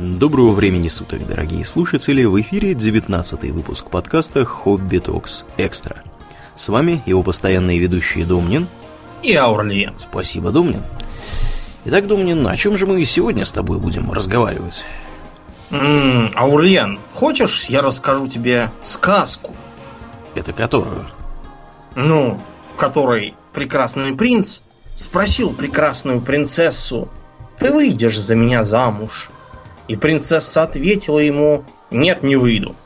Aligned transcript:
Доброго 0.00 0.52
времени 0.52 0.86
суток, 0.86 1.26
дорогие 1.26 1.64
слушатели! 1.64 2.24
В 2.24 2.40
эфире 2.40 2.72
19 2.72 3.50
выпуск 3.50 3.90
подкаста 3.90 4.44
«Хобби 4.44 4.98
Токс 4.98 5.44
Экстра». 5.56 6.04
С 6.54 6.68
вами 6.68 7.02
его 7.04 7.24
постоянные 7.24 7.80
ведущие 7.80 8.24
Домнин 8.24 8.68
и 9.24 9.34
Аурлиен. 9.34 9.96
Спасибо, 9.98 10.52
Домнин. 10.52 10.84
Итак, 11.84 12.06
Домнин, 12.06 12.46
о 12.46 12.54
чем 12.54 12.76
же 12.76 12.86
мы 12.86 13.04
сегодня 13.04 13.44
с 13.44 13.50
тобой 13.50 13.80
будем 13.80 14.12
разговаривать? 14.12 14.84
М-м, 15.72 16.30
Аурлиен, 16.36 17.00
хочешь, 17.14 17.64
я 17.64 17.82
расскажу 17.82 18.28
тебе 18.28 18.70
сказку? 18.80 19.56
Это 20.36 20.52
которую? 20.52 21.08
Ну, 21.96 22.40
которой 22.76 23.34
прекрасный 23.52 24.14
принц 24.14 24.60
спросил 24.94 25.52
прекрасную 25.52 26.20
принцессу, 26.20 27.08
«Ты 27.58 27.72
выйдешь 27.72 28.16
за 28.16 28.36
меня 28.36 28.62
замуж?» 28.62 29.28
И 29.88 29.96
принцесса 29.96 30.62
ответила 30.62 31.18
ему, 31.18 31.64
«Нет, 31.90 32.22
не 32.22 32.36
выйду». 32.36 32.76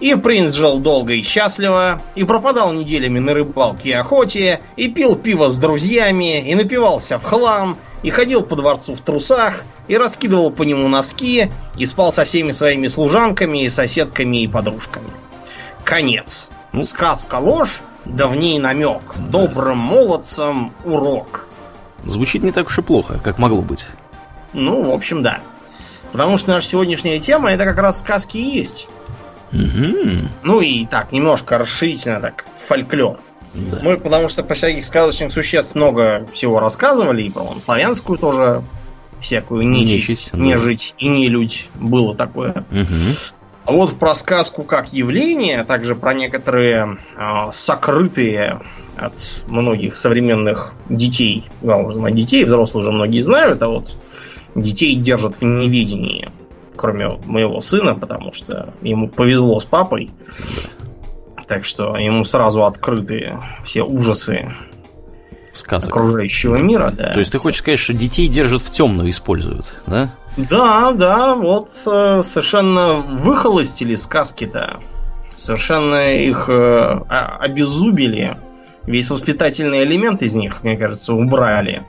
И 0.00 0.14
принц 0.14 0.54
жил 0.54 0.78
долго 0.78 1.14
и 1.14 1.22
счастливо, 1.22 2.00
и 2.14 2.22
пропадал 2.22 2.72
неделями 2.72 3.18
на 3.18 3.34
рыбалке 3.34 3.90
и 3.90 3.92
охоте, 3.92 4.60
и 4.76 4.86
пил 4.88 5.16
пиво 5.16 5.48
с 5.48 5.58
друзьями, 5.58 6.48
и 6.48 6.54
напивался 6.54 7.18
в 7.18 7.24
хлам, 7.24 7.76
и 8.04 8.10
ходил 8.10 8.42
по 8.42 8.54
дворцу 8.54 8.94
в 8.94 9.00
трусах, 9.00 9.64
и 9.88 9.96
раскидывал 9.96 10.52
по 10.52 10.62
нему 10.62 10.86
носки, 10.86 11.50
и 11.76 11.86
спал 11.86 12.12
со 12.12 12.24
всеми 12.24 12.52
своими 12.52 12.86
служанками, 12.86 13.64
и 13.64 13.68
соседками, 13.68 14.44
и 14.44 14.46
подружками. 14.46 15.10
Конец. 15.82 16.50
Ну. 16.72 16.82
Сказка 16.82 17.36
ложь, 17.36 17.80
да 18.04 18.28
в 18.28 18.36
ней 18.36 18.58
намек. 18.60 19.16
Добрым 19.16 19.78
молодцам 19.78 20.72
урок. 20.84 21.46
Звучит 22.04 22.44
не 22.44 22.52
так 22.52 22.68
уж 22.68 22.78
и 22.78 22.82
плохо, 22.82 23.20
как 23.22 23.38
могло 23.38 23.62
быть. 23.62 23.86
Ну, 24.52 24.84
в 24.84 24.90
общем, 24.92 25.22
да. 25.22 25.40
Потому 26.12 26.38
что 26.38 26.50
наша 26.50 26.66
сегодняшняя 26.66 27.18
тема 27.20 27.52
это 27.52 27.64
как 27.64 27.78
раз 27.78 28.00
сказки 28.00 28.36
и 28.36 28.58
есть. 28.58 28.88
Угу. 29.52 30.28
Ну 30.42 30.60
и 30.60 30.86
так, 30.86 31.12
немножко 31.12 31.58
расширительно 31.58 32.20
так, 32.20 32.44
фольклор. 32.56 33.20
Да. 33.54 33.78
Мы, 33.82 33.96
потому 33.96 34.28
что 34.28 34.42
про 34.42 34.54
всяких 34.54 34.84
сказочных 34.84 35.32
существ 35.32 35.74
много 35.74 36.26
всего 36.32 36.60
рассказывали, 36.60 37.22
и, 37.22 37.30
по-моему, 37.30 37.60
славянскую 37.60 38.18
тоже 38.18 38.62
всякую 39.20 39.66
нечисть, 39.66 40.08
нечисть 40.08 40.34
нежить 40.34 40.94
да. 40.98 41.06
и 41.06 41.08
нелюдь 41.08 41.68
было 41.74 42.14
такое. 42.14 42.64
Угу. 42.70 43.16
А 43.64 43.72
вот 43.72 43.98
про 43.98 44.14
сказку 44.14 44.62
как 44.62 44.92
явление, 44.92 45.60
а 45.60 45.64
также 45.64 45.94
про 45.94 46.14
некоторые 46.14 46.98
э, 47.16 47.52
сокрытые 47.52 48.60
от 48.96 49.44
многих 49.46 49.96
современных 49.96 50.74
детей, 50.88 51.44
главное, 51.62 52.10
детей, 52.12 52.44
взрослые 52.44 52.80
уже 52.80 52.92
многие 52.92 53.20
знают, 53.20 53.62
а 53.62 53.68
вот 53.68 53.94
детей 54.54 54.94
держат 54.96 55.36
в 55.36 55.42
неведении, 55.42 56.28
кроме 56.76 57.08
моего 57.26 57.60
сына, 57.60 57.94
потому 57.94 58.32
что 58.32 58.74
ему 58.82 59.08
повезло 59.08 59.60
с 59.60 59.64
папой. 59.64 60.10
Так 61.46 61.64
что 61.64 61.96
ему 61.96 62.24
сразу 62.24 62.64
открыты 62.64 63.38
все 63.64 63.82
ужасы 63.82 64.52
Сказок. 65.52 65.90
окружающего 65.90 66.56
мира. 66.56 66.92
Да. 66.94 67.14
То 67.14 67.20
есть 67.20 67.32
ты 67.32 67.38
хочешь 67.38 67.60
сказать, 67.60 67.80
что 67.80 67.94
детей 67.94 68.28
держат 68.28 68.62
в 68.62 68.70
темную 68.70 69.10
используют, 69.10 69.74
да? 69.86 70.14
Да, 70.36 70.92
да, 70.92 71.34
вот 71.34 71.70
э, 71.86 72.22
совершенно 72.22 72.94
выхолостили 72.94 73.96
сказки-то. 73.96 74.78
Совершенно 75.34 76.14
их 76.14 76.48
э, 76.48 77.00
обеззубили. 77.08 78.36
Весь 78.84 79.10
воспитательный 79.10 79.84
элемент 79.84 80.22
из 80.22 80.34
них, 80.34 80.62
мне 80.62 80.76
кажется, 80.76 81.14
убрали. 81.14 81.82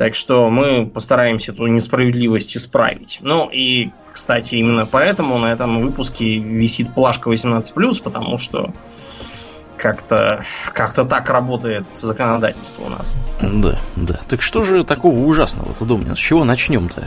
Так 0.00 0.14
что 0.14 0.48
мы 0.48 0.86
постараемся 0.86 1.52
эту 1.52 1.66
несправедливость 1.66 2.56
исправить. 2.56 3.18
Ну 3.20 3.50
и, 3.52 3.90
кстати, 4.14 4.54
именно 4.54 4.86
поэтому 4.86 5.36
на 5.36 5.52
этом 5.52 5.82
выпуске 5.82 6.38
висит 6.38 6.94
плашка 6.94 7.28
18+, 7.28 8.02
потому 8.02 8.38
что 8.38 8.72
как-то 9.76 10.46
как 10.72 10.94
так 10.94 11.28
работает 11.28 11.92
законодательство 11.92 12.84
у 12.86 12.88
нас. 12.88 13.14
Да, 13.42 13.78
да. 13.94 14.20
Так 14.26 14.40
что 14.40 14.62
же 14.62 14.84
такого 14.84 15.18
ужасного, 15.18 15.74
ты 15.78 15.84
думаешь? 15.84 16.16
С 16.16 16.22
чего 16.22 16.44
начнем-то? 16.44 17.06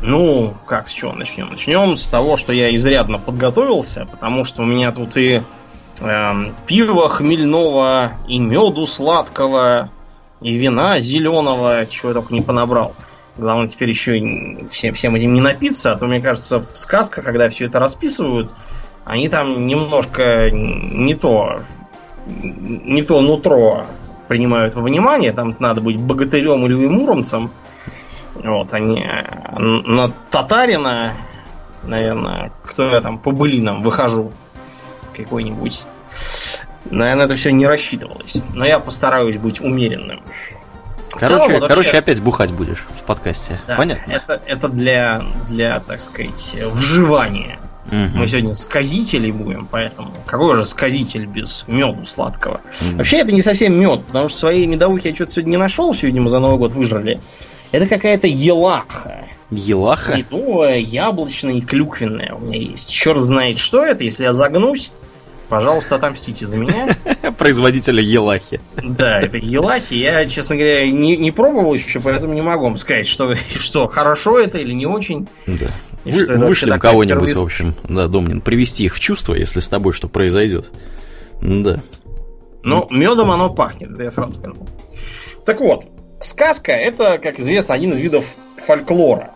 Ну, 0.00 0.54
как 0.64 0.88
с 0.88 0.92
чего 0.92 1.12
начнем? 1.12 1.50
Начнем 1.50 1.98
с 1.98 2.06
того, 2.06 2.38
что 2.38 2.54
я 2.54 2.74
изрядно 2.74 3.18
подготовился, 3.18 4.06
потому 4.10 4.44
что 4.44 4.62
у 4.62 4.64
меня 4.64 4.90
тут 4.92 5.18
и 5.18 5.42
э, 6.00 6.32
пива 6.66 7.10
хмельного, 7.10 8.12
и 8.26 8.38
меду 8.38 8.86
сладкого, 8.86 9.90
и 10.40 10.56
вина 10.56 11.00
зеленого, 11.00 11.86
чего 11.86 12.10
я 12.10 12.14
только 12.14 12.32
не 12.32 12.40
понабрал. 12.42 12.94
Главное 13.36 13.68
теперь 13.68 13.90
еще 13.90 14.12
всем, 14.70 14.94
всем 14.94 15.14
этим 15.14 15.34
не 15.34 15.40
напиться, 15.40 15.92
а 15.92 15.98
то, 15.98 16.06
мне 16.06 16.20
кажется, 16.20 16.60
в 16.60 16.76
сказках, 16.76 17.24
когда 17.24 17.48
все 17.48 17.66
это 17.66 17.78
расписывают, 17.78 18.52
они 19.04 19.28
там 19.28 19.66
немножко 19.66 20.50
не 20.50 21.14
то, 21.14 21.62
не 22.26 23.02
то 23.02 23.20
нутро 23.20 23.86
принимают 24.28 24.74
во 24.74 24.82
внимание, 24.82 25.32
там 25.32 25.56
надо 25.58 25.80
быть 25.80 25.98
богатырем 25.98 26.66
или 26.66 26.74
муромцем, 26.86 27.50
вот, 28.34 28.72
они 28.72 29.04
на 29.56 30.12
татарина, 30.30 31.14
наверное, 31.82 32.52
кто 32.64 32.84
я 32.90 33.00
там 33.00 33.18
по 33.18 33.32
былинам 33.32 33.82
выхожу 33.82 34.32
какой-нибудь. 35.16 35.84
Наверное, 36.84 37.26
это 37.26 37.36
все 37.36 37.50
не 37.52 37.66
рассчитывалось. 37.66 38.42
Но 38.54 38.64
я 38.64 38.78
постараюсь 38.78 39.36
быть 39.36 39.60
умеренным. 39.60 40.22
Короче, 41.10 41.46
целом, 41.48 41.60
короче 41.60 41.74
вообще... 41.74 41.98
опять 41.98 42.20
бухать 42.20 42.52
будешь 42.52 42.86
в 42.88 43.02
подкасте. 43.02 43.60
Да, 43.66 43.76
Понятно? 43.76 44.12
Это, 44.12 44.40
это 44.46 44.68
для, 44.68 45.24
для, 45.48 45.80
так 45.80 46.00
сказать, 46.00 46.56
вживания. 46.72 47.58
Угу. 47.86 48.18
Мы 48.18 48.26
сегодня 48.28 48.54
сказители 48.54 49.30
будем, 49.30 49.66
поэтому 49.68 50.12
какой 50.26 50.54
же 50.54 50.64
сказитель 50.64 51.26
без 51.26 51.64
меду 51.66 52.06
сладкого? 52.06 52.60
Угу. 52.80 52.98
Вообще 52.98 53.18
это 53.18 53.32
не 53.32 53.42
совсем 53.42 53.74
мед, 53.74 54.04
потому 54.06 54.28
что 54.28 54.38
свои 54.38 54.66
медовухи 54.66 55.08
я 55.08 55.14
что-то 55.14 55.32
сегодня 55.32 55.50
не 55.50 55.56
нашел, 55.56 55.92
все, 55.92 56.06
видимо, 56.06 56.30
за 56.30 56.38
Новый 56.38 56.58
год 56.58 56.72
выжрали. 56.72 57.20
Это 57.72 57.86
какая-то 57.86 58.26
елаха. 58.26 59.26
Елаха? 59.50 60.16
Медовая, 60.16 60.78
яблочная 60.78 61.54
и 61.54 61.60
клюквенная 61.60 62.34
у 62.34 62.40
меня 62.40 62.58
есть. 62.58 62.88
Черт 62.88 63.20
знает, 63.20 63.58
что 63.58 63.84
это. 63.84 64.04
Если 64.04 64.22
я 64.22 64.32
загнусь, 64.32 64.92
пожалуйста, 65.50 65.96
отомстите 65.96 66.46
за 66.46 66.56
меня. 66.56 66.96
Производителя 67.38 68.02
елахи. 68.02 68.60
Да, 68.82 69.20
это 69.20 69.36
елахи. 69.36 69.94
Я, 69.94 70.26
честно 70.26 70.56
говоря, 70.56 70.90
не, 70.90 71.16
не 71.18 71.30
пробовал 71.30 71.74
еще, 71.74 72.00
поэтому 72.00 72.32
не 72.32 72.40
могу 72.40 72.64
вам 72.64 72.78
сказать, 72.78 73.06
что, 73.06 73.34
что 73.58 73.86
хорошо 73.88 74.38
это 74.38 74.56
или 74.56 74.72
не 74.72 74.86
очень. 74.86 75.28
Да. 75.46 75.66
Вы, 76.04 76.24
вышлем 76.38 76.78
кого-нибудь, 76.78 77.36
в 77.36 77.42
общем, 77.42 77.74
да, 77.86 78.08
Домнин, 78.08 78.40
привести 78.40 78.84
их 78.84 78.94
в 78.94 79.00
чувство, 79.00 79.34
если 79.34 79.60
с 79.60 79.68
тобой 79.68 79.92
что 79.92 80.08
произойдет. 80.08 80.70
Да. 81.42 81.82
Ну, 82.62 82.86
медом 82.90 83.30
оно 83.30 83.52
пахнет, 83.52 83.90
это 83.90 84.04
я 84.04 84.10
сразу 84.10 84.38
скажу. 84.38 84.66
Так 85.44 85.60
вот, 85.60 85.84
Сказка 86.20 86.72
это, 86.72 87.18
как 87.18 87.40
известно, 87.40 87.74
один 87.74 87.92
из 87.92 87.98
видов 87.98 88.36
фольклора. 88.58 89.34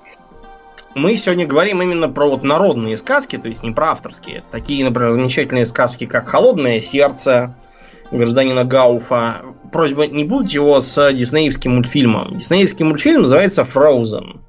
Мы 0.94 1.16
сегодня 1.16 1.47
говорим 1.47 1.82
именно 1.82 2.09
про 2.09 2.31
вот 2.31 2.44
народные 2.44 2.97
сказки, 2.97 3.37
то 3.37 3.49
есть 3.49 3.62
не 3.62 3.72
про 3.72 3.91
авторские. 3.91 4.44
Такие, 4.50 4.84
например, 4.84 5.12
замечательные 5.12 5.66
сказки, 5.66 6.06
как 6.06 6.28
«Холодное 6.28 6.81
сердце», 6.81 7.56
гражданина 8.10 8.65
Гауфа. 8.65 9.43
Просьба 9.72 10.06
не 10.06 10.25
будь 10.25 10.53
его 10.55 10.81
с 10.81 11.12
диснеевским 11.12 11.75
мультфильмом. 11.75 12.37
Диснеевский 12.38 12.84
мультфильм 12.84 13.22
называется 13.22 13.62
Frozen. 13.62 14.41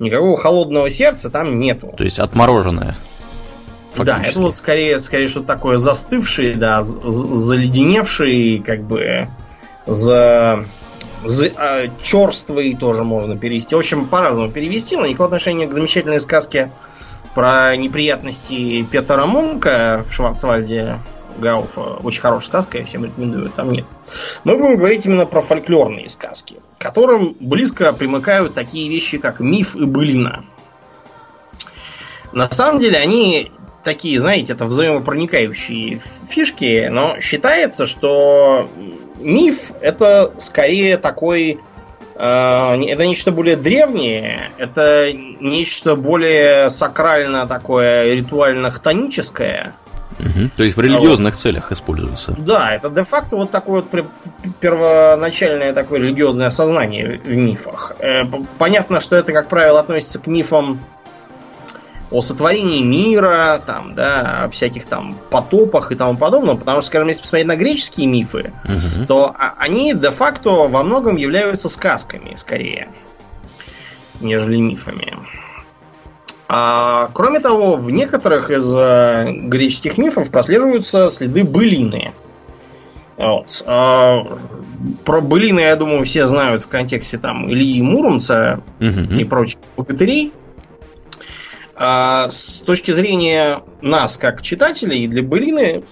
Никакого 0.00 0.36
холодного 0.36 0.90
сердца 0.90 1.30
там 1.30 1.58
нету. 1.60 1.94
То 1.96 2.04
есть 2.04 2.18
отмороженное. 2.18 2.96
Да, 3.96 4.20
это 4.24 4.40
вот 4.40 4.56
скорее, 4.56 4.98
скорее 4.98 5.28
что-то 5.28 5.46
такое 5.46 5.76
застывшее, 5.76 6.56
да, 6.56 6.82
заледеневшее, 6.82 8.60
как 8.60 8.82
бы 8.82 9.28
за 9.86 10.64
черствый 12.02 12.74
тоже 12.74 13.04
можно 13.04 13.36
перевести. 13.36 13.74
В 13.74 13.78
общем, 13.78 14.08
по-разному 14.08 14.50
перевести, 14.50 14.96
но 14.96 15.06
никакого 15.06 15.26
отношения 15.26 15.66
к 15.66 15.72
замечательной 15.72 16.20
сказке 16.20 16.72
про 17.34 17.76
неприятности 17.76 18.82
Петера 18.90 19.26
Мунка 19.26 20.04
в 20.08 20.12
Шварцвальде 20.14 21.00
Гауфа. 21.38 21.98
Очень 22.02 22.20
хорошая 22.20 22.48
сказка, 22.48 22.78
я 22.78 22.84
всем 22.84 23.04
рекомендую, 23.04 23.50
там 23.50 23.72
нет. 23.72 23.86
Мы 24.44 24.56
будем 24.56 24.76
говорить 24.76 25.04
именно 25.06 25.26
про 25.26 25.42
фольклорные 25.42 26.08
сказки, 26.08 26.56
к 26.78 26.82
которым 26.82 27.34
близко 27.40 27.92
примыкают 27.92 28.54
такие 28.54 28.88
вещи, 28.88 29.18
как 29.18 29.40
миф 29.40 29.74
и 29.74 29.84
былина. 29.84 30.44
На 32.32 32.50
самом 32.50 32.80
деле 32.80 32.98
они 32.98 33.50
такие, 33.84 34.18
знаете, 34.18 34.54
это 34.54 34.64
взаимопроникающие 34.64 36.00
фишки, 36.28 36.88
но 36.90 37.20
считается, 37.20 37.86
что 37.86 38.68
миф 39.16 39.72
это 39.80 40.32
скорее 40.38 40.96
такой 40.96 41.60
э, 42.14 42.18
это 42.18 43.06
нечто 43.06 43.32
более 43.32 43.56
древнее, 43.56 44.50
это 44.58 45.12
нечто 45.12 45.96
более 45.96 46.70
сакрально 46.70 47.46
такое, 47.46 48.14
ритуально-хтоническое. 48.14 49.74
Угу. 50.18 50.50
То 50.56 50.62
есть 50.62 50.76
в 50.76 50.80
религиозных 50.80 51.32
вот. 51.32 51.40
целях 51.40 51.72
используется. 51.72 52.34
Да, 52.38 52.72
это 52.74 52.88
де-факто 52.88 53.36
вот 53.36 53.50
такое 53.50 53.82
вот 53.82 54.04
первоначальное 54.60 55.72
такое 55.72 56.00
религиозное 56.00 56.46
осознание 56.46 57.20
в 57.24 57.34
мифах. 57.34 57.92
Э, 57.98 58.22
понятно, 58.58 59.00
что 59.00 59.16
это, 59.16 59.32
как 59.32 59.48
правило, 59.48 59.80
относится 59.80 60.18
к 60.20 60.26
мифам 60.26 60.80
о 62.14 62.20
сотворении 62.20 62.80
мира, 62.80 63.60
там, 63.66 63.96
да, 63.96 64.44
о 64.44 64.48
всяких 64.48 64.86
там 64.86 65.16
потопах 65.30 65.90
и 65.90 65.96
тому 65.96 66.16
подобном, 66.16 66.58
потому 66.58 66.80
что, 66.80 66.86
скажем, 66.86 67.08
если 67.08 67.22
посмотреть 67.22 67.48
на 67.48 67.56
греческие 67.56 68.06
мифы, 68.06 68.52
угу. 68.64 69.06
то 69.06 69.36
они 69.58 69.94
де-факто 69.94 70.68
во 70.68 70.84
многом 70.84 71.16
являются 71.16 71.68
сказками, 71.68 72.36
скорее, 72.36 72.88
нежели 74.20 74.58
мифами. 74.58 75.18
А, 76.46 77.10
кроме 77.14 77.40
того, 77.40 77.74
в 77.74 77.90
некоторых 77.90 78.50
из 78.50 78.72
а, 78.72 79.24
греческих 79.28 79.98
мифов 79.98 80.30
прослеживаются 80.30 81.10
следы 81.10 81.42
былины. 81.42 82.12
Вот. 83.16 83.64
А, 83.66 84.24
про 85.04 85.20
былины, 85.20 85.60
я 85.60 85.74
думаю, 85.74 86.04
все 86.04 86.28
знают 86.28 86.62
в 86.62 86.68
контексте 86.68 87.18
там 87.18 87.50
Ильи 87.50 87.82
Муромца 87.82 88.60
угу. 88.78 89.16
и 89.16 89.24
прочих 89.24 89.58
богатырей. 89.76 90.32
А 91.76 92.28
с 92.30 92.60
точки 92.60 92.92
зрения 92.92 93.62
нас, 93.82 94.16
как 94.16 94.42
читателей, 94.42 95.06
для 95.06 95.22
былины 95.22 95.84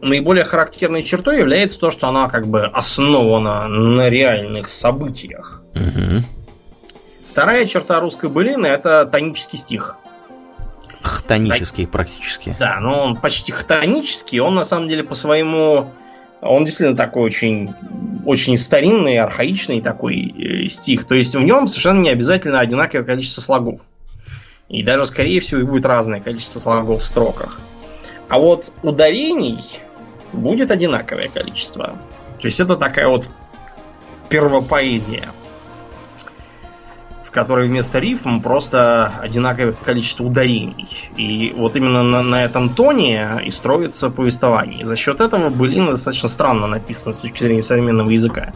наиболее 0.00 0.44
характерной 0.44 1.02
чертой 1.02 1.38
является 1.38 1.78
то, 1.78 1.90
что 1.90 2.08
она 2.08 2.28
как 2.28 2.46
бы 2.46 2.66
основана 2.66 3.68
на 3.68 4.08
реальных 4.08 4.70
событиях. 4.70 5.62
Угу. 5.74 6.24
Вторая 7.28 7.66
черта 7.66 8.00
русской 8.00 8.28
былины 8.28 8.66
это 8.66 9.06
тонический 9.06 9.58
стих. 9.58 9.96
Хтонический 11.02 11.86
практически. 11.86 12.56
Да, 12.60 12.78
но 12.78 13.04
он 13.04 13.16
почти 13.16 13.50
хтонический, 13.50 14.38
он 14.38 14.54
на 14.54 14.64
самом 14.64 14.88
деле 14.88 15.02
по 15.02 15.14
своему 15.14 15.88
он 16.42 16.64
действительно 16.64 16.96
такой 16.96 17.22
очень, 17.22 17.72
очень 18.26 18.56
старинный, 18.56 19.18
архаичный 19.18 19.80
такой 19.80 20.34
э, 20.36 20.68
стих. 20.68 21.04
То 21.04 21.14
есть 21.14 21.36
в 21.36 21.40
нем 21.40 21.68
совершенно 21.68 22.00
не 22.00 22.10
обязательно 22.10 22.58
одинаковое 22.58 23.04
количество 23.04 23.40
слогов. 23.40 23.82
И 24.72 24.82
даже, 24.82 25.04
скорее 25.04 25.38
всего, 25.40 25.60
и 25.60 25.64
будет 25.64 25.84
разное 25.84 26.20
количество 26.20 26.58
слогов 26.58 27.02
в 27.02 27.06
строках. 27.06 27.60
А 28.28 28.38
вот 28.38 28.72
ударений 28.82 29.62
будет 30.32 30.70
одинаковое 30.70 31.28
количество. 31.28 31.98
То 32.40 32.48
есть 32.48 32.58
это 32.58 32.76
такая 32.76 33.06
вот 33.08 33.28
первопоэзия, 34.30 35.28
в 37.22 37.30
которой 37.30 37.68
вместо 37.68 37.98
рифм 37.98 38.40
просто 38.40 39.12
одинаковое 39.20 39.74
количество 39.74 40.24
ударений. 40.24 40.88
И 41.18 41.52
вот 41.54 41.76
именно 41.76 42.02
на, 42.02 42.22
на 42.22 42.42
этом 42.42 42.70
тоне 42.70 43.42
и 43.44 43.50
строится 43.50 44.08
повествование. 44.08 44.86
За 44.86 44.96
счет 44.96 45.20
этого 45.20 45.50
былина 45.50 45.90
достаточно 45.90 46.30
странно 46.30 46.66
написана 46.66 47.12
с 47.12 47.18
точки 47.18 47.42
зрения 47.42 47.62
современного 47.62 48.08
языка. 48.08 48.54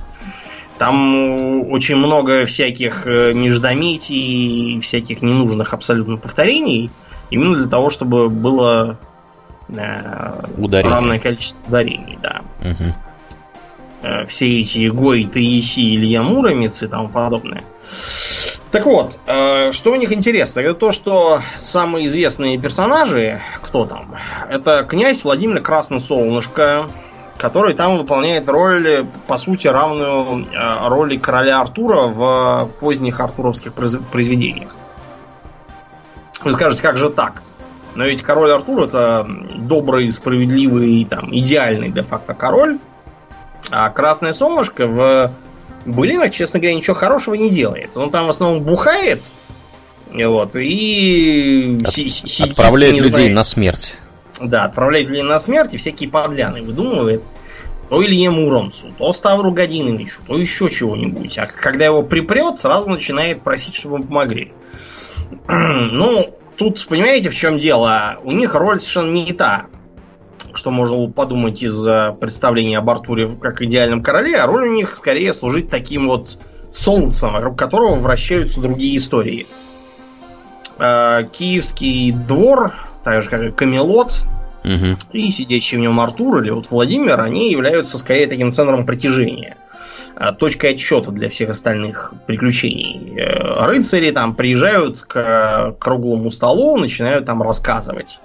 Там 0.78 1.70
очень 1.70 1.96
много 1.96 2.44
всяких 2.44 3.06
э, 3.06 3.32
междометий, 3.32 4.81
всяких 4.81 5.23
ненужных 5.23 5.73
абсолютно 5.73 6.19
повторений, 6.19 6.90
именно 7.31 7.56
для 7.56 7.67
того, 7.67 7.88
чтобы 7.90 8.28
было 8.28 8.99
э, 9.69 10.43
равное 10.58 11.19
количество 11.19 11.62
ударений, 11.67 12.19
да. 12.23 12.43
Угу. 12.61 14.26
Все 14.28 14.61
эти 14.61 14.88
Гой, 14.88 15.25
Таиси, 15.25 15.96
Илья 15.96 16.23
Муромец 16.23 16.82
и 16.82 16.87
тому 16.87 17.08
подобное. 17.08 17.64
Так 18.70 18.84
вот, 18.84 19.19
э, 19.26 19.70
что 19.72 19.93
у 19.93 19.96
них 19.96 20.12
интересно, 20.12 20.61
это 20.61 20.75
то, 20.75 20.93
что 20.93 21.40
самые 21.62 22.06
известные 22.06 22.58
персонажи, 22.58 23.40
кто 23.62 23.87
там, 23.87 24.14
это 24.50 24.84
князь 24.88 25.25
Владимир 25.25 25.62
Красносолнышко, 25.62 26.87
который 27.38 27.74
там 27.74 27.98
выполняет 27.98 28.48
роль, 28.48 29.06
по 29.26 29.36
сути, 29.36 29.66
равную 29.66 30.46
э, 30.46 30.88
роли 30.88 31.16
короля 31.16 31.60
Артура 31.60 32.06
в 32.06 32.70
поздних 32.80 33.20
артуровских 33.20 33.74
произведениях. 33.74 34.74
Вы 36.42 36.52
скажете, 36.52 36.82
как 36.82 36.96
же 36.96 37.10
так? 37.10 37.42
Но 37.94 38.04
ведь 38.04 38.22
король 38.22 38.50
Артур 38.50 38.84
это 38.84 39.26
добрый, 39.56 40.10
справедливый, 40.10 41.04
там, 41.06 41.34
идеальный 41.34 41.88
де-факто 41.88 42.34
король. 42.34 42.78
А 43.70 43.88
Красное 43.90 44.32
Солнышко 44.32 44.86
в 44.86 45.32
былинах, 45.86 46.30
честно 46.30 46.60
говоря, 46.60 46.76
ничего 46.76 46.94
хорошего 46.94 47.34
не 47.34 47.48
делает. 47.48 47.96
Он 47.96 48.10
там 48.10 48.26
в 48.26 48.30
основном 48.30 48.62
бухает, 48.62 49.24
вот, 50.12 50.54
и 50.54 51.78
От, 51.84 52.50
отправляет 52.50 52.96
людей 52.96 53.10
знает. 53.10 53.34
на 53.34 53.44
смерть. 53.44 53.94
Да, 54.40 54.64
отправляет 54.64 55.08
людей 55.08 55.22
на 55.22 55.38
смерть 55.38 55.74
и 55.74 55.78
всякие 55.78 56.10
подляны 56.10 56.62
выдумывает. 56.62 57.22
То 57.88 58.04
Илье 58.04 58.30
Муромцу, 58.30 58.92
то 58.98 59.12
Ставру 59.12 59.52
Годиновичу, 59.52 60.20
то 60.26 60.36
еще 60.36 60.68
чего-нибудь. 60.68 61.38
А 61.38 61.46
когда 61.46 61.84
его 61.84 62.02
припрет, 62.02 62.58
сразу 62.58 62.88
начинает 62.88 63.42
просить, 63.42 63.76
чтобы 63.76 63.96
ему 63.96 64.04
помогли. 64.04 64.52
ну, 65.48 66.34
тут, 66.56 66.84
понимаете, 66.88 67.30
в 67.30 67.34
чем 67.34 67.58
дело? 67.58 68.18
У 68.24 68.32
них 68.32 68.56
роль 68.56 68.80
совершенно 68.80 69.12
не 69.12 69.32
та, 69.32 69.66
что 70.52 70.72
можно 70.72 71.08
подумать 71.10 71.62
из 71.62 71.84
представления 72.18 72.78
об 72.78 72.90
Артуре 72.90 73.28
как 73.28 73.62
идеальном 73.62 74.02
короле, 74.02 74.36
а 74.36 74.46
роль 74.46 74.68
у 74.68 74.72
них 74.72 74.96
скорее 74.96 75.32
служить 75.32 75.70
таким 75.70 76.08
вот 76.08 76.38
солнцем, 76.72 77.32
вокруг 77.32 77.56
которого 77.56 77.94
вращаются 77.94 78.60
другие 78.60 78.96
истории. 78.96 79.46
А, 80.78 81.22
Киевский 81.22 82.10
двор 82.10 82.74
так 83.06 83.23
же 83.23 83.31
как 83.31 83.41
и 83.41 83.50
Камелот, 83.53 84.12
угу. 84.64 84.99
и 85.12 85.31
сидящий 85.31 85.79
в 85.79 85.81
нем 85.81 86.00
Артур 86.00 86.43
или 86.43 86.50
вот 86.50 86.73
Владимир, 86.73 87.20
они 87.20 87.53
являются 87.53 87.99
скорее 87.99 88.26
таким 88.26 88.50
центром 88.50 88.85
притяжения 88.85 89.56
а, 90.17 90.32
точкой 90.32 90.73
отсчета 90.73 91.12
для 91.12 91.29
всех 91.29 91.50
остальных 91.50 92.14
приключений. 92.26 93.14
Э, 93.17 93.64
рыцари 93.69 94.11
там 94.11 94.35
приезжают 94.35 95.03
к 95.03 95.76
круглому 95.79 96.31
столу, 96.32 96.76
начинают 96.79 97.26
там 97.26 97.43
рассказывать. 97.43 98.19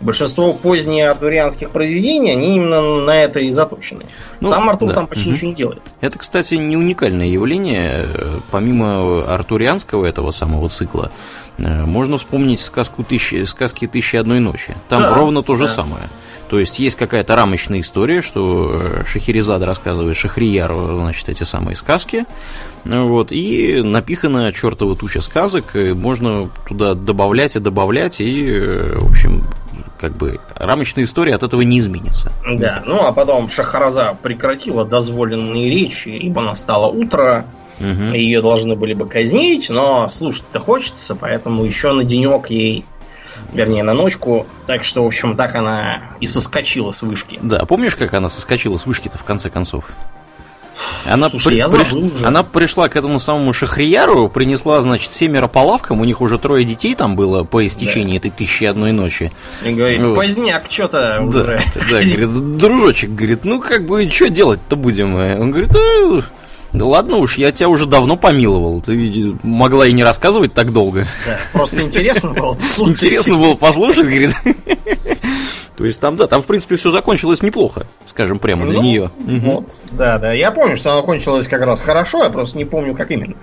Большинство 0.00 0.52
поздних 0.52 1.10
артурианских 1.10 1.70
произведений, 1.70 2.32
они 2.32 2.56
именно 2.56 2.82
на 3.06 3.16
это 3.16 3.40
и 3.40 3.50
заточены. 3.50 4.06
Ну, 4.40 4.48
Сам 4.48 4.68
Артур 4.68 4.90
да. 4.90 4.94
там 4.94 5.06
почти 5.06 5.30
угу. 5.30 5.36
ничего 5.36 5.48
не 5.48 5.56
делает. 5.56 5.82
Это, 6.02 6.18
кстати, 6.18 6.54
не 6.56 6.76
уникальное 6.76 7.26
явление. 7.26 8.04
Помимо 8.50 9.24
артурианского 9.24 10.04
этого 10.04 10.32
самого 10.32 10.68
цикла, 10.68 11.10
э, 11.10 11.47
можно 11.58 12.18
вспомнить 12.18 12.60
сказку 12.60 13.02
тысячи, 13.02 13.44
сказки 13.44 13.86
«Тысячи 13.86 14.16
одной 14.16 14.40
ночи». 14.40 14.76
Там 14.88 15.02
да, 15.02 15.14
ровно 15.14 15.42
то 15.42 15.56
же 15.56 15.66
да. 15.66 15.72
самое. 15.72 16.08
То 16.48 16.58
есть 16.58 16.78
есть 16.78 16.96
какая-то 16.96 17.36
рамочная 17.36 17.80
история, 17.80 18.22
что 18.22 18.70
э, 18.72 19.04
Шахерезада 19.06 19.66
рассказывает 19.66 20.16
Шахрияру, 20.16 20.96
значит, 20.96 21.28
эти 21.28 21.42
самые 21.42 21.76
сказки. 21.76 22.24
Вот, 22.84 23.32
и 23.32 23.82
напихана 23.82 24.50
чертова 24.52 24.96
туча 24.96 25.20
сказок, 25.20 25.74
можно 25.74 26.48
туда 26.66 26.94
добавлять 26.94 27.56
и 27.56 27.60
добавлять, 27.60 28.20
и, 28.20 28.50
э, 28.50 28.98
в 28.98 29.10
общем, 29.10 29.44
как 30.00 30.16
бы 30.16 30.40
рамочная 30.54 31.04
история 31.04 31.34
от 31.34 31.42
этого 31.42 31.60
не 31.62 31.80
изменится. 31.80 32.32
Да, 32.50 32.82
ну 32.86 33.06
а 33.06 33.12
потом 33.12 33.50
Шахараза 33.50 34.16
прекратила 34.22 34.86
дозволенные 34.86 35.70
речи, 35.70 36.08
ибо 36.08 36.40
настало 36.40 36.86
утро, 36.86 37.46
угу. 37.80 38.14
ее 38.14 38.40
должны 38.40 38.76
были 38.76 38.94
бы 38.94 39.06
казнить, 39.06 39.70
но 39.70 40.08
слушать-то 40.08 40.60
хочется, 40.60 41.14
поэтому 41.14 41.64
еще 41.64 41.92
на 41.92 42.04
денек 42.04 42.50
ей 42.50 42.84
вернее, 43.52 43.82
на 43.82 43.94
ночку. 43.94 44.46
Так 44.66 44.84
что, 44.84 45.04
в 45.04 45.06
общем, 45.06 45.36
так 45.36 45.54
она 45.54 46.16
и 46.20 46.26
соскочила 46.26 46.90
с 46.90 47.02
вышки. 47.02 47.38
Да, 47.42 47.64
помнишь, 47.66 47.96
как 47.96 48.14
она 48.14 48.28
соскочила 48.28 48.78
с 48.78 48.86
вышки-то 48.86 49.18
в 49.18 49.24
конце 49.24 49.50
концов? 49.50 49.84
Она, 51.06 51.28
Слушай, 51.28 51.48
при, 51.48 51.56
я 51.56 51.68
приш... 51.68 51.92
уже. 51.92 52.24
она 52.24 52.44
пришла 52.44 52.88
к 52.88 52.94
этому 52.94 53.18
самому 53.18 53.52
Шахрияру, 53.52 54.28
принесла, 54.28 54.80
значит, 54.80 55.12
семеро 55.12 55.48
по 55.48 55.58
лавкам, 55.58 56.00
у 56.00 56.04
них 56.04 56.20
уже 56.20 56.38
трое 56.38 56.64
детей 56.64 56.94
там 56.94 57.16
было 57.16 57.42
по 57.42 57.66
истечении 57.66 58.18
да. 58.18 58.28
этой 58.28 58.30
тысячи 58.30 58.62
одной 58.62 58.92
ночи. 58.92 59.32
И 59.64 59.72
говорит, 59.72 60.00
вот. 60.00 60.14
поздняк, 60.14 60.64
что-то 60.68 61.18
да, 61.20 61.24
уже. 61.24 61.62
Да, 61.90 62.00
говорит, 62.00 62.56
дружочек, 62.58 63.10
говорит, 63.10 63.44
ну 63.44 63.60
как 63.60 63.86
бы, 63.86 64.08
что 64.08 64.30
делать-то 64.30 64.76
будем? 64.76 65.14
Он 65.16 65.50
говорит, 65.50 65.74
да 66.72 66.84
ладно 66.84 67.16
уж, 67.16 67.38
я 67.38 67.50
тебя 67.50 67.68
уже 67.68 67.86
давно 67.86 68.16
помиловал. 68.16 68.80
Ты 68.80 69.36
могла 69.42 69.86
и 69.86 69.92
не 69.92 70.04
рассказывать 70.04 70.54
так 70.54 70.72
долго. 70.72 71.06
Да, 71.26 71.38
просто 71.52 71.82
интересно 71.82 72.32
было 72.32 72.54
послушать. 72.54 72.96
Интересно 72.96 73.34
было 73.36 73.54
послушать, 73.54 74.06
говорит. 74.06 74.34
То 75.76 75.84
есть 75.84 76.00
там, 76.00 76.16
да, 76.16 76.26
там, 76.26 76.42
в 76.42 76.46
принципе, 76.46 76.74
все 76.74 76.90
закончилось 76.90 77.40
неплохо, 77.40 77.86
скажем 78.04 78.40
прямо 78.40 78.66
для 78.66 78.78
ну, 78.78 78.82
нее. 78.82 79.10
Вот, 79.16 79.60
угу. 79.60 79.66
да, 79.92 80.18
да. 80.18 80.32
Я 80.32 80.50
помню, 80.50 80.76
что 80.76 80.92
она 80.92 81.02
кончилась 81.02 81.46
как 81.46 81.62
раз 81.62 81.80
хорошо, 81.80 82.24
я 82.24 82.30
просто 82.30 82.58
не 82.58 82.64
помню, 82.64 82.96
как 82.96 83.12
именно. 83.12 83.36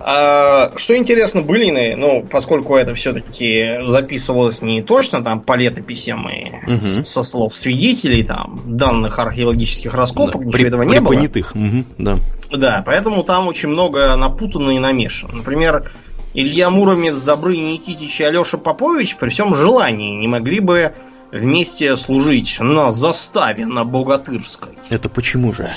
А, 0.00 0.72
что 0.76 0.96
интересно, 0.96 1.42
былины, 1.42 1.94
ну, 1.96 2.24
поскольку 2.30 2.76
это 2.76 2.94
все-таки 2.94 3.80
записывалось 3.86 4.62
не 4.62 4.82
точно 4.82 5.24
там 5.24 5.40
по 5.40 5.56
летописям 5.56 6.28
и 6.28 6.72
угу. 6.72 7.04
со 7.04 7.22
слов 7.22 7.56
свидетелей, 7.56 8.22
там, 8.22 8.60
данных 8.64 9.18
археологических 9.18 9.92
раскопок, 9.94 10.42
да, 10.42 10.46
ничего 10.46 10.58
при, 10.58 10.66
этого 10.68 10.82
не 10.82 11.00
было. 11.00 11.14
Понятых, 11.14 11.52
угу, 11.54 11.84
да. 11.98 12.18
Да, 12.50 12.82
поэтому 12.86 13.24
там 13.24 13.48
очень 13.48 13.68
много 13.68 14.14
напутано 14.14 14.70
и 14.70 14.78
намешано. 14.78 15.38
Например, 15.38 15.90
Илья 16.32 16.70
Муромец, 16.70 17.20
Добрый 17.20 17.58
Никитич 17.58 18.20
и 18.20 18.24
Алеша 18.24 18.58
Попович 18.58 19.16
при 19.16 19.30
всем 19.30 19.54
желании 19.54 20.16
не 20.16 20.28
могли 20.28 20.60
бы 20.60 20.92
вместе 21.32 21.96
служить 21.96 22.58
на 22.60 22.90
заставе 22.90 23.66
на 23.66 23.84
Богатырской. 23.84 24.70
Это 24.90 25.08
почему 25.08 25.52
же? 25.52 25.70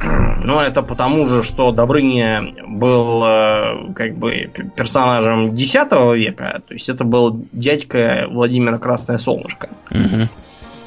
Но 0.44 0.62
это 0.62 0.82
потому 0.82 1.26
же, 1.26 1.42
что 1.42 1.72
Добрыня 1.72 2.54
был 2.66 3.24
э, 3.24 3.92
как 3.94 4.16
бы 4.16 4.50
персонажем 4.76 5.54
X 5.54 5.74
века, 5.74 6.62
то 6.66 6.74
есть 6.74 6.88
это 6.88 7.04
был 7.04 7.46
дядька 7.52 8.26
Владимира 8.30 8.78
Красное 8.78 9.18
Солнышко. 9.18 9.68
Угу. 9.90 10.28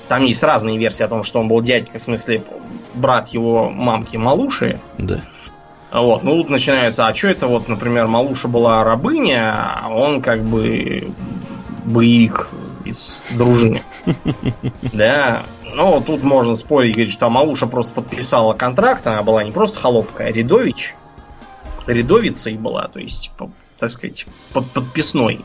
Там 0.07 0.25
есть 0.25 0.43
разные 0.43 0.77
версии 0.77 1.03
о 1.03 1.07
том, 1.07 1.23
что 1.23 1.39
он 1.39 1.47
был 1.47 1.61
дядька, 1.61 1.97
в 1.97 2.01
смысле 2.01 2.43
брат 2.93 3.29
его 3.29 3.69
мамки 3.69 4.17
Малуши. 4.17 4.79
Да. 4.97 5.21
Вот, 5.91 6.23
ну 6.23 6.37
тут 6.37 6.49
начинается, 6.49 7.07
а 7.07 7.13
что 7.13 7.27
это 7.27 7.47
вот, 7.47 7.67
например, 7.67 8.07
Малуша 8.07 8.47
была 8.47 8.83
рабыня, 8.83 9.81
а 9.81 9.89
он 9.89 10.21
как 10.21 10.43
бы 10.43 11.11
боевик 11.85 12.49
из 12.85 13.17
дружины. 13.31 13.83
Да, 14.93 15.43
ну 15.73 16.01
тут 16.01 16.23
можно 16.23 16.55
спорить, 16.55 16.93
говорить, 16.93 17.13
что 17.13 17.29
Малуша 17.29 17.67
просто 17.67 17.93
подписала 17.93 18.53
контракт, 18.53 19.05
она 19.07 19.23
была 19.23 19.43
не 19.43 19.51
просто 19.51 19.79
холопка, 19.79 20.25
а 20.25 20.31
рядович. 20.31 20.95
Рядовицей 21.87 22.57
была, 22.57 22.87
то 22.87 22.99
есть, 22.99 23.31
так 23.77 23.91
сказать, 23.91 24.25
под 24.53 24.65
подписной 24.67 25.43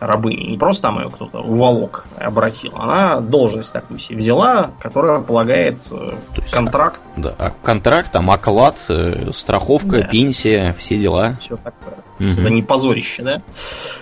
рабыни. 0.00 0.50
Не 0.50 0.58
просто 0.58 0.82
там 0.82 0.98
ее 1.00 1.10
кто-то 1.10 1.40
уволок 1.40 2.06
обратил. 2.18 2.72
Она 2.76 3.20
должность 3.20 3.72
такую 3.72 3.98
себе 3.98 4.18
взяла, 4.18 4.70
которая 4.80 5.20
полагается 5.20 5.96
То 5.96 6.42
есть, 6.42 6.52
контракт. 6.52 7.10
Да, 7.16 7.34
а 7.38 7.52
контракт, 7.62 8.12
там 8.12 8.30
оклад, 8.30 8.76
э, 8.88 9.30
страховка, 9.34 9.98
да. 9.98 10.02
пенсия, 10.04 10.74
все 10.78 10.98
дела. 10.98 11.36
Все 11.40 11.56
такое. 11.56 11.94
Угу. 12.20 12.40
Это 12.40 12.50
не 12.50 12.62
позорище, 12.62 13.22
да? 13.22 13.42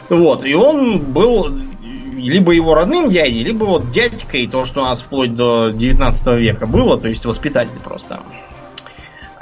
Вот, 0.09 0.45
и 0.45 0.55
он 0.55 1.01
был 1.01 1.51
либо 2.17 2.53
его 2.53 2.75
родным 2.75 3.09
дядей, 3.09 3.43
либо 3.43 3.65
вот 3.65 3.91
дядькой, 3.91 4.47
то, 4.47 4.65
что 4.65 4.81
у 4.81 4.85
нас 4.85 5.03
вплоть 5.03 5.35
до 5.35 5.71
19 5.71 6.27
века 6.39 6.67
было, 6.67 6.99
то 6.99 7.09
есть 7.09 7.25
воспитатель 7.25 7.79
просто. 7.83 8.21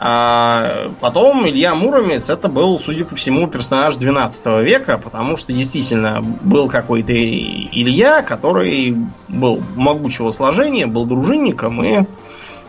А 0.07 0.91
потом 1.01 1.49
Илья 1.49 1.75
Муромец 1.75 2.29
это 2.29 2.49
был, 2.49 2.79
судя 2.79 3.05
по 3.05 3.15
всему, 3.15 3.47
персонаж 3.47 3.97
12 3.97 4.47
века, 4.63 4.99
потому 4.99 5.37
что 5.37 5.53
действительно 5.53 6.21
был 6.21 6.69
какой-то 6.69 7.13
Илья, 7.13 8.23
который 8.23 8.97
был 9.29 9.63
могучего 9.77 10.31
сложения, 10.31 10.87
был 10.87 11.07
дружинником 11.07 11.83
и 11.83 12.05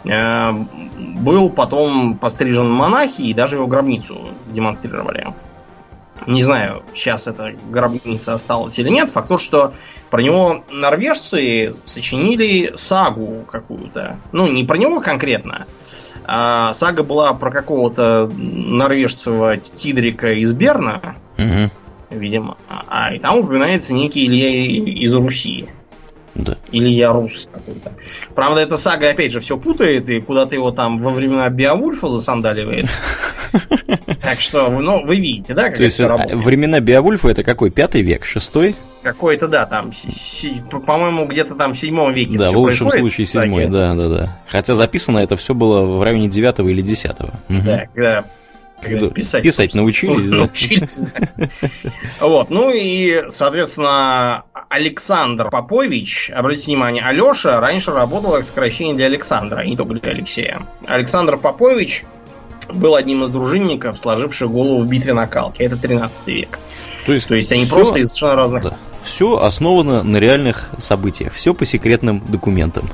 э, 0.06 0.52
был 0.98 1.50
потом 1.50 2.18
пострижен 2.18 2.72
монахи 2.72 3.24
и 3.24 3.34
даже 3.34 3.56
его 3.56 3.68
гробницу 3.68 4.18
демонстрировали. 4.54 5.34
Не 6.28 6.44
знаю, 6.44 6.84
сейчас 6.94 7.28
эта 7.28 7.54
гробница 7.70 8.34
осталась 8.34 8.80
или 8.80 8.90
нет. 8.90 9.10
Факт 9.10 9.28
то, 9.28 9.38
что 9.38 9.74
про 10.10 10.22
него 10.22 10.64
норвежцы 10.72 11.76
сочинили 11.86 12.72
сагу 12.76 13.46
какую-то. 13.50 14.20
Ну, 14.32 14.48
не 14.48 14.64
про 14.64 14.78
него 14.78 15.02
конкретно, 15.02 15.68
а 16.24 16.74
сага 16.74 17.04
была 17.04 17.34
про 17.34 17.52
какого-то 17.52 18.32
норвежцевого 18.36 19.58
Тидрика 19.58 20.34
из 20.34 20.54
Берна, 20.54 21.16
угу. 21.38 21.70
видимо. 22.10 22.58
А, 22.68 23.14
и 23.14 23.20
там 23.20 23.40
упоминается 23.40 23.94
некий 23.94 24.26
Илья 24.26 24.50
из 24.50 25.14
Руси. 25.14 25.70
Да. 26.36 26.58
Или 26.72 26.90
я 26.90 27.14
рус 27.14 27.48
какой-то. 27.52 27.94
Правда, 28.36 28.60
эта 28.62 28.76
сага, 28.78 29.10
опять 29.10 29.32
же, 29.32 29.40
все 29.40 29.58
путает, 29.58 30.10
и 30.10 30.20
куда-то 30.20 30.54
его 30.56 30.72
там 30.72 31.00
во 31.00 31.12
времена 31.12 31.50
Биовульфа 31.50 32.10
засандаливает. 32.10 32.88
Так 34.22 34.42
что, 34.42 34.70
ну, 34.70 35.06
вы 35.06 35.18
видите, 35.18 35.54
да, 35.54 35.70
как 35.70 35.78
То 35.78 35.84
есть, 35.84 36.00
времена 36.00 36.80
Биовульфа 36.80 37.30
это 37.30 37.44
какой? 37.44 37.70
Пятый 37.70 38.02
век? 38.02 38.26
Шестой? 38.26 38.76
Какой-то, 39.02 39.48
да, 39.48 39.66
там, 39.66 39.92
по-моему, 40.86 41.26
где-то 41.28 41.56
там 41.56 41.74
в 41.74 41.80
седьмом 41.80 42.12
веке. 42.12 42.38
Да, 42.38 42.52
в 42.52 42.58
лучшем 42.58 42.90
случае 42.90 43.28
седьмой, 43.28 43.68
да, 43.68 43.94
да, 43.94 44.10
да. 44.10 44.40
Хотя 44.48 44.76
записано 44.76 45.20
это 45.20 45.38
все 45.38 45.54
было 45.54 45.86
в 45.86 46.04
районе 46.04 46.28
девятого 46.28 46.68
или 46.70 46.82
десятого. 46.82 47.40
Да, 47.48 47.84
когда 47.94 48.26
когда 48.82 49.10
писать, 49.10 49.44
писать 49.44 49.74
научились, 49.74 50.30
да? 50.30 50.38
научились 50.38 50.98
да. 50.98 51.50
Вот, 52.20 52.50
ну 52.50 52.72
и, 52.74 53.24
соответственно, 53.30 54.44
Александр 54.70 55.50
Попович, 55.50 56.32
обратите 56.34 56.68
внимание, 56.68 57.04
Алеша 57.04 57.60
раньше 57.60 57.92
работал 57.92 58.34
как 58.34 58.44
сокращение 58.44 58.96
для 58.96 59.06
Александра, 59.06 59.60
а 59.60 59.66
не 59.66 59.76
только 59.76 59.96
для 59.96 60.12
Алексея. 60.12 60.62
Александр 60.88 61.38
Попович 61.38 62.04
был 62.74 62.96
одним 62.96 63.24
из 63.24 63.30
дружинников, 63.30 63.98
сложивших 63.98 64.50
голову 64.50 64.82
в 64.82 64.88
битве 64.88 65.14
на 65.14 65.28
Калке. 65.28 65.64
Это 65.64 65.78
13 65.78 66.28
век. 66.28 66.60
То 67.06 67.14
есть, 67.14 67.28
То 67.28 67.36
есть 67.36 67.52
они 67.52 67.66
все, 67.66 67.76
просто 67.76 68.00
из 68.00 68.08
совершенно 68.08 68.36
разных... 68.36 68.64
Да. 68.64 68.78
Все 69.06 69.38
основано 69.38 70.02
на 70.04 70.18
реальных 70.18 70.70
событиях. 70.80 71.34
Все 71.34 71.54
по 71.54 71.64
секретным 71.64 72.24
документам. 72.28 72.90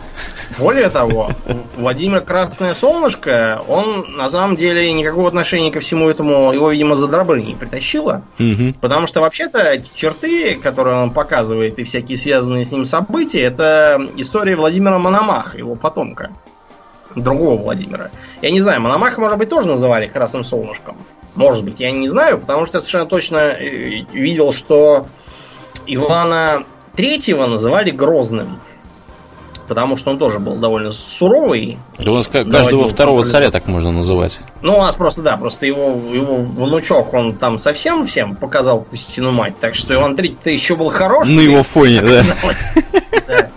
Более 0.60 0.90
того, 0.90 1.32
Владимир 1.78 2.22
Красное 2.22 2.74
Солнышко, 2.74 3.64
он 3.68 4.18
на 4.18 4.30
самом 4.30 4.58
деле 4.58 4.92
никакого 4.92 5.30
отношения 5.30 5.72
ко 5.72 5.80
всему 5.80 6.10
этому 6.10 6.52
его, 6.52 6.70
видимо, 6.70 6.96
за 6.96 7.08
не 7.36 7.56
притащило. 7.56 8.24
Угу. 8.40 8.76
Потому 8.82 9.08
что 9.08 9.22
вообще-то 9.22 9.82
черты, 9.96 10.56
которые 10.56 10.98
он 10.98 11.12
показывает, 11.12 11.80
и 11.80 11.84
всякие 11.84 12.18
связанные 12.18 12.66
с 12.66 12.72
ним 12.72 12.84
события, 12.84 13.42
это 13.42 14.00
история 14.18 14.56
Владимира 14.56 15.00
Мономаха, 15.00 15.58
его 15.58 15.76
потомка. 15.76 16.32
Другого 17.16 17.62
Владимира. 17.62 18.12
Я 18.42 18.52
не 18.52 18.62
знаю, 18.62 18.82
Мономаха, 18.82 19.20
может 19.20 19.38
быть, 19.38 19.50
тоже 19.50 19.68
называли 19.68 20.08
Красным 20.08 20.44
Солнышком. 20.44 20.98
Может 21.36 21.64
быть, 21.64 21.80
я 21.80 21.92
не 21.92 22.10
знаю, 22.10 22.38
потому 22.40 22.66
что 22.66 22.78
я 22.78 22.82
совершенно 22.82 23.06
точно 23.06 23.38
э, 23.38 24.04
видел, 24.12 24.52
что 24.52 25.08
Ивана 25.88 26.64
Третьего 26.96 27.46
называли 27.46 27.92
Грозным. 27.92 28.60
Потому 29.68 29.96
что 29.96 30.12
он 30.12 30.18
тоже 30.18 30.40
был 30.40 30.56
довольно 30.56 30.92
суровый. 30.92 31.78
Да 31.98 32.12
он 32.12 32.24
каждого 32.24 32.88
второго 32.90 33.24
царя 33.24 33.52
так 33.52 33.68
можно 33.68 33.92
называть. 33.92 34.40
Ну, 34.62 34.78
у 34.78 34.82
нас 34.82 34.96
просто, 34.96 35.22
да, 35.22 35.38
просто 35.38 35.66
его, 35.66 35.92
его 36.14 36.38
внучок, 36.38 37.14
он 37.14 37.38
там 37.38 37.58
совсем 37.58 38.06
всем 38.06 38.36
показал 38.36 38.82
Пустину 38.82 39.32
мать. 39.32 39.54
Так 39.62 39.76
что 39.76 39.94
Иван 39.94 40.18
Третий-то 40.18 40.50
еще 40.50 40.76
был 40.76 40.90
хороший. 40.90 41.34
На 41.34 41.40
его 41.40 41.64
фоне, 41.64 42.02
да. 42.02 42.22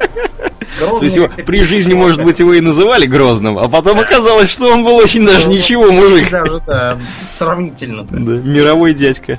Грозный 0.79 0.99
То 0.99 1.05
есть 1.05 1.17
его, 1.17 1.29
при 1.29 1.65
жизни, 1.65 1.95
может 1.95 2.23
быть, 2.23 2.41
его 2.41 2.55
и 2.55 2.61
называли 2.61 3.07
Грозным, 3.07 3.59
а 3.59 3.69
потом 3.69 3.99
оказалось, 4.01 4.51
что 4.51 4.73
он 4.73 4.85
был 4.85 4.97
очень 4.97 5.25
даже 5.27 5.49
ничего, 5.49 5.91
мужик. 5.93 6.31
Даже, 6.31 6.61
да, 6.67 6.99
сравнительно. 7.31 8.05
Да, 8.05 8.19
мировой 8.19 8.95
дядька. 8.95 9.39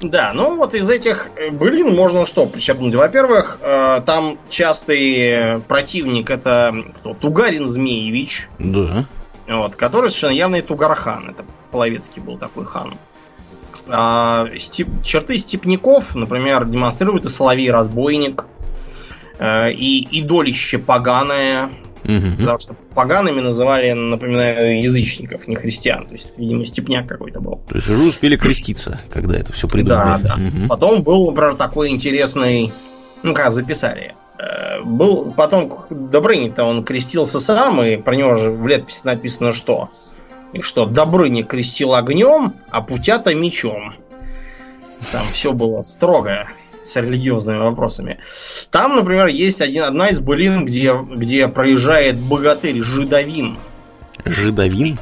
Да, 0.00 0.32
ну 0.34 0.56
вот 0.56 0.74
из 0.74 0.88
этих 0.88 1.28
э, 1.36 1.50
былин 1.50 1.94
можно 1.94 2.26
что 2.26 2.46
подчеркнуть? 2.46 2.94
Во-первых, 2.94 3.58
э, 3.60 4.00
там 4.04 4.38
частый 4.48 5.60
противник 5.68 6.30
это 6.30 6.74
кто? 6.96 7.14
Тугарин 7.14 7.66
Змеевич. 7.66 8.48
Да. 8.58 9.06
Вот, 9.48 9.76
который 9.76 10.08
совершенно 10.08 10.32
явный 10.32 10.62
Тугархан. 10.62 11.30
Это 11.30 11.44
Половецкий 11.70 12.20
был 12.20 12.38
такой 12.38 12.64
хан. 12.64 12.94
А, 13.88 14.46
степ, 14.58 14.88
черты 15.02 15.36
степняков, 15.36 16.14
например, 16.14 16.64
демонстрирует 16.64 17.26
и 17.26 17.28
Соловей-разбойник, 17.28 18.46
Э, 19.38 19.70
и 19.70 20.06
идолище 20.20 20.78
поганое, 20.78 21.70
Угу. 22.04 22.36
Потому 22.38 22.58
что 22.60 22.74
погаными 22.94 23.40
называли, 23.40 23.90
напоминаю, 23.90 24.80
язычников, 24.80 25.48
не 25.48 25.56
христиан. 25.56 26.06
То 26.06 26.12
есть, 26.12 26.38
видимо, 26.38 26.64
степняк 26.64 27.08
какой-то 27.08 27.40
был. 27.40 27.60
То 27.68 27.74
есть 27.74 27.88
уже 27.90 28.00
успели 28.04 28.36
креститься, 28.36 29.00
когда 29.10 29.36
это 29.36 29.52
все 29.52 29.66
придумали. 29.66 30.22
Да, 30.22 30.36
да. 30.36 30.46
Угу. 30.46 30.68
Потом 30.68 31.02
был, 31.02 31.30
например, 31.30 31.54
такой 31.54 31.88
интересный, 31.88 32.72
ну 33.24 33.34
как 33.34 33.50
записали. 33.50 34.14
Э, 34.38 34.82
был 34.84 35.32
потом 35.32 35.86
Добрыня-то 35.90 36.62
он 36.62 36.84
крестился 36.84 37.40
сам, 37.40 37.82
и 37.82 37.96
про 37.96 38.14
него 38.14 38.36
же 38.36 38.50
в 38.52 38.68
летописи 38.68 39.04
написано 39.04 39.52
что? 39.52 39.90
И 40.52 40.60
что 40.60 40.86
Добрыня 40.86 41.42
крестил 41.42 41.94
огнем, 41.94 42.54
а 42.70 42.82
Путята 42.82 43.34
мечом. 43.34 43.94
Там 45.10 45.26
все 45.32 45.52
было 45.52 45.82
строго 45.82 46.46
с 46.86 46.96
религиозными 46.96 47.58
вопросами. 47.58 48.18
Там, 48.70 48.94
например, 48.94 49.26
есть 49.26 49.60
один, 49.60 49.84
одна 49.84 50.08
из 50.08 50.20
былин, 50.20 50.64
где, 50.64 50.94
где 50.94 51.48
проезжает 51.48 52.16
богатырь 52.16 52.82
Жидовин. 52.82 53.58
Жидовин? 54.24 54.98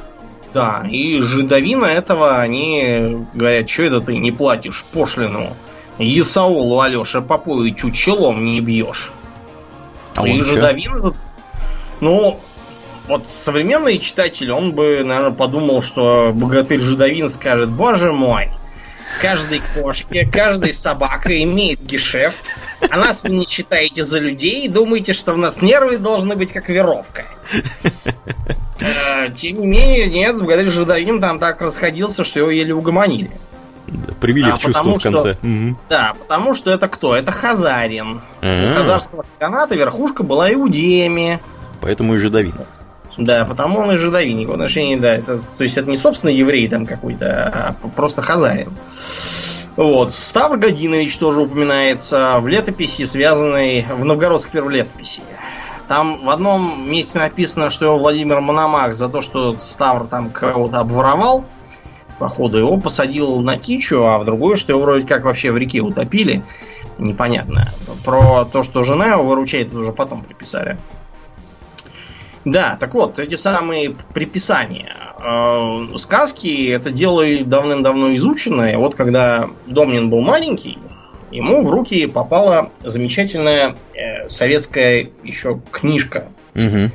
Да, 0.55 0.87
и 0.89 1.19
жидовина 1.19 1.87
этого 1.87 2.39
они 2.39 3.27
говорят, 3.35 3.69
что 3.69 3.83
это 3.83 4.01
ты 4.01 4.17
не 4.19 4.31
платишь 4.31 4.85
пошлину? 4.93 5.57
Исаулу 5.99 6.81
Алёше 6.81 7.21
Поповичу 7.21 7.91
челом 7.91 8.45
не 8.45 8.61
бьешь. 8.61 9.11
А 10.15 10.27
и 10.27 10.41
жидовин 10.41 10.97
этот, 10.97 11.15
ну, 12.01 12.41
вот 13.09 13.27
современный 13.27 13.99
читатель, 13.99 14.53
он 14.53 14.73
бы, 14.73 15.03
наверное, 15.05 15.33
подумал, 15.33 15.83
что 15.83 16.31
богатырь 16.33 16.81
Жидовин 16.81 17.29
скажет, 17.29 17.71
боже 17.71 18.13
мой, 18.13 18.51
каждой 19.21 19.63
кошке, 19.75 20.27
каждой 20.27 20.75
собака 20.75 21.43
имеет 21.43 21.81
гешефт, 21.81 22.39
а 22.81 22.97
нас 22.97 23.23
вы 23.23 23.31
не 23.31 23.47
считаете 23.47 24.03
за 24.03 24.19
людей 24.19 24.67
и 24.67 24.69
думаете, 24.69 25.13
что 25.13 25.35
у 25.35 25.37
нас 25.37 25.63
нервы 25.63 25.99
должны 25.99 26.37
быть 26.37 26.53
как 26.53 26.69
веровка. 26.69 27.27
Э, 28.81 29.31
тем 29.35 29.61
не 29.61 29.67
менее, 29.67 30.07
нет, 30.07 30.37
благодаря 30.37 30.71
Жидовин 30.71 31.21
там 31.21 31.39
так 31.39 31.61
расходился, 31.61 32.25
что 32.25 32.41
его 32.41 32.51
еле 32.51 32.75
угомонили. 32.75 33.31
Да, 33.87 34.13
привили 34.15 34.51
а, 34.51 34.57
в 34.57 34.59
чувство 34.59 34.99
в 34.99 35.03
конце. 35.03 35.35
Что, 35.35 35.47
угу. 35.47 35.79
Да, 35.89 36.15
потому 36.19 36.55
что 36.55 36.71
это 36.71 36.89
кто? 36.89 37.15
Это 37.15 37.31
Хазарин. 37.31 38.23
А-а-а. 38.41 38.71
У 38.71 38.75
хазарского 38.75 39.25
хананата 39.39 39.75
верхушка 39.75 40.23
была 40.23 40.53
иудеями. 40.53 41.41
Поэтому 41.81 42.15
и 42.15 42.19
жидовин. 42.19 42.55
Да, 43.17 43.45
потому 43.45 43.81
он 43.81 43.93
и 43.93 43.97
жидовинник. 43.97 44.49
В 44.49 44.53
отношении, 44.53 44.97
да, 44.97 45.15
это, 45.15 45.39
то 45.39 45.63
есть 45.63 45.77
это 45.77 45.89
не 45.89 45.97
собственно 45.97 46.31
еврей 46.31 46.69
там 46.69 46.87
какой-то, 46.87 47.77
а 47.83 47.89
просто 47.89 48.23
хазарин. 48.23 48.73
Вот. 49.77 50.13
Ставр 50.13 50.57
Годинович 50.57 51.17
тоже 51.19 51.41
упоминается 51.41 52.37
в 52.41 52.47
летописи, 52.47 53.05
связанной 53.05 53.87
в 53.89 54.05
новгородской 54.05 54.53
первой 54.53 54.75
летописи. 54.75 55.23
Там 55.89 56.25
в 56.25 56.31
одном 56.31 56.91
месте 56.91 57.19
написано, 57.19 57.71
что 57.71 57.85
его 57.85 57.99
Владимир 57.99 58.41
Мономах 58.41 58.95
за 58.95 59.09
то, 59.09 59.21
что 59.21 59.57
Ставр 59.59 60.07
там 60.07 60.31
кого-то 60.31 60.81
обворовал, 60.81 61.45
походу 62.19 62.59
его 62.59 62.79
посадил 62.79 63.41
на 63.41 63.59
кичу, 63.59 64.05
а 64.05 64.19
в 64.19 64.25
другое, 64.25 64.57
что 64.57 64.73
его 64.73 64.83
вроде 64.83 65.07
как 65.07 65.25
вообще 65.25 65.53
в 65.53 65.59
реке 65.59 65.81
утопили. 65.81 66.43
Непонятно. 66.99 67.73
Про 68.05 68.45
то, 68.45 68.63
что 68.63 68.83
жена 68.83 69.09
его 69.09 69.25
выручает, 69.25 69.69
это 69.69 69.79
уже 69.79 69.93
потом 69.93 70.23
приписали. 70.23 70.79
Да, 72.45 72.77
так 72.79 72.95
вот, 72.95 73.19
эти 73.19 73.37
самые 73.37 73.97
приписания. 74.13 74.95
Э, 75.19 75.97
сказки 75.97 76.71
это 76.71 76.91
дело 76.91 77.25
давным-давно 77.45 78.15
изученное. 78.17 78.77
Вот 78.77 78.95
когда 78.95 79.49
Домнин 79.67 80.11
был 80.11 80.21
маленький, 80.21 80.79
ему 81.31 81.63
в 81.63 81.71
руки 81.71 82.07
попала 82.07 82.71
замечательная 82.83 83.77
э, 83.95 84.29
советская 84.29 85.09
еще 85.23 85.61
книжка. 85.71 86.27
Угу. 86.55 86.91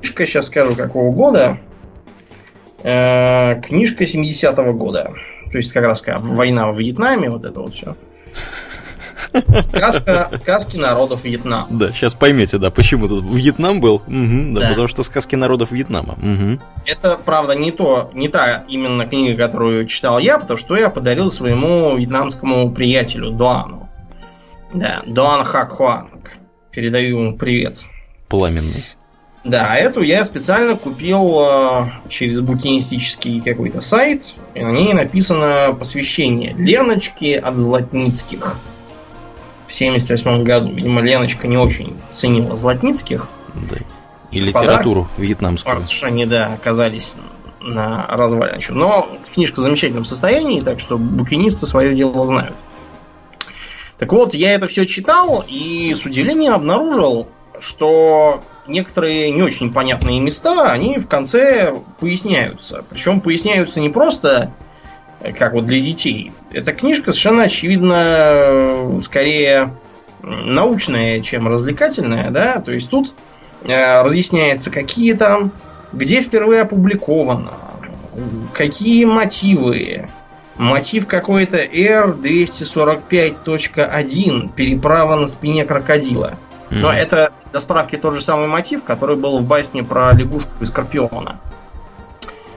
Книжка, 0.00 0.26
сейчас 0.26 0.46
скажу, 0.46 0.74
какого 0.74 1.12
года. 1.12 1.58
Э, 2.82 3.60
книжка 3.60 4.04
70-го 4.04 4.72
года. 4.72 5.12
То 5.52 5.58
есть 5.58 5.72
как 5.72 5.84
раз 5.84 6.02
война 6.06 6.72
в 6.72 6.78
Вьетнаме, 6.78 7.28
вот 7.28 7.44
это 7.44 7.60
вот 7.60 7.74
все. 7.74 7.96
Сказка, 9.62 10.30
сказки 10.34 10.76
народов 10.76 11.24
Вьетнама. 11.24 11.66
Да, 11.70 11.92
сейчас 11.92 12.14
поймете, 12.14 12.58
да, 12.58 12.70
почему 12.70 13.08
тут 13.08 13.24
Вьетнам 13.24 13.80
был. 13.80 13.96
Угу, 13.96 14.54
да, 14.54 14.60
да, 14.60 14.68
потому 14.70 14.88
что 14.88 15.02
сказки 15.02 15.36
народов 15.36 15.72
Вьетнама. 15.72 16.14
Угу. 16.14 16.60
Это, 16.86 17.18
правда, 17.24 17.54
не 17.54 17.70
то, 17.70 18.10
не 18.14 18.28
та 18.28 18.64
именно 18.68 19.06
книга, 19.06 19.46
которую 19.46 19.86
читал 19.86 20.18
я, 20.18 20.38
потому 20.38 20.56
что 20.56 20.76
я 20.76 20.88
подарил 20.90 21.30
своему 21.30 21.96
вьетнамскому 21.96 22.70
приятелю 22.70 23.30
Дуану. 23.30 23.88
Да, 24.72 25.02
Дуан 25.06 25.44
Хак 25.44 25.72
Хуанг. 25.72 26.32
Передаю 26.70 27.18
ему 27.20 27.36
привет. 27.36 27.84
Пламенный. 28.28 28.84
Да, 29.44 29.76
эту 29.76 30.00
я 30.00 30.24
специально 30.24 30.74
купил 30.74 31.38
э, 31.40 31.84
через 32.08 32.40
букинистический 32.40 33.42
какой-то 33.42 33.82
сайт. 33.82 34.34
И 34.54 34.60
на 34.60 34.72
ней 34.72 34.94
написано 34.94 35.76
посвящение 35.78 36.54
Леночки 36.54 37.34
от 37.34 37.56
Златницких 37.58 38.56
в 39.66 39.72
78 39.72 40.42
году. 40.44 40.72
Видимо, 40.72 41.00
Леночка 41.00 41.46
не 41.46 41.56
очень 41.56 41.96
ценила 42.12 42.56
Златницких. 42.56 43.28
Да. 43.54 43.76
И 44.30 44.40
литературу 44.40 45.02
Подарки, 45.02 45.20
вьетнамскую. 45.20 45.74
Потому 45.74 45.92
что 45.92 46.06
они, 46.06 46.26
да, 46.26 46.54
оказались 46.54 47.16
на 47.60 48.06
развалине. 48.08 48.60
Но 48.70 49.08
книжка 49.32 49.60
в 49.60 49.62
замечательном 49.62 50.04
состоянии, 50.04 50.60
так 50.60 50.80
что 50.80 50.98
букинисты 50.98 51.66
свое 51.66 51.94
дело 51.94 52.26
знают. 52.26 52.54
Так 53.98 54.12
вот, 54.12 54.34
я 54.34 54.54
это 54.54 54.66
все 54.66 54.86
читал 54.86 55.44
и 55.46 55.94
с 55.94 56.04
удивлением 56.04 56.54
обнаружил, 56.54 57.28
что 57.60 58.42
некоторые 58.66 59.30
не 59.30 59.42
очень 59.42 59.72
понятные 59.72 60.20
места, 60.20 60.70
они 60.70 60.98
в 60.98 61.06
конце 61.06 61.74
поясняются. 62.00 62.84
Причем 62.90 63.20
поясняются 63.20 63.80
не 63.80 63.88
просто 63.88 64.52
как 65.32 65.54
вот 65.54 65.66
для 65.66 65.80
детей. 65.80 66.32
Эта 66.52 66.72
книжка 66.72 67.10
совершенно 67.12 67.44
очевидно 67.44 69.00
скорее 69.00 69.72
научная, 70.22 71.20
чем 71.20 71.48
развлекательная, 71.48 72.30
да, 72.30 72.60
то 72.60 72.72
есть 72.72 72.90
тут 72.90 73.14
э, 73.62 74.02
разъясняется, 74.02 74.70
какие 74.70 75.14
там, 75.14 75.52
где 75.92 76.20
впервые 76.20 76.60
опубликовано, 76.62 77.52
какие 78.52 79.04
мотивы, 79.04 80.08
мотив 80.56 81.06
какой-то 81.06 81.64
R245.1, 81.64 84.52
переправа 84.54 85.16
на 85.16 85.28
спине 85.28 85.64
крокодила. 85.64 86.34
Mm-hmm. 86.70 86.76
Но 86.76 86.92
это 86.92 87.32
до 87.52 87.60
справки 87.60 87.96
тот 87.96 88.14
же 88.14 88.22
самый 88.22 88.48
мотив, 88.48 88.84
который 88.84 89.16
был 89.16 89.38
в 89.38 89.46
басне 89.46 89.84
про 89.84 90.12
лягушку 90.12 90.50
и 90.60 90.64
скорпиона. 90.64 91.38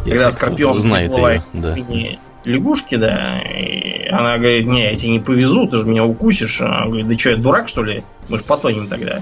Если 0.06 0.12
Когда 0.12 0.32
скорпион 0.32 0.78
знает 0.78 1.12
ее, 1.12 1.44
да. 1.54 1.74
спине 1.74 2.20
лягушки, 2.48 2.96
да, 2.96 3.42
и 3.42 4.08
она 4.08 4.38
говорит, 4.38 4.66
не, 4.66 4.84
я 4.90 4.96
тебе 4.96 5.12
не 5.12 5.20
повезу, 5.20 5.68
ты 5.68 5.78
же 5.78 5.86
меня 5.86 6.06
укусишь. 6.06 6.62
Она 6.62 6.86
говорит, 6.86 7.08
да 7.08 7.18
что, 7.18 7.30
я 7.30 7.38
дурак, 7.38 7.68
что 7.68 7.84
ли? 7.84 8.04
Мы 8.30 8.38
же 8.38 8.44
потонем 8.44 8.88
тогда. 8.88 9.22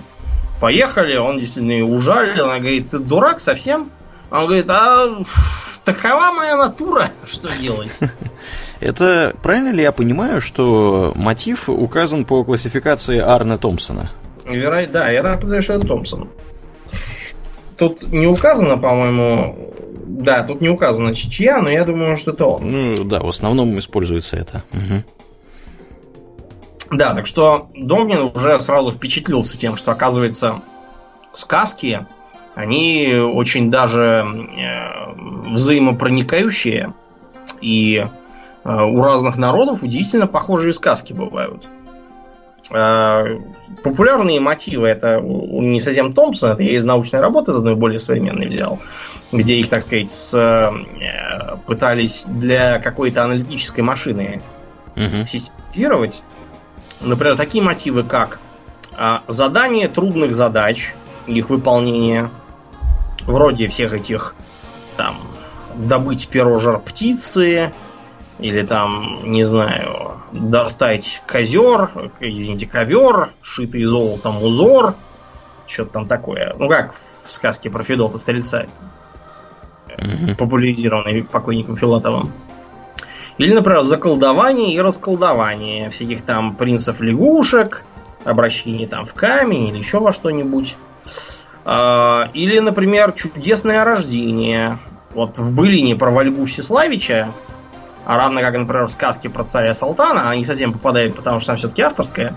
Поехали, 0.62 1.18
он 1.18 1.40
действительно 1.40 1.74
ее 1.74 1.86
ужалил. 1.86 2.46
Она 2.46 2.60
говорит, 2.60 2.90
ты 2.90 3.00
дурак 3.00 3.42
совсем? 3.42 3.92
Он 4.32 4.46
говорит, 4.46 4.66
а 4.70 5.22
такова 5.84 6.32
моя 6.32 6.56
натура, 6.56 7.12
что 7.32 7.50
делать? 7.60 7.98
Это 8.80 9.36
правильно 9.42 9.70
ли 9.70 9.82
я 9.82 9.92
понимаю, 9.92 10.42
что 10.42 11.14
мотив 11.16 11.70
указан 11.70 12.26
по 12.26 12.44
классификации 12.44 13.20
Арна 13.20 13.58
Томпсона? 13.58 14.12
Вероятно, 14.46 14.94
да, 14.94 15.10
я 15.10 15.24
так 15.24 15.36
подозреваю, 15.40 15.64
что 15.64 15.74
это 15.74 15.88
Томпсон. 15.88 16.30
Тут 17.78 18.08
не 18.08 18.28
указано, 18.28 18.78
по-моему, 18.78 19.74
да, 20.06 20.44
тут 20.44 20.62
не 20.62 20.70
указано 20.70 21.16
чья, 21.16 21.62
но 21.62 21.70
я 21.70 21.84
думаю, 21.84 22.18
что 22.18 22.32
это 22.32 22.46
он. 22.46 22.72
Ну 22.72 23.04
да, 23.04 23.20
в 23.20 23.28
основном 23.28 23.78
используется 23.80 24.38
это. 24.38 24.64
Угу. 24.72 25.04
Да, 26.98 27.16
так 27.16 27.26
что 27.26 27.70
Домнин 27.76 28.32
уже 28.34 28.60
сразу 28.60 28.92
впечатлился 28.92 29.58
тем, 29.58 29.76
что 29.76 29.92
оказывается 29.92 30.62
сказки, 31.34 32.06
они 32.54 33.14
очень 33.16 33.70
даже 33.72 34.24
э, 34.24 35.52
взаимопроникающие, 35.52 36.94
и 37.60 37.98
э, 37.98 38.08
у 38.64 39.02
разных 39.02 39.38
народов 39.38 39.84
удивительно 39.84 40.28
похожие 40.28 40.74
сказки 40.74 41.12
бывают. 41.12 41.66
Э, 41.66 41.85
популярные 42.70 44.40
мотивы 44.40 44.88
это 44.88 45.20
не 45.22 45.80
совсем 45.80 46.14
Томпсон, 46.14 46.52
это 46.52 46.64
я 46.64 46.76
из 46.76 46.86
научной 46.86 47.20
работы 47.20 47.52
из 47.52 47.58
одной 47.58 47.76
более 47.76 48.00
современной 48.00 48.48
взял, 48.48 48.80
где 49.32 49.56
их, 49.56 49.70
так 49.70 49.82
сказать, 49.82 50.10
с, 50.10 50.34
э, 50.34 51.58
пытались 51.66 52.26
для 52.28 52.80
какой-то 52.80 53.24
аналитической 53.24 53.82
машины 53.82 54.42
угу. 54.96 55.26
систематизировать. 55.28 56.24
Например, 57.02 57.36
такие 57.36 57.64
мотивы, 57.64 58.04
как 58.04 58.40
э, 58.98 59.18
задание 59.28 59.88
трудных 59.88 60.34
задач, 60.34 60.94
их 61.28 61.50
выполнение, 61.50 62.30
вроде 63.26 63.68
всех 63.68 63.94
этих 63.94 64.36
там 64.98 65.18
добыть 65.76 66.30
перо 66.30 66.58
жар 66.58 66.80
птицы, 66.80 67.74
или 68.40 68.64
там, 68.64 69.32
не 69.32 69.44
знаю, 69.44 70.22
достать 70.32 71.22
козер, 71.26 72.12
извините, 72.20 72.68
ковер, 72.68 73.30
шитый 73.42 73.84
золотом 73.86 74.44
узор, 74.44 74.96
что-то 75.68 75.92
там 75.92 76.08
такое. 76.08 76.54
Ну, 76.58 76.70
как 76.70 76.94
в 76.94 77.32
сказке 77.32 77.70
про 77.70 77.84
Федота 77.84 78.18
Стрельца, 78.18 78.68
mm-hmm. 79.88 80.36
популяризированный 80.36 81.24
покойником 81.24 81.78
Филатовым. 81.78 82.32
Или, 83.38 83.54
например, 83.54 83.82
заколдование 83.82 84.74
и 84.74 84.80
расколдование 84.80 85.90
всяких 85.90 86.22
там 86.22 86.56
принцев-лягушек, 86.56 87.84
обращение 88.24 88.88
там 88.88 89.06
в 89.06 89.14
камень 89.14 89.68
или 89.68 89.78
еще 89.78 90.00
во 90.00 90.12
что-нибудь. 90.12 90.76
А, 91.66 92.30
или, 92.34 92.60
например, 92.60 93.12
чудесное 93.12 93.84
рождение. 93.84 94.80
Вот 95.14 95.38
в 95.38 95.54
былине 95.54 95.96
про 95.96 96.12
Вальгу 96.12 96.46
Всеславича 96.46 97.30
а 98.06 98.18
равно 98.18 98.42
как, 98.42 98.56
например, 98.56 98.86
в 98.86 98.92
сказке 98.92 99.30
про 99.30 99.44
царя 99.44 99.74
Салтана, 99.74 100.22
она 100.22 100.36
не 100.36 100.46
совсем 100.46 100.74
попадает, 100.74 101.16
потому 101.16 101.40
что 101.40 101.52
она 101.52 101.58
все-таки 101.58 101.82
авторская. 101.82 102.36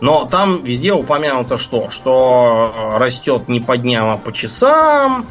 Но 0.00 0.24
там 0.24 0.64
везде 0.64 0.92
упомянуто 0.92 1.56
что? 1.56 1.88
Что 1.88 2.72
э, 2.74 2.98
растет 2.98 3.48
не 3.48 3.60
по 3.60 3.76
дням, 3.78 4.10
а 4.10 4.16
по 4.16 4.32
часам, 4.32 5.28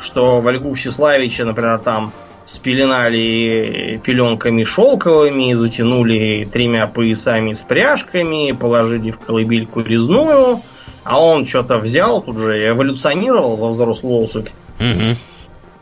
что 0.00 0.40
Вальгу 0.40 0.74
Всеславича, 0.74 1.44
например, 1.44 1.78
там 1.78 2.12
спеленали 2.44 4.00
пеленками 4.02 4.64
шелковыми, 4.64 5.52
затянули 5.52 6.48
тремя 6.50 6.88
поясами 6.88 7.52
с 7.52 7.60
пряжками, 7.60 8.52
положили 8.52 9.12
в 9.12 9.20
колыбельку 9.20 9.82
резную, 9.82 10.62
а 11.04 11.22
он 11.22 11.46
что-то 11.46 11.78
взял, 11.78 12.20
тут 12.20 12.38
же 12.38 12.70
эволюционировал 12.70 13.56
во 13.56 13.68
взрослую 13.68 14.22
особь. 14.22 14.48
Угу. 14.80 15.16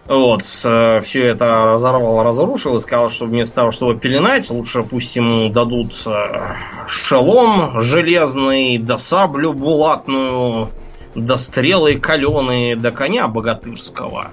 Вот, 0.09 0.42
все 0.42 1.01
это 1.27 1.64
разорвал, 1.64 2.23
разрушил 2.23 2.77
и 2.77 2.81
сказал, 2.81 3.11
что 3.11 3.27
вместо 3.27 3.57
того, 3.57 3.71
чтобы 3.73 3.99
пеленать, 3.99 4.49
лучше 4.51 4.85
пусть 4.85 5.16
ему 5.16 5.49
дадут 5.49 5.95
э, 6.07 6.53
шелом 6.87 7.81
железный, 7.81 8.79
да 8.79 8.99
саблю 8.99 9.53
булатную, 9.53 10.71
да 11.16 11.37
стрелы 11.37 11.97
каленые, 11.97 12.77
да 12.77 12.92
коня 12.92 13.27
богатырского. 13.27 14.31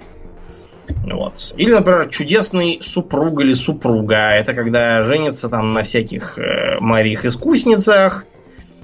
Вот. 1.12 1.54
Или, 1.58 1.72
например, 1.72 2.08
чудесный 2.10 2.80
супруг 2.82 3.42
или 3.42 3.54
супруга. 3.54 4.32
Это 4.32 4.54
когда 4.54 5.02
женится 5.02 5.50
там 5.50 5.74
на 5.74 5.82
всяких 5.82 6.38
э, 6.38 6.78
Мариях-искусницах 6.80 8.26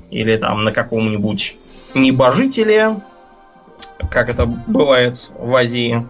или 0.10 0.38
там 0.38 0.64
на 0.64 0.72
каком-нибудь 0.72 1.56
небожителе. 1.94 3.02
как 4.10 4.30
это 4.30 4.46
бывает 4.46 5.30
в 5.38 5.54
Азии 5.56 6.08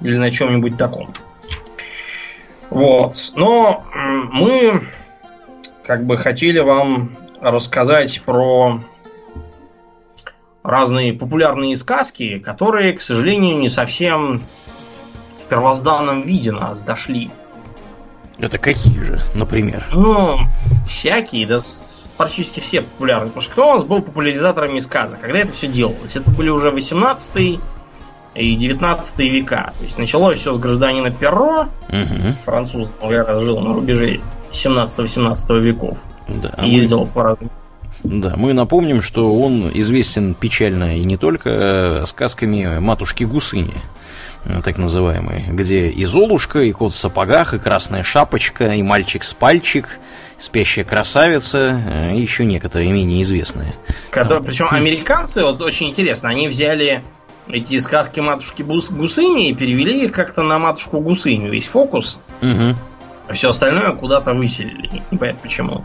или 0.00 0.16
на 0.16 0.30
чем-нибудь 0.30 0.76
таком. 0.76 1.14
Вот. 2.70 3.32
Но 3.34 3.84
мы 3.94 4.82
как 5.84 6.06
бы 6.06 6.16
хотели 6.16 6.60
вам 6.60 7.16
рассказать 7.40 8.22
про 8.22 8.80
разные 10.62 11.12
популярные 11.12 11.76
сказки, 11.76 12.38
которые, 12.38 12.92
к 12.92 13.00
сожалению, 13.00 13.58
не 13.58 13.68
совсем 13.68 14.42
в 15.42 15.46
первозданном 15.46 16.22
виде 16.22 16.52
нас 16.52 16.82
дошли. 16.82 17.30
Это 18.38 18.58
какие 18.58 18.98
же, 19.02 19.20
например? 19.34 19.86
Ну, 19.92 20.38
всякие, 20.86 21.46
да 21.46 21.58
практически 22.16 22.60
все 22.60 22.82
популярные. 22.82 23.28
Потому 23.28 23.42
что 23.42 23.52
кто 23.52 23.70
у 23.70 23.74
нас 23.74 23.84
был 23.84 24.02
популяризаторами 24.02 24.78
сказок? 24.80 25.22
Когда 25.22 25.38
это 25.38 25.54
все 25.54 25.68
делалось? 25.68 26.16
Это 26.16 26.30
были 26.30 26.50
уже 26.50 26.70
18 26.70 27.58
и 28.34 28.54
19 28.54 29.18
века. 29.20 29.72
То 29.78 29.84
есть 29.84 29.98
началось 29.98 30.38
все 30.38 30.52
с 30.52 30.58
гражданина 30.58 31.10
Перро, 31.10 31.68
угу. 31.88 32.36
француз, 32.44 32.92
наверное, 33.02 33.38
жил 33.38 33.60
на 33.60 33.72
рубеже 33.72 34.20
17-18 34.52 35.60
веков. 35.60 36.02
Да, 36.28 36.64
ездил 36.64 37.00
мы... 37.00 37.06
по 37.06 37.22
разным 37.24 37.50
да, 38.02 38.34
мы 38.36 38.54
напомним, 38.54 39.02
что 39.02 39.34
он 39.38 39.70
известен 39.74 40.34
печально 40.34 40.98
и 40.98 41.04
не 41.04 41.16
только 41.16 41.50
э, 41.50 42.06
сказками 42.06 42.78
матушки 42.78 43.24
Гусыни, 43.24 43.82
э, 44.44 44.62
так 44.64 44.78
называемые, 44.78 45.48
где 45.50 45.88
и 45.88 46.04
Золушка, 46.06 46.60
и 46.60 46.72
кот 46.72 46.92
в 46.92 46.96
сапогах, 46.96 47.52
и 47.52 47.58
красная 47.58 48.02
шапочка, 48.02 48.68
и 48.74 48.82
мальчик 48.82 49.22
с 49.22 49.34
пальчик, 49.34 49.98
спящая 50.38 50.86
красавица, 50.86 51.58
э, 51.58 52.16
и 52.16 52.20
еще 52.20 52.46
некоторые 52.46 52.90
менее 52.90 53.20
известные. 53.22 53.74
Которые, 54.10 54.42
причем 54.42 54.68
американцы, 54.70 55.44
вот 55.44 55.60
очень 55.60 55.90
интересно, 55.90 56.30
они 56.30 56.48
взяли 56.48 57.02
эти 57.48 57.78
сказки 57.78 58.20
матушки 58.20 58.62
Гусыни 58.62 59.48
и 59.48 59.54
перевели 59.54 60.04
их 60.04 60.12
как-то 60.12 60.42
на 60.42 60.58
матушку 60.58 61.00
Гусыню, 61.00 61.50
весь 61.50 61.68
фокус. 61.68 62.20
Угу. 62.42 62.76
А 63.28 63.32
все 63.32 63.50
остальное 63.50 63.92
куда-то 63.92 64.34
выселили. 64.34 65.02
Непонятно 65.10 65.40
почему. 65.42 65.84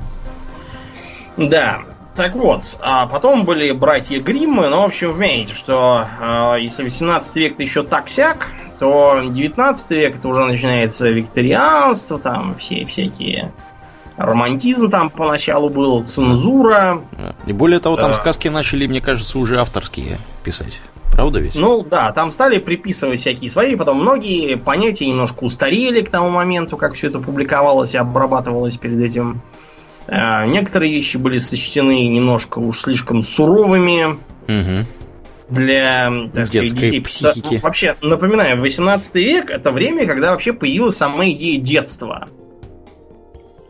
Да. 1.38 1.80
Так 2.16 2.34
вот, 2.36 2.78
а 2.80 3.08
потом 3.08 3.44
были 3.44 3.72
братья 3.72 4.22
Гриммы, 4.22 4.70
ну, 4.70 4.82
в 4.82 4.86
общем, 4.86 5.12
вы 5.12 5.46
что 5.54 6.08
э, 6.22 6.62
если 6.62 6.84
18 6.84 7.36
век 7.36 7.54
это 7.56 7.64
еще 7.64 7.84
так-сяк, 7.84 8.54
то 8.80 9.22
19 9.22 9.92
век 9.92 10.16
это 10.16 10.28
уже 10.30 10.46
начинается 10.46 11.10
викторианство, 11.10 12.18
там 12.18 12.56
все 12.58 12.86
всякие 12.86 13.52
романтизм 14.18 14.90
там 14.90 15.10
поначалу 15.10 15.70
был, 15.70 16.06
цензура. 16.06 17.02
И 17.46 17.52
более 17.52 17.80
того, 17.80 17.98
там 17.98 18.12
э, 18.12 18.14
сказки 18.14 18.48
начали, 18.48 18.88
мне 18.88 19.02
кажется, 19.02 19.38
уже 19.38 19.60
авторские 19.60 20.20
писать. 20.44 20.80
Правда 21.16 21.40
ведь? 21.40 21.56
Ну 21.56 21.82
да, 21.82 22.12
там 22.12 22.32
стали 22.32 22.58
приписывать 22.58 23.22
всякие 23.22 23.50
свои, 23.50 23.76
потом 23.76 24.02
многие 24.02 24.58
понятия 24.58 25.08
немножко 25.08 25.46
устарели 25.46 26.02
к 26.02 26.10
тому 26.10 26.30
моменту, 26.30 26.76
как 26.76 26.94
все 26.94 27.08
это 27.08 27.20
публиковалось 27.20 27.94
и 27.94 27.98
обрабатывалось 27.98 28.76
перед 28.78 29.00
этим. 29.00 29.42
Э, 30.08 30.46
некоторые 30.46 30.92
вещи 30.92 31.16
были 31.16 31.38
сочтены 31.38 32.08
немножко 32.10 32.60
уж 32.60 32.82
слишком 32.82 33.22
суровыми 33.22 34.18
угу. 34.48 34.88
для 35.50 36.12
так 36.34 36.48
сказать, 36.48 36.76
детей. 36.76 37.02
психики. 37.02 37.62
Вообще, 37.64 37.96
напоминаю, 38.02 38.60
18 38.60 39.16
век 39.16 39.50
это 39.50 39.72
время, 39.72 40.06
когда 40.06 40.32
вообще 40.32 40.52
появилась 40.52 40.98
сама 40.98 41.30
идея 41.30 41.60
детства. 41.62 42.28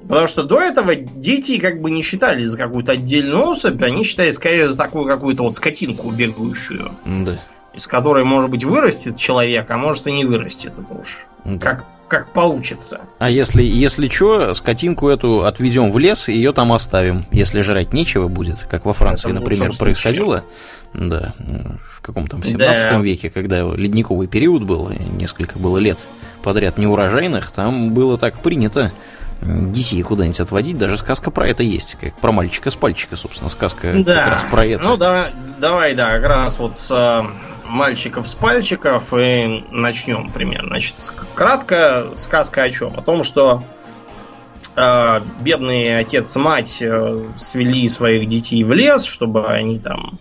Потому 0.08 0.28
что 0.28 0.44
до 0.44 0.62
этого 0.62 0.96
дети 0.96 1.58
как 1.58 1.82
бы 1.82 1.89
не 1.89 2.04
считались 2.04 2.50
за 2.50 2.58
какую-то 2.58 2.94
отдельную 2.94 3.44
особь, 3.44 3.82
они 3.82 4.04
считали 4.04 4.32
скорее 4.32 4.68
за 4.68 4.78
такую 4.78 5.06
какую-то 5.06 5.44
вот 5.44 5.56
скотинку 5.56 6.12
бегающую. 6.12 6.91
Да. 7.06 7.41
Из 7.74 7.88
которой, 7.88 8.24
может 8.24 8.50
быть, 8.50 8.63
вырастет 8.63 9.18
человек, 9.18 9.70
а 9.70 9.78
может 9.78 10.08
и 10.08 10.12
не 10.12 10.26
вырастет. 10.26 10.74
Это 10.74 10.94
уж 10.94 11.26
да. 11.44 11.58
как 11.58 11.86
как 12.08 12.32
получится. 12.34 13.02
А 13.18 13.32
если, 13.32 13.63
если 13.63 14.08
что, 14.10 14.54
скотинку 14.54 15.10
эту 15.10 15.44
отвезем 15.44 15.91
в 15.91 15.98
лес 15.98 16.30
и 16.30 16.34
ее 16.34 16.54
там 16.54 16.72
оставим. 16.72 17.26
Если 17.32 17.62
жрать 17.62 17.94
нечего 17.94 18.28
будет, 18.28 18.60
как 18.70 18.86
во 18.86 18.94
Франции, 18.94 19.32
Это 19.32 19.39
например, 19.39 19.76
происходило. 19.76 20.46
Да, 20.94 21.34
в 21.91 22.02
каком 22.02 22.28
там 22.28 22.44
17 22.44 22.60
да. 22.60 23.00
веке, 23.00 23.30
когда 23.30 23.62
ледниковый 23.63 24.28
период 24.28 24.63
был, 24.63 24.91
несколько 25.18 25.58
было 25.58 25.78
лет 25.78 25.98
подряд 26.44 26.78
неурожайных, 26.78 27.52
там 27.52 27.91
было 27.91 28.20
так 28.20 28.38
принято 28.39 28.91
детей 29.41 30.02
куда-нибудь 30.02 30.39
отводить, 30.39 30.78
даже 30.78 30.98
сказка 30.98 31.32
про 31.32 31.48
это 31.50 31.63
есть, 31.63 31.95
как 32.00 32.15
про 32.15 32.32
мальчика 32.32 32.71
с 32.71 32.76
пальчика, 32.76 33.15
собственно, 33.15 33.50
сказка 33.50 33.93
да. 34.04 34.15
как 34.15 34.28
раз 34.34 34.45
про 34.50 34.65
это. 34.65 34.84
Ну 34.84 34.98
да, 34.98 35.30
давай, 35.60 35.93
да, 35.93 36.15
как 36.17 36.26
раз 36.26 36.60
вот 36.60 36.78
с 36.78 37.26
мальчиков 37.67 38.28
с 38.28 38.36
пальчиков 38.36 39.13
и 39.13 39.63
начнем 39.69 40.32
примерно. 40.32 40.69
Значит, 40.69 40.95
кратко 41.34 42.08
сказка 42.15 42.63
о 42.63 42.69
чем? 42.69 42.98
О 42.98 43.02
том, 43.02 43.24
что 43.24 43.63
э, 44.76 45.21
бедный 45.41 46.00
отец 46.00 46.36
и 46.36 46.39
мать 46.39 46.78
э, 46.82 47.28
свели 47.38 47.88
своих 47.89 48.30
детей 48.30 48.63
в 48.63 48.71
лес, 48.74 49.04
чтобы 49.04 49.48
они 49.48 49.80
там, 49.80 50.13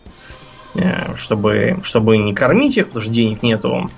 э, 0.74 1.14
чтобы, 1.16 1.78
чтобы 1.82 2.16
не 2.16 2.34
кормить 2.34 2.76
их, 2.76 2.88
потому 2.88 3.02
что 3.02 3.12
денег 3.12 3.42
нету. 3.42 3.90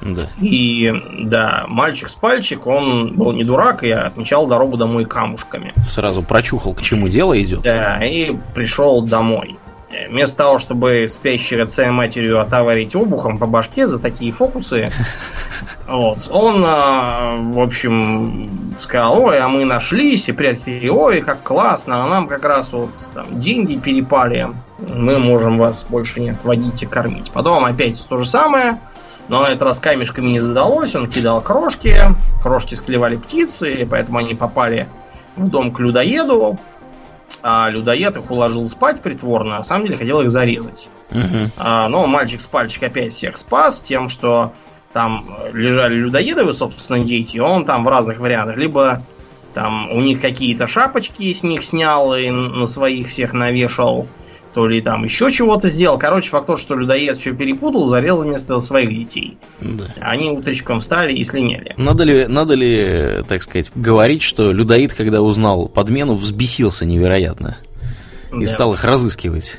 Да. 0.00 0.22
И 0.40 0.92
да, 1.20 1.64
мальчик 1.68 2.08
с 2.08 2.14
пальчик, 2.14 2.66
он 2.66 3.14
был 3.16 3.32
не 3.32 3.44
дурак 3.44 3.82
и 3.82 3.90
отмечал 3.90 4.46
дорогу 4.46 4.76
домой 4.76 5.04
камушками. 5.04 5.74
Сразу 5.88 6.22
прочухал, 6.22 6.74
к 6.74 6.82
чему 6.82 7.08
дело 7.08 7.40
идет. 7.40 7.62
Да, 7.62 8.04
и 8.04 8.36
пришел 8.54 9.02
домой. 9.02 9.58
Вместо 10.08 10.36
того, 10.36 10.58
чтобы 10.60 11.06
спящей 11.08 11.60
отца 11.60 11.90
матерью 11.90 12.40
отоварить 12.40 12.94
обухом 12.94 13.38
по 13.38 13.46
башке 13.46 13.88
за 13.88 13.98
такие 13.98 14.30
фокусы, 14.30 14.92
вот, 15.88 16.28
он, 16.30 16.62
а, 16.64 17.36
в 17.36 17.58
общем, 17.58 18.76
сказал, 18.78 19.20
ой, 19.20 19.40
а 19.40 19.48
мы 19.48 19.64
нашлись, 19.64 20.28
и 20.28 20.32
предки, 20.32 20.88
ой, 20.88 21.22
как 21.22 21.42
классно, 21.42 22.04
а 22.04 22.08
нам 22.08 22.28
как 22.28 22.44
раз 22.44 22.72
вот 22.72 22.90
там 23.14 23.40
деньги 23.40 23.74
перепали, 23.76 24.48
мы 24.78 25.18
можем 25.18 25.58
вас 25.58 25.84
больше 25.88 26.20
не 26.20 26.30
отводить 26.30 26.84
и 26.84 26.86
кормить. 26.86 27.32
Потом 27.32 27.64
опять 27.64 28.06
то 28.08 28.16
же 28.16 28.26
самое, 28.26 28.78
но 29.30 29.42
на 29.42 29.46
этот 29.46 29.62
раз 29.62 29.78
камешками 29.78 30.30
не 30.30 30.40
задалось, 30.40 30.96
он 30.96 31.08
кидал 31.08 31.40
крошки, 31.40 31.94
крошки 32.42 32.74
склевали 32.74 33.16
птицы, 33.16 33.86
поэтому 33.88 34.18
они 34.18 34.34
попали 34.34 34.88
в 35.36 35.48
дом 35.48 35.70
к 35.72 35.78
людоеду, 35.78 36.58
а 37.40 37.70
людоед 37.70 38.16
их 38.16 38.28
уложил 38.28 38.68
спать 38.68 39.00
притворно, 39.00 39.54
а 39.54 39.58
на 39.58 39.64
самом 39.64 39.86
деле 39.86 39.96
хотел 39.96 40.20
их 40.20 40.30
зарезать. 40.30 40.88
Угу. 41.12 41.50
А, 41.58 41.88
но 41.88 42.08
мальчик 42.08 42.40
с 42.40 42.48
пальчик 42.48 42.82
опять 42.82 43.12
всех 43.12 43.36
спас 43.36 43.80
тем, 43.80 44.08
что 44.08 44.52
там 44.92 45.30
лежали 45.52 45.94
людоедовые, 45.94 46.52
собственно, 46.52 46.98
дети, 47.04 47.36
и 47.36 47.40
он 47.40 47.64
там 47.64 47.84
в 47.84 47.88
разных 47.88 48.18
вариантах. 48.18 48.56
Либо 48.56 49.04
там 49.54 49.92
у 49.92 50.00
них 50.00 50.20
какие-то 50.20 50.66
шапочки 50.66 51.32
с 51.32 51.44
них 51.44 51.64
снял 51.64 52.16
и 52.16 52.30
на 52.30 52.66
своих 52.66 53.08
всех 53.08 53.32
навешал, 53.32 54.08
то 54.54 54.66
ли 54.66 54.80
там 54.80 55.04
еще 55.04 55.30
чего-то 55.30 55.68
сделал. 55.68 55.98
Короче, 55.98 56.30
факт 56.30 56.46
то, 56.46 56.56
что 56.56 56.74
людоед 56.74 57.18
все 57.18 57.34
перепутал, 57.34 57.86
зарезал 57.86 58.22
вместо 58.22 58.58
своих 58.60 58.90
детей. 58.90 59.38
Да. 59.60 59.86
Они 60.00 60.30
утречком 60.30 60.80
встали 60.80 61.12
и 61.12 61.24
слиняли. 61.24 61.74
Надо 61.76 62.04
ли, 62.04 62.26
надо 62.26 62.54
ли, 62.54 63.22
так 63.28 63.42
сказать, 63.42 63.70
говорить, 63.74 64.22
что 64.22 64.52
людоид, 64.52 64.92
когда 64.92 65.22
узнал 65.22 65.68
подмену, 65.68 66.14
взбесился 66.14 66.84
невероятно 66.84 67.58
и 68.32 68.44
да. 68.44 68.50
стал 68.50 68.74
их 68.74 68.84
разыскивать? 68.84 69.58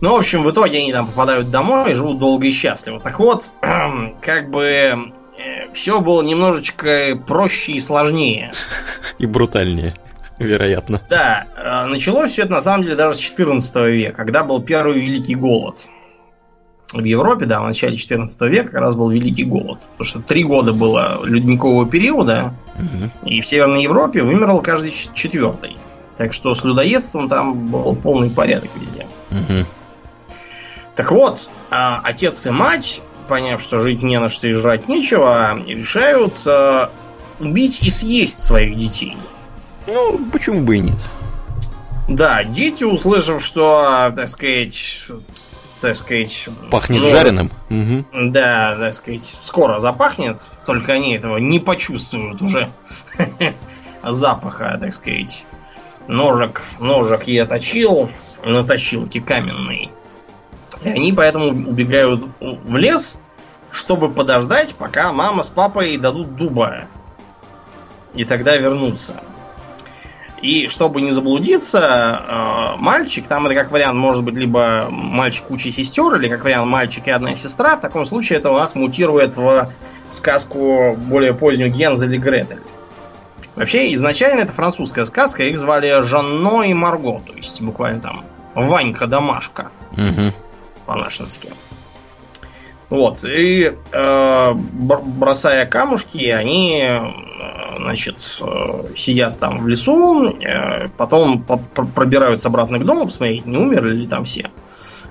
Ну, 0.00 0.12
в 0.14 0.18
общем, 0.18 0.42
в 0.42 0.50
итоге 0.50 0.78
они 0.78 0.92
там 0.92 1.06
попадают 1.06 1.50
домой 1.50 1.92
и 1.92 1.94
живут 1.94 2.18
долго 2.18 2.46
и 2.46 2.50
счастливо. 2.50 3.00
Так 3.00 3.20
вот, 3.20 3.52
как 4.20 4.50
бы 4.50 4.64
э, 4.64 4.96
все 5.72 6.00
было 6.00 6.22
немножечко 6.22 7.18
проще 7.26 7.72
и 7.72 7.80
сложнее. 7.80 8.52
И 9.18 9.26
брутальнее 9.26 9.94
вероятно. 10.38 11.02
Да, 11.08 11.46
э, 11.56 11.86
началось 11.86 12.32
все 12.32 12.42
это 12.42 12.52
на 12.52 12.60
самом 12.60 12.84
деле 12.84 12.96
даже 12.96 13.18
с 13.18 13.20
14 13.20 13.76
века, 13.88 14.16
когда 14.16 14.44
был 14.44 14.62
первый 14.62 15.00
Великий 15.00 15.34
Голод. 15.34 15.86
В 16.92 17.02
Европе, 17.02 17.46
да, 17.46 17.60
в 17.60 17.64
начале 17.64 17.96
14 17.96 18.40
века 18.42 18.70
как 18.70 18.80
раз 18.80 18.94
был 18.94 19.10
Великий 19.10 19.44
Голод. 19.44 19.80
Потому 19.96 20.04
что 20.04 20.20
три 20.20 20.44
года 20.44 20.72
было 20.72 21.24
ледникового 21.24 21.88
периода, 21.88 22.54
угу. 22.76 23.28
и 23.28 23.40
в 23.40 23.46
Северной 23.46 23.82
Европе 23.82 24.22
вымерл 24.22 24.60
каждый 24.62 24.92
четвертый. 25.12 25.76
Так 26.16 26.32
что 26.32 26.54
с 26.54 26.62
людоедством 26.62 27.28
там 27.28 27.68
был 27.68 27.96
полный 27.96 28.30
порядок 28.30 28.70
везде. 28.76 29.06
Угу. 29.30 29.66
Так 30.94 31.10
вот, 31.10 31.50
а, 31.70 32.00
отец 32.04 32.46
и 32.46 32.50
мать, 32.50 33.02
поняв, 33.26 33.60
что 33.60 33.80
жить 33.80 34.02
не 34.02 34.20
на 34.20 34.28
что 34.28 34.46
и 34.46 34.52
жрать 34.52 34.88
нечего, 34.88 35.58
решают 35.66 36.34
э, 36.46 36.88
убить 37.40 37.82
и 37.82 37.90
съесть 37.90 38.42
своих 38.42 38.76
детей. 38.76 39.16
Ну, 39.86 40.20
почему 40.32 40.62
бы 40.62 40.76
и 40.76 40.80
нет? 40.80 40.98
Да, 42.08 42.44
дети, 42.44 42.84
услышав, 42.84 43.44
что, 43.44 44.12
так 44.14 44.28
сказать, 44.28 45.06
так 45.80 45.96
сказать... 45.96 46.48
Пахнет 46.70 47.02
ну, 47.02 47.10
жареным. 47.10 47.50
Угу. 47.70 48.30
Да, 48.30 48.76
так 48.78 48.94
сказать, 48.94 49.38
скоро 49.42 49.78
запахнет, 49.78 50.48
только 50.66 50.92
они 50.92 51.14
этого 51.14 51.38
не 51.38 51.60
почувствуют 51.60 52.40
уже 52.42 52.70
запаха, 54.02 54.78
так 54.80 54.92
сказать. 54.92 55.46
Ножик, 56.06 56.62
ножик 56.78 57.24
я 57.24 57.46
точил, 57.46 58.10
наточилки 58.44 59.20
каменный. 59.20 59.90
И 60.82 60.88
они 60.88 61.12
поэтому 61.12 61.48
убегают 61.70 62.24
в 62.40 62.76
лес, 62.76 63.16
чтобы 63.70 64.10
подождать, 64.10 64.74
пока 64.74 65.12
мама 65.12 65.42
с 65.42 65.48
папой 65.48 65.96
дадут 65.96 66.36
дуба. 66.36 66.88
И 68.14 68.24
тогда 68.24 68.56
вернутся. 68.56 69.22
И 70.44 70.68
чтобы 70.68 71.00
не 71.00 71.10
заблудиться, 71.10 71.80
э, 71.80 72.76
мальчик, 72.78 73.26
там 73.26 73.46
это 73.46 73.54
как 73.54 73.72
вариант 73.72 73.96
может 73.96 74.22
быть 74.22 74.34
либо 74.34 74.88
мальчик 74.90 75.44
куча 75.44 75.70
сестер, 75.70 76.16
или 76.16 76.28
как 76.28 76.44
вариант 76.44 76.66
мальчик 76.66 77.08
и 77.08 77.10
одна 77.10 77.34
сестра, 77.34 77.76
в 77.76 77.80
таком 77.80 78.04
случае 78.04 78.40
это 78.40 78.50
у 78.50 78.52
нас 78.52 78.74
мутирует 78.74 79.38
в 79.38 79.70
сказку 80.10 80.96
более 80.98 81.32
позднюю 81.32 81.72
Гензель 81.72 82.14
и 82.14 82.18
Гретель. 82.18 82.60
Вообще, 83.56 83.94
изначально 83.94 84.40
это 84.42 84.52
французская 84.52 85.06
сказка, 85.06 85.44
их 85.44 85.56
звали 85.56 86.02
Жанно 86.02 86.64
и 86.64 86.74
Марго, 86.74 87.22
то 87.26 87.32
есть 87.32 87.62
буквально 87.62 88.00
там 88.00 88.24
Ванька-домашка. 88.54 89.70
Угу. 89.92 90.34
По-нашенски. 90.84 91.48
Вот, 92.90 93.24
и 93.24 93.72
э, 93.92 94.52
бросая 94.54 95.64
камушки, 95.66 96.26
они, 96.28 96.82
э, 96.86 97.76
значит, 97.78 98.38
э, 98.40 98.94
сидят 98.94 99.38
там 99.38 99.58
в 99.64 99.68
лесу, 99.68 100.28
э, 100.28 100.88
потом 100.96 101.42
пробираются 101.42 102.48
обратно 102.48 102.78
к 102.78 102.84
дому, 102.84 103.06
посмотреть, 103.06 103.46
не 103.46 103.56
умерли 103.56 103.94
ли 103.94 104.06
там 104.06 104.24
все. 104.24 104.50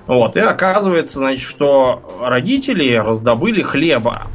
Вот, 0.06 0.36
и 0.36 0.40
оказывается, 0.40 1.18
значит, 1.18 1.48
что 1.48 2.20
родители 2.22 2.94
раздобыли 2.94 3.62
хлеба. 3.62 4.28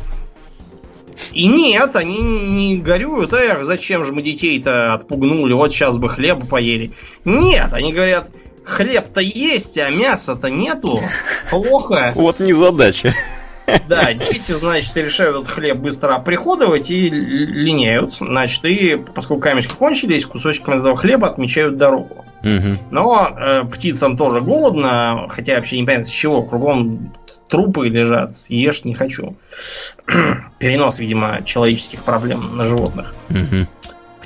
И 1.32 1.48
нет, 1.48 1.96
они 1.96 2.18
не 2.20 2.78
горюют, 2.78 3.34
эх, 3.34 3.64
зачем 3.64 4.06
же 4.06 4.14
мы 4.14 4.22
детей-то 4.22 4.94
отпугнули, 4.94 5.54
вот 5.54 5.72
сейчас 5.72 5.98
бы 5.98 6.10
хлеба 6.10 6.46
поели. 6.46 6.94
Нет, 7.24 7.74
они 7.74 7.94
говорят, 7.94 8.32
хлеб-то 8.70 9.22
есть, 9.22 9.78
а 9.78 9.90
мяса-то 9.90 10.50
нету. 10.50 11.04
Плохо. 11.50 12.14
Вот 12.16 12.40
не 12.40 12.54
задача. 12.54 13.16
Да, 13.88 14.14
дети, 14.14 14.52
значит, 14.54 14.96
решают 14.98 15.38
этот 15.38 15.48
хлеб 15.50 15.78
быстро 15.78 16.16
оприходовать 16.16 16.90
и 16.90 17.10
линяют. 17.10 18.14
Значит, 18.14 18.66
и 18.66 18.96
поскольку 18.96 19.42
камешки 19.44 19.74
кончились, 19.74 20.26
кусочками 20.26 20.80
этого 20.80 20.98
хлеба 20.98 21.28
отмечают 21.28 21.78
дорогу. 21.78 22.26
Угу. 22.42 22.76
Но 22.92 23.30
э, 23.30 23.64
птицам 23.66 24.18
тоже 24.18 24.42
голодно, 24.42 25.28
хотя 25.30 25.56
вообще 25.56 25.80
не 25.80 25.86
понятно 25.86 26.06
с 26.06 26.10
чего. 26.10 26.42
Кругом 26.42 27.14
трупы 27.48 27.90
лежат, 27.90 28.32
ешь 28.48 28.86
не 28.86 28.96
хочу. 28.96 29.36
Перенос, 30.60 31.00
видимо, 31.00 31.42
человеческих 31.46 32.04
проблем 32.04 32.58
на 32.58 32.66
животных. 32.66 33.14
Угу 33.30 33.68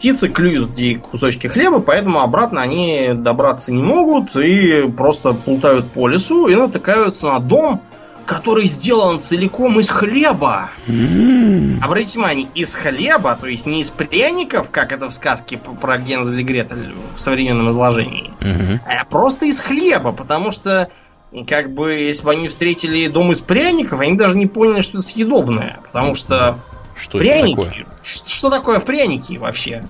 птицы 0.04 0.28
клюют 0.28 0.74
эти 0.74 0.96
кусочки 0.96 1.48
хлеба, 1.48 1.80
поэтому 1.80 2.20
обратно 2.20 2.62
они 2.62 3.12
добраться 3.13 3.72
не 3.72 3.82
могут 3.82 4.36
и 4.36 4.92
просто 4.98 5.34
плутают 5.34 5.92
по 5.92 6.10
лесу 6.10 6.50
и 6.50 6.56
натыкаются 6.56 7.28
на 7.28 7.39
дом, 7.39 7.82
который 8.26 8.66
сделан 8.66 9.22
целиком 9.22 9.80
из 9.80 9.88
хлеба. 9.88 10.72
Mm. 10.88 11.82
Обратите 11.82 12.20
внимание, 12.20 12.48
из 12.54 12.76
хлеба, 12.76 13.38
то 13.39 13.48
есть 13.48 13.66
не 13.66 13.80
из 13.80 13.92
пряников, 13.92 14.72
как 14.72 14.92
это 14.92 15.10
в 15.10 15.13
сказке 15.13 15.58
про 15.58 15.98
Гензель 15.98 16.42
и 16.42 16.44
Гретель 16.44 16.94
в 17.16 17.20
современном 17.22 17.70
изложении, 17.70 18.34
mm-hmm. 18.42 18.80
а 18.86 19.06
просто 19.06 19.46
из 19.46 19.62
хлеба, 19.62 20.12
потому 20.12 20.52
что 20.52 20.89
как 21.48 21.72
бы, 21.72 21.94
если 21.94 22.26
бы 22.26 22.32
они 22.32 22.50
встретили 22.50 23.08
дом 23.08 23.32
из 23.32 23.39
пряников, 23.39 24.02
они 24.02 24.18
даже 24.18 24.38
не 24.38 24.48
поняли, 24.48 24.82
что 24.82 25.00
это 25.00 25.08
съедобное. 25.08 25.80
Потому 25.82 26.13
что 26.13 26.60
что 27.04 27.18
пряники... 27.18 27.56
Такое? 27.56 27.86
Что 28.02 28.50
такое 28.50 28.80
пряники 28.80 29.38
вообще? 29.38 29.84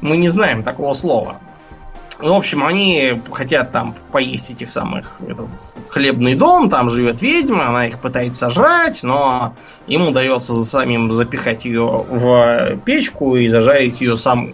Мы 0.00 0.16
не 0.16 0.28
знаем 0.28 0.62
такого 0.62 0.94
слова. 0.94 1.40
Ну, 2.22 2.34
в 2.34 2.36
общем, 2.36 2.62
они 2.64 3.20
хотят 3.32 3.72
там 3.72 3.94
поесть 4.12 4.50
этих 4.50 4.70
самых 4.70 5.16
этот 5.26 5.48
хлебный 5.88 6.34
дом, 6.34 6.68
там 6.68 6.90
живет 6.90 7.22
ведьма, 7.22 7.68
она 7.68 7.86
их 7.86 7.98
пытается 7.98 8.46
сожрать, 8.46 9.02
но 9.02 9.54
им 9.86 10.08
удается 10.08 10.52
за 10.52 10.64
самим 10.66 11.10
запихать 11.12 11.64
ее 11.64 12.04
в 12.08 12.76
печку 12.84 13.36
и 13.36 13.48
зажарить 13.48 14.00
ее 14.02 14.16
саму. 14.16 14.52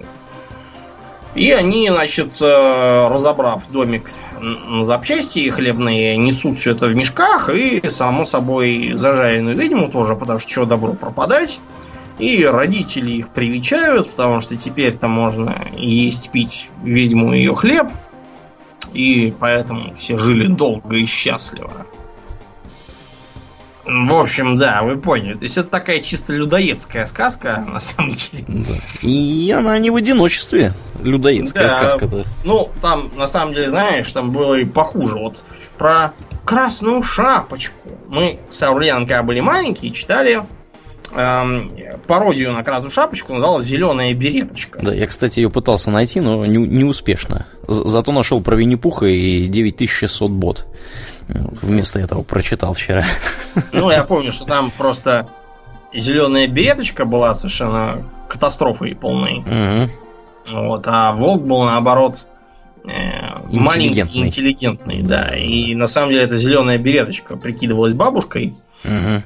И 1.37 1.51
они, 1.51 1.91
значит, 1.91 2.41
э, 2.41 3.09
разобрав 3.09 3.69
домик 3.71 4.11
на 4.41 4.85
запчасти 4.87 5.51
хлебные, 5.51 6.17
несут 6.17 6.57
все 6.57 6.71
это 6.71 6.87
в 6.87 6.97
мешках 6.97 7.51
и, 7.51 7.87
само 7.91 8.25
собой, 8.25 8.93
зажаренную 8.95 9.55
ведьму 9.55 9.91
тоже, 9.91 10.17
потому 10.17 10.39
что 10.39 10.51
чего 10.51 10.65
добро 10.65 10.95
пропадать. 10.95 11.61
И 12.19 12.43
родители 12.47 13.11
их 13.11 13.29
привечают, 13.29 14.11
потому 14.11 14.41
что 14.41 14.57
теперь-то 14.57 15.09
можно 15.09 15.69
есть, 15.77 16.31
пить 16.31 16.71
ведьму 16.83 17.35
и 17.35 17.39
ее 17.41 17.55
хлеб. 17.55 17.89
И 18.95 19.35
поэтому 19.39 19.93
все 19.93 20.17
жили 20.17 20.47
долго 20.47 20.97
и 20.97 21.05
счастливо. 21.05 21.87
В 23.87 24.15
общем, 24.15 24.57
да, 24.57 24.83
вы 24.83 24.97
поняли. 24.97 25.35
То 25.35 25.45
есть 25.45 25.57
это 25.57 25.69
такая 25.69 26.01
чисто 26.01 26.33
людоедская 26.33 27.07
сказка, 27.07 27.65
на 27.73 27.81
самом 27.81 28.11
деле. 28.11 28.45
Да. 28.49 28.75
И 29.03 29.51
она 29.57 29.79
не 29.79 29.91
в 29.91 29.97
одиночестве. 29.97 30.73
Людоедская 31.01 31.69
да, 31.69 31.79
сказка-то. 31.79 32.25
Ну, 32.45 32.71
там, 32.83 33.13
на 33.17 33.29
самом 33.29 33.55
деле, 33.55 33.71
знаешь, 33.71 34.13
там 34.13 34.33
было 34.33 34.57
и 34.57 34.65
похуже. 34.65 35.17
Вот 35.17 35.45
про 35.79 36.13
красную 36.45 37.03
шапочку. 37.03 37.75
Мы 38.09 38.41
с 38.49 38.61
Аурлиан, 38.63 39.07
когда 39.07 39.23
были 39.23 39.41
маленькие, 39.41 39.93
читали 39.93 40.43
эм, 41.13 41.71
пародию 42.07 42.53
на 42.53 42.65
красную 42.65 42.91
шапочку, 42.91 43.35
называлась 43.35 43.65
«Зеленая 43.65 44.13
береточка». 44.15 44.81
Да, 44.83 44.95
я, 44.95 45.07
кстати, 45.07 45.41
ее 45.41 45.51
пытался 45.51 45.91
найти, 45.91 46.21
но 46.21 46.45
не, 46.47 46.59
не 46.59 46.85
успешно. 46.85 47.47
Зато 47.69 48.11
нашел 48.11 48.41
про 48.41 48.57
Винни-Пуха 48.57 49.07
и 49.07 49.47
9600 49.47 50.31
бот. 50.31 50.67
Вместо 51.29 51.99
этого 51.99 52.23
прочитал 52.23 52.75
вчера. 52.75 53.05
Ну, 53.73 53.91
я 53.91 54.05
помню, 54.05 54.33
что 54.33 54.45
там 54.45 54.71
просто 54.71 55.29
зеленая 55.93 56.47
береточка 56.47 57.05
была 57.05 57.35
совершенно 57.35 58.05
катастрофой 58.29 58.95
полной. 58.95 59.39
Угу. 59.41 59.91
Вот, 60.53 60.87
а 60.87 61.13
волк 61.13 61.43
был 61.43 61.65
наоборот 61.65 62.27
э, 62.85 62.91
маленький, 63.51 64.21
интеллигентный, 64.21 65.03
да. 65.03 65.37
И 65.37 65.75
на 65.75 65.89
самом 65.89 66.11
деле 66.11 66.23
эта 66.23 66.37
зеленая 66.37 66.79
береточка 66.79 67.37
прикидывалась 67.37 67.95
бабушкой. 67.95 68.55
Угу. 68.85 69.23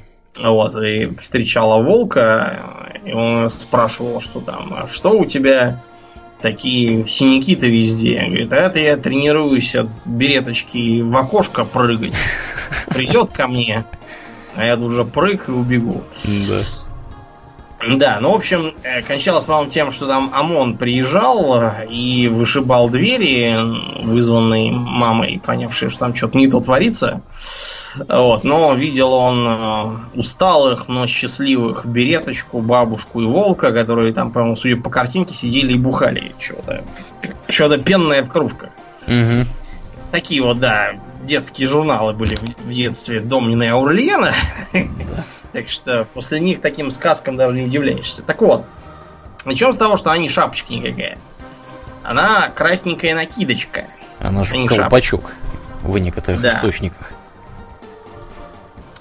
Вот, 0.48 0.76
и 0.76 1.14
встречала 1.16 1.82
волка, 1.82 2.92
и 3.04 3.12
он 3.12 3.50
спрашивал, 3.50 4.20
что 4.20 4.40
там, 4.40 4.72
а 4.74 4.88
что 4.88 5.10
у 5.10 5.24
тебя 5.24 5.82
такие 6.40 7.04
синяки-то 7.04 7.66
везде? 7.66 8.24
Говорит, 8.26 8.52
а 8.52 8.56
это 8.56 8.78
я 8.80 8.96
тренируюсь 8.96 9.74
от 9.74 9.90
береточки 10.06 11.02
в 11.02 11.16
окошко 11.16 11.64
прыгать. 11.64 12.14
Придет 12.88 13.30
ко 13.30 13.48
мне, 13.48 13.84
а 14.54 14.64
я 14.64 14.76
тут 14.76 14.86
уже 14.86 15.04
прыг 15.04 15.48
и 15.48 15.52
убегу. 15.52 16.02
Да. 16.24 16.60
Да, 17.88 18.18
ну, 18.20 18.32
в 18.32 18.34
общем, 18.34 18.74
э, 18.82 19.00
кончалось, 19.00 19.44
по-моему, 19.44 19.70
тем, 19.70 19.90
что 19.90 20.06
там 20.06 20.30
ОМОН 20.34 20.76
приезжал 20.76 21.62
э, 21.62 21.86
и 21.88 22.28
вышибал 22.28 22.90
двери, 22.90 23.56
вызванные 24.04 24.70
мамой, 24.70 25.40
понявшей, 25.44 25.88
что 25.88 26.00
там 26.00 26.14
что-то 26.14 26.36
не 26.36 26.46
то 26.46 26.60
творится. 26.60 27.22
Вот, 28.06 28.44
но 28.44 28.74
видел 28.74 29.14
он 29.14 29.46
э, 29.48 30.18
усталых, 30.18 30.88
но 30.88 31.06
счастливых 31.06 31.86
береточку, 31.86 32.60
бабушку 32.60 33.22
и 33.22 33.24
волка, 33.24 33.72
которые 33.72 34.12
там, 34.12 34.30
по-моему, 34.30 34.56
судя 34.56 34.76
по 34.76 34.90
картинке, 34.90 35.34
сидели 35.34 35.72
и 35.72 35.78
бухали 35.78 36.34
что-то. 36.38 36.84
Что-то 37.48 37.78
пенное 37.78 38.22
в 38.22 38.28
кружках. 38.28 38.70
Угу. 39.06 39.46
Такие 40.12 40.42
вот, 40.42 40.60
да, 40.60 41.00
детские 41.22 41.66
журналы 41.66 42.12
были 42.12 42.36
в 42.36 42.68
детстве 42.68 43.20
Домнина 43.20 43.62
и 43.62 43.68
Аурлиена. 43.68 44.32
Да. 44.72 45.24
Так 45.52 45.68
что 45.68 46.06
после 46.14 46.40
них 46.40 46.60
таким 46.60 46.90
сказкам 46.90 47.36
даже 47.36 47.56
не 47.56 47.62
удивляешься. 47.62 48.22
Так 48.22 48.40
вот, 48.40 48.66
начнем 49.44 49.72
с 49.72 49.76
того, 49.76 49.96
что 49.96 50.10
они 50.10 50.28
шапочки 50.28 50.72
никакая. 50.72 51.18
Она 52.02 52.48
красненькая 52.48 53.14
накидочка. 53.14 53.86
Она 54.20 54.44
же 54.44 54.54
колпачок 54.66 55.30
шапочка. 55.30 55.36
в 55.82 55.98
некоторых 55.98 56.40
да. 56.40 56.50
источниках. 56.50 57.12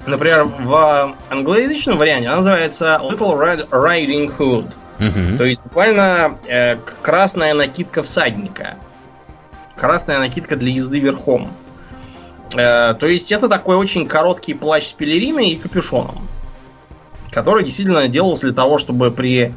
Например, 0.06 0.46
в 0.46 1.16
англоязычном 1.30 1.98
варианте 1.98 2.28
она 2.28 2.38
называется 2.38 3.00
Little 3.02 3.38
Red 3.38 3.70
Riding 3.70 4.36
Hood. 4.38 4.74
Угу. 5.00 5.38
То 5.38 5.44
есть 5.44 5.62
буквально 5.62 6.38
э, 6.48 6.78
красная 7.02 7.54
накидка 7.54 8.02
всадника. 8.02 8.78
Красная 9.76 10.20
накидка 10.20 10.56
для 10.56 10.72
езды 10.72 11.00
верхом. 11.00 11.52
Э, 12.56 12.96
то 12.96 13.06
есть 13.06 13.32
это 13.32 13.48
такой 13.48 13.76
очень 13.76 14.08
короткий 14.08 14.54
плащ 14.54 14.86
с 14.86 14.94
пелериной 14.94 15.50
и 15.50 15.56
капюшоном 15.58 16.28
который 17.32 17.64
действительно 17.64 18.08
делался 18.08 18.48
для 18.48 18.56
того, 18.56 18.78
чтобы 18.78 19.12
при 19.12 19.54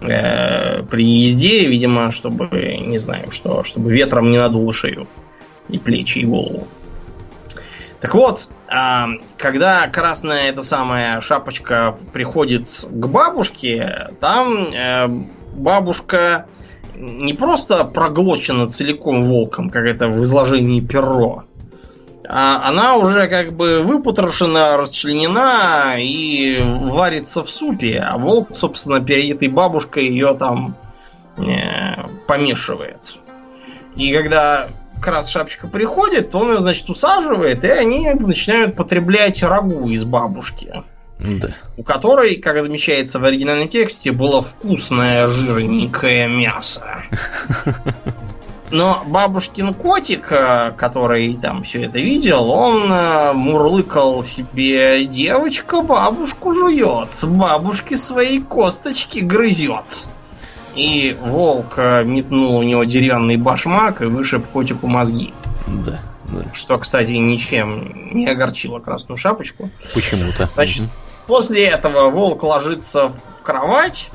э, 0.00 0.82
при 0.82 1.04
езде, 1.04 1.66
видимо, 1.66 2.10
чтобы, 2.10 2.48
не 2.86 2.98
знаю, 2.98 3.30
что, 3.30 3.64
чтобы 3.64 3.92
ветром 3.92 4.30
не 4.30 4.38
надуло 4.38 4.72
шею 4.72 5.06
и 5.68 5.78
плечи, 5.78 6.18
и 6.18 6.24
голову. 6.24 6.66
Так 8.00 8.14
вот, 8.14 8.48
э, 8.68 9.04
когда 9.38 9.86
красная 9.88 10.48
эта 10.48 10.62
самая 10.62 11.20
шапочка 11.20 11.96
приходит 12.12 12.84
к 12.88 13.06
бабушке, 13.06 14.10
там 14.20 14.72
э, 14.74 15.06
бабушка 15.54 16.46
не 16.94 17.32
просто 17.32 17.84
проглочена 17.84 18.68
целиком 18.68 19.22
волком, 19.22 19.70
как 19.70 19.84
это 19.84 20.08
в 20.08 20.22
изложении 20.22 20.80
перо, 20.80 21.44
а 22.34 22.66
она 22.66 22.96
уже 22.96 23.28
как 23.28 23.52
бы 23.52 23.82
выпотрошена, 23.82 24.78
расчленена 24.78 25.96
и 25.98 26.62
варится 26.62 27.42
в 27.42 27.50
супе, 27.50 27.98
а 27.98 28.16
волк, 28.16 28.56
собственно, 28.56 29.00
перед 29.00 29.36
этой 29.36 29.48
бабушкой 29.48 30.06
ее 30.06 30.34
там 30.38 30.74
э, 31.36 32.06
помешивает. 32.26 33.18
И 33.96 34.14
когда 34.14 34.68
Крас 35.02 35.28
Шапочка 35.28 35.68
приходит, 35.68 36.34
он 36.34 36.52
ее, 36.52 36.60
значит, 36.60 36.88
усаживает, 36.88 37.64
и 37.64 37.68
они 37.68 38.08
начинают 38.14 38.76
потреблять 38.76 39.42
рагу 39.42 39.90
из 39.90 40.04
бабушки. 40.04 40.72
Да. 41.18 41.50
У 41.76 41.82
которой, 41.82 42.36
как 42.36 42.56
отмечается 42.56 43.18
в 43.18 43.24
оригинальном 43.26 43.68
тексте, 43.68 44.10
было 44.10 44.40
вкусное 44.40 45.26
жирненькое 45.26 46.28
мясо. 46.28 47.02
Но 48.72 49.02
бабушкин 49.06 49.74
котик, 49.74 50.32
э, 50.32 50.72
который 50.78 51.36
там 51.36 51.62
все 51.62 51.82
это 51.82 51.98
видел, 51.98 52.48
он 52.48 52.90
э, 52.90 53.34
мурлыкал 53.34 54.22
себе 54.22 55.04
девочка 55.04 55.82
бабушку 55.82 56.54
жует, 56.54 57.10
бабушки 57.22 57.96
свои 57.96 58.40
косточки 58.40 59.18
грызет. 59.18 60.06
И 60.74 61.14
волк 61.20 61.74
э, 61.76 62.02
метнул 62.04 62.56
у 62.56 62.62
него 62.62 62.84
деревянный 62.84 63.36
башмак 63.36 64.00
и 64.00 64.06
вышиб 64.06 64.46
котику 64.46 64.86
мозги. 64.86 65.34
Да, 65.66 66.00
да. 66.28 66.44
Что, 66.54 66.78
кстати, 66.78 67.10
ничем 67.10 68.10
не 68.14 68.26
огорчило 68.26 68.78
красную 68.78 69.18
шапочку. 69.18 69.68
Почему-то. 69.92 70.48
Значит, 70.54 70.84
угу. 70.84 70.90
после 71.26 71.66
этого 71.66 72.08
волк 72.08 72.42
ложится 72.42 73.08
в 73.08 73.42
кровать 73.42 74.10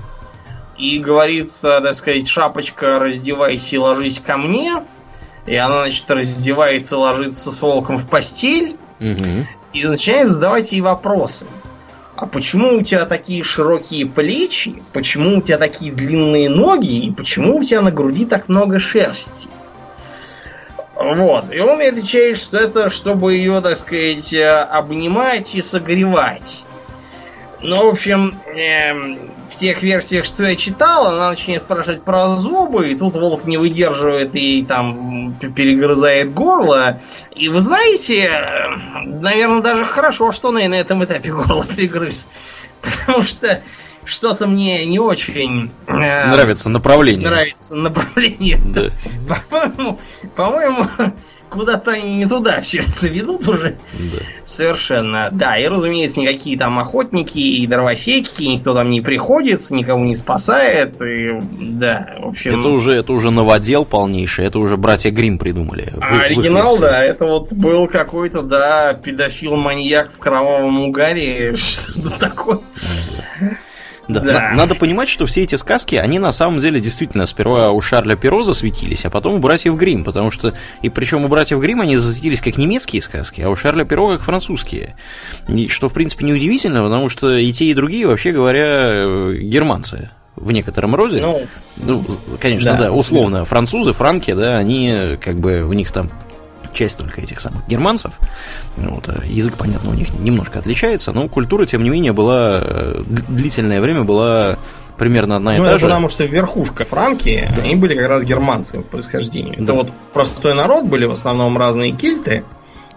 и 0.78 1.00
говорится, 1.00 1.82
так 1.82 1.94
сказать, 1.94 2.28
шапочка, 2.28 3.00
раздевайся 3.00 3.76
и 3.76 3.80
ложись 3.80 4.20
ко 4.20 4.38
мне. 4.38 4.84
И 5.46 5.56
она, 5.56 5.84
значит, 5.84 6.10
раздевается, 6.12 6.98
ложится 6.98 7.52
с 7.52 7.62
волком 7.62 7.98
в 7.98 8.08
постель. 8.08 8.78
Угу. 9.00 9.48
И 9.74 9.86
начинает 9.86 10.30
задавать 10.30 10.72
ей 10.72 10.82
вопросы. 10.82 11.48
А 12.16 12.26
почему 12.26 12.78
у 12.78 12.82
тебя 12.82 13.06
такие 13.06 13.44
широкие 13.44 14.06
плечи? 14.06 14.82
Почему 14.92 15.38
у 15.38 15.42
тебя 15.42 15.58
такие 15.58 15.92
длинные 15.92 16.50
ноги? 16.50 17.06
И 17.06 17.12
почему 17.12 17.58
у 17.58 17.64
тебя 17.64 17.82
на 17.82 17.92
груди 17.92 18.26
так 18.26 18.50
много 18.50 18.80
шерсти? 18.80 19.48
Вот. 20.96 21.54
И 21.54 21.60
он 21.60 21.80
отвечает, 21.80 22.38
что 22.38 22.58
это 22.58 22.90
чтобы 22.90 23.36
ее, 23.36 23.62
так 23.62 23.78
сказать, 23.78 24.34
обнимать 24.34 25.54
и 25.54 25.62
согревать. 25.62 26.66
Ну, 27.62 27.88
в 27.88 27.90
общем, 27.90 28.40
э, 28.46 28.94
в 29.48 29.56
тех 29.56 29.82
версиях, 29.82 30.26
что 30.26 30.44
я 30.44 30.56
читал, 30.56 31.08
она 31.08 31.30
начинает 31.32 31.64
спрашивать 31.64 32.04
про 32.04 32.38
зубы, 32.38 32.90
и 32.90 32.96
тут 32.96 33.16
волк 33.16 33.46
не 33.46 33.58
выдерживает 33.58 34.36
и 34.36 34.64
там 34.64 35.36
перегрызает 35.36 36.34
горло. 36.34 37.02
И 37.36 37.50
вы 37.50 37.60
знаете, 37.60 38.32
наверное, 39.06 39.62
даже 39.62 39.86
хорошо, 39.86 40.32
что 40.32 40.58
и 40.58 40.68
на 40.68 40.76
этом 40.76 41.04
этапе 41.04 41.32
горло 41.32 41.66
перегрыз. 41.76 42.28
Потому 42.82 43.24
что 43.24 43.64
что-то 44.06 44.48
мне 44.48 44.86
не 44.86 45.00
очень 45.00 45.72
э, 45.88 46.32
нравится 46.32 46.70
направление. 46.70 47.28
Нравится 47.28 47.76
направление. 47.76 48.62
Да. 48.64 48.92
По-моему, 49.50 50.00
по-моему, 50.36 50.86
куда-то 51.58 51.92
они 51.92 52.18
не 52.18 52.26
туда 52.26 52.62
все 52.62 52.80
это 52.80 53.08
ведут 53.08 53.48
уже. 53.48 53.78
Да. 53.94 54.20
Совершенно. 54.46 55.30
Да, 55.32 55.58
и 55.58 55.68
разумеется, 55.68 56.20
никакие 56.20 56.58
там 56.58 56.80
охотники 56.80 57.38
и 57.38 57.66
дровосеки, 57.68 58.44
никто 58.44 58.74
там 58.74 58.90
не 58.90 59.02
приходит, 59.02 59.70
никого 59.72 60.04
не 60.04 60.16
спасает. 60.16 61.02
И, 61.02 61.30
да, 61.60 62.16
в 62.20 62.28
общем... 62.28 62.60
Это 62.60 62.70
уже, 62.70 62.94
это 62.94 63.14
уже 63.14 63.32
новодел 63.32 63.86
полнейший, 63.86 64.46
это 64.46 64.60
уже 64.60 64.78
братья 64.78 65.12
Грим 65.12 65.38
придумали. 65.38 65.94
А 66.00 66.22
оригинал, 66.22 66.78
да, 66.78 67.04
это 67.04 67.26
вот 67.26 67.52
был 67.54 67.88
какой-то, 67.88 68.42
да, 68.42 68.94
педофил-маньяк 68.94 70.12
в 70.12 70.20
кровавом 70.20 70.82
угаре, 70.82 71.56
что-то 71.58 72.20
такое. 72.20 72.60
Да. 73.42 73.58
Да. 74.08 74.52
Надо 74.54 74.76
понимать, 74.76 75.10
что 75.10 75.26
все 75.26 75.44
эти 75.44 75.56
сказки, 75.56 75.96
они 75.96 76.20
на 76.20 76.32
самом 76.32 76.60
деле 76.60 76.80
действительно 76.80 77.26
сперва 77.26 77.72
у 77.72 77.82
Шарля 77.82 78.16
Перо 78.16 78.44
засветились, 78.44 79.06
а 79.06 79.10
потом 79.10 79.36
у 79.36 79.40
братьев 79.40 79.76
Грим, 79.76 80.04
потому 80.04 80.32
что, 80.32 80.54
и 80.82 80.90
причем 80.90 81.26
у 81.26 81.28
братьев 81.28 81.60
Грим 81.60 81.82
они 81.82 81.98
засветились 81.98 82.42
как 82.42 82.58
немецкие 82.58 83.02
сказки, 83.02 83.42
а 83.42 83.50
у 83.50 83.56
Шарля 83.56 83.86
Перо 83.86 84.10
как 84.10 84.22
французские. 84.22 84.96
И, 85.48 85.68
что, 85.68 85.90
в 85.90 85.94
принципе, 85.94 86.26
неудивительно, 86.26 86.84
потому 86.84 87.10
что 87.10 87.36
и 87.36 87.52
те, 87.52 87.66
и 87.66 87.74
другие, 87.74 88.08
вообще 88.08 88.32
говоря, 88.32 88.66
э, 88.66 89.38
германцы 89.42 90.10
в 90.36 90.52
некотором 90.52 90.96
роде. 90.96 91.20
Ну, 91.20 91.42
ну 91.78 92.06
конечно, 92.40 92.74
да, 92.74 92.78
да 92.78 92.92
условно, 92.92 93.44
французы, 93.44 93.94
франки, 93.94 94.34
да, 94.34 94.58
они 94.58 95.18
как 95.22 95.40
бы 95.40 95.64
у 95.64 95.74
них 95.74 95.92
там 95.92 96.10
часть 96.78 96.98
только 96.98 97.22
этих 97.22 97.40
самых 97.40 97.68
германцев. 97.68 98.12
Ну, 98.78 98.96
вот, 98.96 99.10
э, 99.10 99.22
язык, 99.26 99.56
понятно, 99.58 99.90
у 99.90 99.94
них 99.94 100.10
немножко 100.20 100.60
отличается, 100.60 101.12
но 101.12 101.28
культура, 101.28 101.66
тем 101.66 101.84
не 101.84 101.90
менее, 101.90 102.14
была 102.14 102.62
э, 102.62 103.04
длительное 103.28 103.82
время 103.82 104.04
была 104.04 104.58
примерно 104.98 105.36
одна 105.38 105.56
и 105.56 105.60
ну, 105.60 105.66
та 105.66 105.72
это 105.72 105.80
же. 105.80 105.86
потому 105.86 106.10
что 106.10 106.26
верхушка 106.26 106.86
франки, 106.86 107.50
да. 107.56 107.64
они 107.64 107.76
были 107.76 107.96
как 107.96 108.08
раз 108.08 108.24
германского 108.24 108.82
происхождения. 108.82 109.56
Да. 109.58 109.64
Это 109.64 109.74
вот 109.74 109.92
простой 110.14 110.54
народ, 110.54 110.86
были 110.86 111.06
в 111.06 111.12
основном 111.12 111.58
разные 111.58 111.92
кельты, 111.92 112.44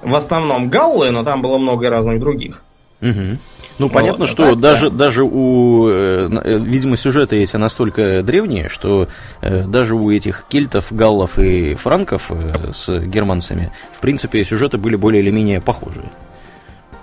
в 0.03 0.15
основном 0.15 0.69
галлы, 0.69 1.11
но 1.11 1.25
там 1.25 1.43
было 1.43 1.59
много 1.59 1.91
разных 1.91 2.21
других. 2.21 2.63
Угу. 3.03 3.39
Ну, 3.81 3.89
понятно, 3.89 4.25
вот, 4.25 4.29
что 4.29 4.51
так, 4.51 4.61
даже, 4.61 4.91
да. 4.91 4.97
даже 5.07 5.25
у, 5.25 5.89
э, 5.89 6.29
э, 6.45 6.59
видимо, 6.59 6.99
сюжеты 6.99 7.43
эти 7.43 7.57
настолько 7.57 8.23
древние, 8.23 8.69
что 8.69 9.09
э, 9.41 9.65
даже 9.65 9.95
у 9.95 10.11
этих 10.11 10.45
кельтов, 10.51 10.93
галлов 10.93 11.39
и 11.39 11.75
франков 11.77 12.31
с 12.75 12.91
германцами, 13.01 13.73
в 13.97 14.01
принципе, 14.01 14.45
сюжеты 14.45 14.77
были 14.77 14.97
более 14.97 15.23
или 15.23 15.31
менее 15.31 15.63
похожие. 15.63 16.11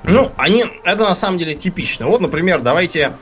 Ну, 0.03 0.31
они, 0.37 0.65
это 0.83 1.05
на 1.05 1.15
самом 1.15 1.39
деле 1.39 1.55
типично. 1.55 2.05
Вот, 2.05 2.21
например, 2.21 2.61
давайте 2.61 3.13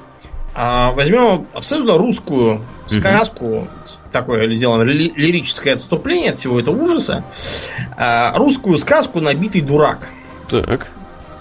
а, 0.53 0.91
возьмем 0.91 1.47
абсолютно 1.53 1.97
русскую 1.97 2.61
сказку, 2.87 3.45
угу. 3.45 3.67
такое 4.11 4.53
сделано 4.53 4.83
ли, 4.83 5.13
лирическое 5.15 5.75
отступление 5.75 6.31
от 6.31 6.35
всего 6.35 6.59
этого 6.59 6.75
ужаса, 6.75 7.23
а, 7.97 8.37
русскую 8.37 8.77
сказку 8.77 9.21
«Набитый 9.21 9.61
дурак». 9.61 10.09
Так. 10.49 10.91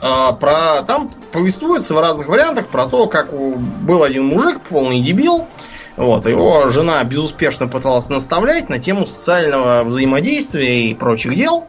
А, 0.00 0.32
про, 0.32 0.82
там 0.82 1.10
повествуется 1.34 1.94
в 1.94 2.00
разных 2.00 2.28
вариантах 2.28 2.68
про 2.68 2.86
то, 2.86 3.08
как 3.08 3.34
был 3.34 4.04
один 4.04 4.24
мужик, 4.24 4.60
полный 4.60 5.00
дебил, 5.00 5.48
вот, 5.96 6.26
его 6.26 6.68
жена 6.68 7.02
безуспешно 7.02 7.66
пыталась 7.66 8.08
наставлять 8.08 8.68
на 8.68 8.78
тему 8.78 9.04
социального 9.04 9.82
взаимодействия 9.82 10.90
и 10.90 10.94
прочих 10.94 11.34
дел, 11.34 11.64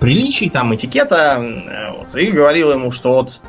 приличий, 0.00 0.48
там, 0.48 0.74
этикета, 0.74 1.38
э, 1.38 1.98
вот, 1.98 2.14
и 2.14 2.30
говорил 2.30 2.72
ему, 2.72 2.90
что 2.90 3.12
вот 3.12 3.40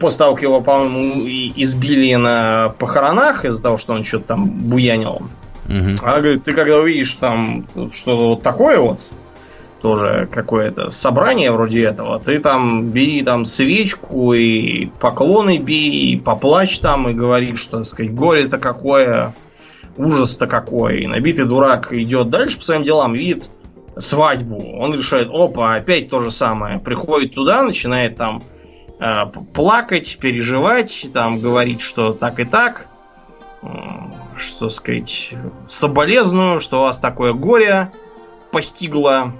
после 0.00 0.18
того, 0.18 0.34
как 0.36 0.42
его, 0.42 0.62
по-моему, 0.62 1.22
избили 1.54 2.14
на 2.14 2.70
похоронах 2.78 3.44
из-за 3.44 3.62
того, 3.62 3.76
что 3.76 3.92
он 3.92 4.04
что-то 4.04 4.28
там 4.28 4.48
буянил, 4.48 5.20
угу. 5.66 5.94
она 6.02 6.20
говорит, 6.20 6.44
ты 6.44 6.54
когда 6.54 6.78
увидишь 6.78 7.12
там 7.12 7.66
что-то 7.92 8.28
вот 8.28 8.42
такое 8.42 8.80
вот, 8.80 9.00
тоже 9.82 10.28
какое-то 10.30 10.90
собрание 10.90 11.50
вроде 11.50 11.84
этого, 11.84 12.20
ты 12.20 12.38
там 12.38 12.90
бери 12.90 13.22
там 13.22 13.44
свечку 13.44 14.32
и 14.32 14.86
поклоны 14.86 15.58
бей, 15.58 16.12
и 16.12 16.16
поплачь 16.16 16.78
там, 16.78 17.08
и 17.08 17.12
говори, 17.12 17.56
что, 17.56 17.78
так 17.78 17.86
сказать, 17.86 18.14
горе-то 18.14 18.58
какое, 18.58 19.34
ужас-то 19.96 20.46
какой. 20.46 21.02
И 21.02 21.06
набитый 21.08 21.46
дурак 21.46 21.92
идет 21.92 22.30
дальше 22.30 22.58
по 22.58 22.64
своим 22.64 22.84
делам, 22.84 23.12
видит 23.12 23.50
свадьбу. 23.98 24.78
Он 24.78 24.94
решает, 24.94 25.28
опа, 25.30 25.74
опять 25.74 26.08
то 26.08 26.20
же 26.20 26.30
самое. 26.30 26.78
Приходит 26.78 27.34
туда, 27.34 27.62
начинает 27.62 28.16
там 28.16 28.42
э, 29.00 29.26
плакать, 29.52 30.16
переживать, 30.20 31.10
там 31.12 31.40
говорить, 31.40 31.80
что 31.80 32.12
так 32.12 32.38
и 32.40 32.44
так. 32.44 32.86
Что 34.36 34.68
сказать, 34.68 35.34
соболезную, 35.68 36.58
что 36.58 36.78
у 36.78 36.82
вас 36.82 36.98
такое 36.98 37.32
горе 37.32 37.92
постигло 38.50 39.34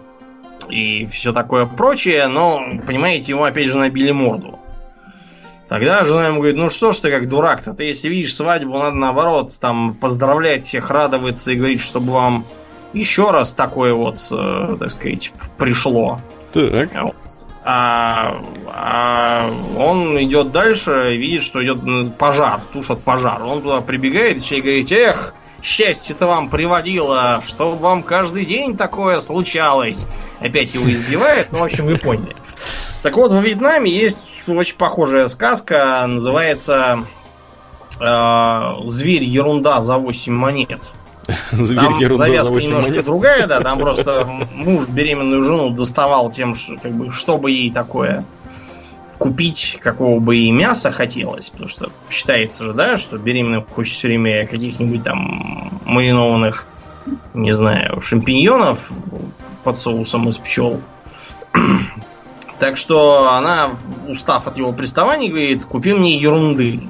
и 0.68 1.06
все 1.06 1.32
такое 1.32 1.66
прочее, 1.66 2.28
но, 2.28 2.62
понимаете, 2.86 3.32
ему 3.32 3.44
опять 3.44 3.68
же 3.68 3.78
набили 3.78 4.10
морду. 4.10 4.58
Тогда 5.68 6.04
жена 6.04 6.26
ему 6.26 6.38
говорит, 6.38 6.56
ну 6.56 6.68
что 6.68 6.92
ж 6.92 6.98
ты 6.98 7.10
как 7.10 7.28
дурак-то, 7.28 7.72
ты 7.72 7.84
если 7.84 8.08
видишь 8.08 8.34
свадьбу, 8.34 8.76
надо 8.76 8.96
наоборот 8.96 9.52
там 9.58 9.94
поздравлять 9.94 10.64
всех, 10.64 10.90
радоваться 10.90 11.50
и 11.50 11.56
говорить, 11.56 11.80
чтобы 11.80 12.12
вам 12.12 12.44
еще 12.92 13.30
раз 13.30 13.54
такое 13.54 13.94
вот, 13.94 14.18
э, 14.30 14.76
так 14.78 14.90
сказать, 14.90 15.32
пришло. 15.56 16.20
Так. 16.52 16.90
А, 17.64 18.42
а 18.66 19.50
он 19.78 20.22
идет 20.22 20.50
дальше, 20.50 21.16
видит, 21.16 21.42
что 21.42 21.64
идет 21.64 22.18
пожар, 22.18 22.60
тушат 22.72 23.02
пожар. 23.02 23.42
Он 23.42 23.62
туда 23.62 23.80
прибегает, 23.80 24.38
и 24.38 24.42
человек 24.42 24.64
говорит, 24.64 24.92
эх, 24.92 25.34
счастье-то 25.62 26.26
вам 26.26 26.50
приводило, 26.50 27.42
чтобы 27.46 27.76
вам 27.76 28.02
каждый 28.02 28.44
день 28.44 28.76
такое 28.76 29.20
случалось. 29.20 30.04
Опять 30.40 30.74
его 30.74 30.90
избивают, 30.90 31.52
ну, 31.52 31.60
в 31.60 31.64
общем, 31.64 31.86
вы 31.86 31.98
поняли. 31.98 32.36
Так 33.02 33.16
вот, 33.16 33.32
во 33.32 33.40
Вьетнаме 33.40 33.90
есть 33.90 34.20
очень 34.46 34.76
похожая 34.76 35.28
сказка, 35.28 36.04
называется 36.06 37.04
э, 38.00 38.60
«Зверь 38.86 39.24
ерунда 39.24 39.80
за 39.80 39.98
8 39.98 40.32
монет». 40.32 40.88
Там 41.50 42.16
завязка 42.16 42.54
немножко 42.60 42.90
монет. 42.90 43.04
другая, 43.04 43.46
да, 43.46 43.60
там 43.60 43.78
просто 43.80 44.26
муж 44.52 44.88
беременную 44.88 45.40
жену 45.40 45.70
доставал 45.70 46.32
тем, 46.32 46.56
что, 46.56 46.76
как 46.76 46.92
бы, 46.92 47.12
чтобы 47.12 47.52
ей 47.52 47.70
такое 47.70 48.24
купить, 49.22 49.78
какого 49.80 50.18
бы 50.18 50.34
ей 50.34 50.50
мяса 50.50 50.90
хотелось, 50.90 51.48
потому 51.48 51.68
что 51.68 51.92
считается 52.10 52.64
же, 52.64 52.72
да, 52.72 52.96
что 52.96 53.18
беременным 53.18 53.64
хочется 53.64 54.00
все 54.00 54.08
время 54.08 54.48
каких-нибудь 54.48 55.04
там 55.04 55.80
маринованных, 55.84 56.66
не 57.32 57.52
знаю, 57.52 58.00
шампиньонов 58.00 58.90
под 59.62 59.76
соусом 59.76 60.28
из 60.28 60.38
пчел. 60.38 60.80
Так 62.58 62.76
что 62.76 63.32
она, 63.32 63.70
устав 64.08 64.46
от 64.46 64.56
его 64.56 64.72
приставаний, 64.72 65.28
говорит, 65.28 65.64
купи 65.64 65.92
мне 65.92 66.16
ерунды. 66.16 66.80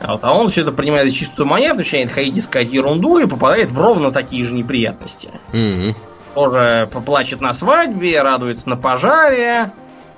А, 0.00 0.12
вот, 0.12 0.24
а 0.24 0.32
он 0.32 0.50
все 0.50 0.62
это 0.62 0.72
принимает 0.72 1.08
за 1.08 1.14
чистую 1.14 1.46
монету, 1.46 1.76
начинает 1.76 2.10
ходить 2.10 2.36
искать 2.38 2.72
ерунду 2.72 3.18
и 3.18 3.26
попадает 3.26 3.70
в 3.70 3.80
ровно 3.80 4.10
такие 4.10 4.42
же 4.42 4.52
неприятности. 4.52 5.30
Mm-hmm. 5.52 5.94
Тоже 6.34 6.88
поплачет 6.92 7.40
на 7.40 7.52
свадьбе, 7.52 8.20
радуется 8.20 8.68
на 8.68 8.76
пожаре, 8.76 9.70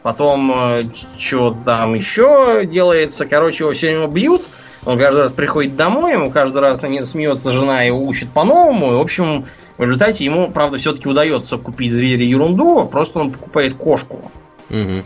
потом 0.03 0.53
э, 0.55 0.85
что-то 1.17 1.61
там 1.65 1.95
еще 1.95 2.63
делается. 2.65 3.27
Короче, 3.27 3.65
его 3.65 3.73
все 3.73 3.89
время 3.89 4.07
бьют. 4.09 4.43
Он 4.85 4.99
каждый 4.99 5.21
раз 5.21 5.33
приходит 5.33 5.77
домой, 5.77 6.13
ему 6.13 6.31
каждый 6.31 6.59
раз 6.61 6.83
на 6.83 6.87
него 6.87 7.05
смеется 7.05 7.53
жена, 7.53 7.83
его 7.83 8.03
учит 8.03 8.31
по-новому. 8.31 8.93
И, 8.93 8.97
в 8.97 9.01
общем, 9.01 9.45
в 9.79 9.83
результате 9.83 10.25
ему, 10.25 10.51
правда, 10.51 10.79
все-таки 10.79 11.09
удается 11.09 11.57
купить 11.57 11.93
зверя 11.93 12.25
ерунду, 12.25 12.87
просто 12.89 13.21
он 13.21 13.31
покупает 13.31 13.75
кошку. 13.75 14.31
Угу. 14.71 15.05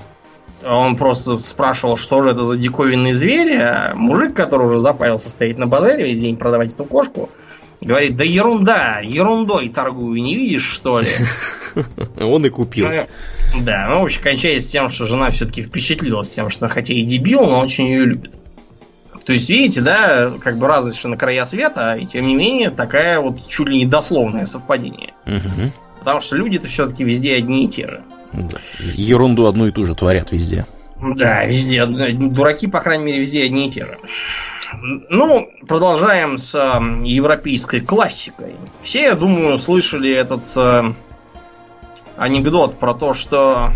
Он 0.66 0.96
просто 0.96 1.36
спрашивал, 1.36 1.96
что 1.96 2.22
же 2.22 2.30
это 2.30 2.42
за 2.42 2.56
диковинный 2.56 3.12
зверь. 3.12 3.58
А 3.58 3.92
мужик, 3.94 4.34
который 4.34 4.66
уже 4.66 4.78
запарился 4.78 5.28
стоять 5.28 5.58
на 5.58 5.66
базаре 5.66 6.04
весь 6.04 6.20
день 6.20 6.36
продавать 6.36 6.72
эту 6.72 6.86
кошку, 6.86 7.28
говорит, 7.80 8.16
да 8.16 8.24
ерунда, 8.24 9.00
ерундой 9.02 9.68
торгую, 9.68 10.22
не 10.22 10.34
видишь, 10.34 10.68
что 10.68 11.00
ли? 11.00 11.10
Он 12.16 12.44
и 12.46 12.48
купил. 12.48 12.88
Ну, 13.54 13.62
да, 13.62 13.86
ну, 13.88 14.00
в 14.00 14.04
общем, 14.04 14.22
кончается 14.22 14.70
тем, 14.70 14.88
что 14.88 15.04
жена 15.04 15.30
все-таки 15.30 15.62
впечатлилась 15.62 16.34
тем, 16.34 16.50
что 16.50 16.68
хотя 16.68 16.94
и 16.94 17.02
дебил, 17.02 17.42
но 17.42 17.60
очень 17.60 17.86
ее 17.86 18.04
любит. 18.04 18.34
То 19.24 19.32
есть, 19.32 19.50
видите, 19.50 19.80
да, 19.80 20.32
как 20.40 20.56
бы 20.56 20.68
разность, 20.68 20.98
что 20.98 21.08
на 21.08 21.16
края 21.16 21.44
света, 21.44 21.96
и 21.96 22.06
тем 22.06 22.26
не 22.28 22.36
менее, 22.36 22.70
такая 22.70 23.18
вот 23.18 23.46
чуть 23.48 23.68
ли 23.68 23.78
не 23.78 23.86
дословное 23.86 24.46
совпадение. 24.46 25.14
Угу. 25.26 25.72
Потому 25.98 26.20
что 26.20 26.36
люди-то 26.36 26.68
все-таки 26.68 27.02
везде 27.02 27.34
одни 27.34 27.64
и 27.64 27.68
те 27.68 27.88
же. 27.88 28.02
Да. 28.32 28.58
Ерунду 28.94 29.46
одну 29.46 29.66
и 29.66 29.72
ту 29.72 29.84
же 29.84 29.96
творят 29.96 30.30
везде. 30.30 30.66
Да, 31.00 31.44
везде. 31.44 31.84
Дураки, 31.86 32.66
по 32.66 32.80
крайней 32.80 33.04
мере, 33.04 33.18
везде 33.20 33.44
одни 33.44 33.66
и 33.66 33.70
те 33.70 33.84
же. 33.84 33.98
Ну, 35.10 35.50
продолжаем 35.68 36.38
с 36.38 36.54
э, 36.54 37.06
европейской 37.06 37.80
классикой. 37.80 38.56
Все, 38.82 39.02
я 39.02 39.14
думаю, 39.14 39.58
слышали 39.58 40.10
этот 40.10 40.50
э, 40.56 40.92
анекдот 42.16 42.78
про 42.78 42.94
то, 42.94 43.14
что 43.14 43.70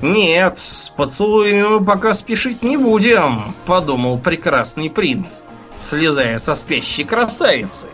нет, 0.00 0.56
с 0.56 0.88
поцелуями 0.90 1.62
мы 1.62 1.84
пока 1.84 2.12
спешить 2.12 2.62
не 2.62 2.76
будем, 2.76 3.54
подумал 3.66 4.18
прекрасный 4.18 4.90
принц, 4.90 5.42
слезая 5.76 6.38
со 6.38 6.54
спящей 6.54 7.04
красавицы. 7.04 7.88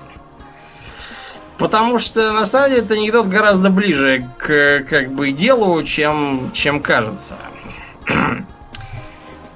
Потому 1.58 1.98
что 1.98 2.32
на 2.32 2.44
самом 2.44 2.70
деле 2.70 2.82
это 2.82 2.94
анекдот 2.94 3.26
гораздо 3.26 3.70
ближе 3.70 4.28
к 4.38 4.84
как 4.88 5.12
бы 5.12 5.32
делу, 5.32 5.82
чем, 5.82 6.50
чем 6.52 6.80
кажется. 6.80 7.36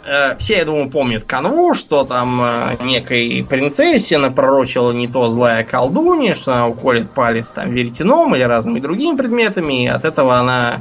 Э, 0.05 0.37
все, 0.37 0.59
я 0.59 0.65
думаю, 0.65 0.91
помнят 0.91 1.25
канву, 1.25 1.75
что 1.75 2.05
там 2.05 2.41
э, 2.43 2.77
некой 2.81 3.47
принцессе 3.49 4.19
напророчила 4.19 4.91
не 4.91 5.07
то 5.07 5.29
злая 5.29 5.63
колдунья, 5.65 6.35
что 6.35 6.53
она 6.53 6.67
уколет 6.67 7.11
палец 7.11 7.53
там 7.53 7.71
веретеном 7.71 8.35
или 8.35 8.43
разными 8.43 8.81
другими 8.81 9.17
предметами, 9.17 9.85
и 9.85 9.87
от 9.87 10.05
этого 10.05 10.37
она 10.37 10.81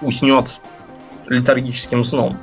уснет 0.00 0.60
летаргическим 1.26 2.04
сном. 2.04 2.38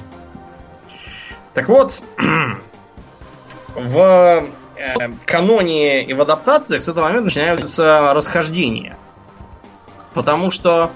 Так 1.55 1.69
вот, 1.69 2.03
в 3.76 4.43
Э, 4.84 5.09
каноне 5.26 6.03
и 6.03 6.13
в 6.13 6.21
адаптациях 6.21 6.84
с 6.84 6.88
этого 6.89 7.05
момента 7.05 7.26
начинаются 7.26 8.13
расхождения. 8.13 8.97
Потому 10.13 10.51
что 10.51 10.91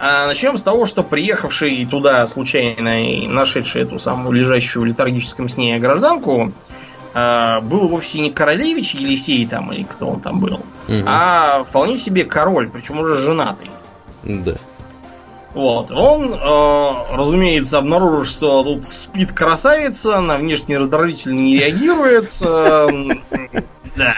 э, 0.00 0.26
начнем 0.26 0.56
с 0.56 0.62
того, 0.62 0.86
что 0.86 1.02
приехавший 1.02 1.84
туда 1.86 2.26
случайно 2.26 3.04
и 3.04 3.26
нашедший 3.26 3.82
эту 3.82 3.98
самую 3.98 4.32
лежащую 4.32 4.82
в 4.82 4.86
летаргическом 4.86 5.48
сне 5.48 5.78
гражданку 5.78 6.52
э, 7.14 7.60
был 7.62 7.88
вовсе 7.88 8.20
не 8.20 8.30
королевич 8.30 8.94
Елисей 8.94 9.46
там 9.46 9.72
или 9.72 9.84
кто 9.84 10.08
он 10.08 10.20
там 10.20 10.40
был, 10.40 10.54
угу. 10.54 11.02
а 11.06 11.62
вполне 11.64 11.98
себе 11.98 12.24
король, 12.24 12.68
причем 12.68 12.98
уже 13.00 13.16
женатый. 13.16 13.70
Да. 14.22 14.56
Вот. 15.54 15.90
Он, 15.90 16.32
э, 16.34 17.16
разумеется, 17.16 17.78
обнаружил, 17.78 18.24
что 18.24 18.62
тут 18.62 18.86
спит 18.86 19.32
красавица, 19.32 20.20
на 20.20 20.36
внешний 20.36 20.76
раздражитель 20.76 21.34
не 21.34 21.56
реагирует. 21.58 22.30
Э, 22.42 22.88
да, 23.98 24.14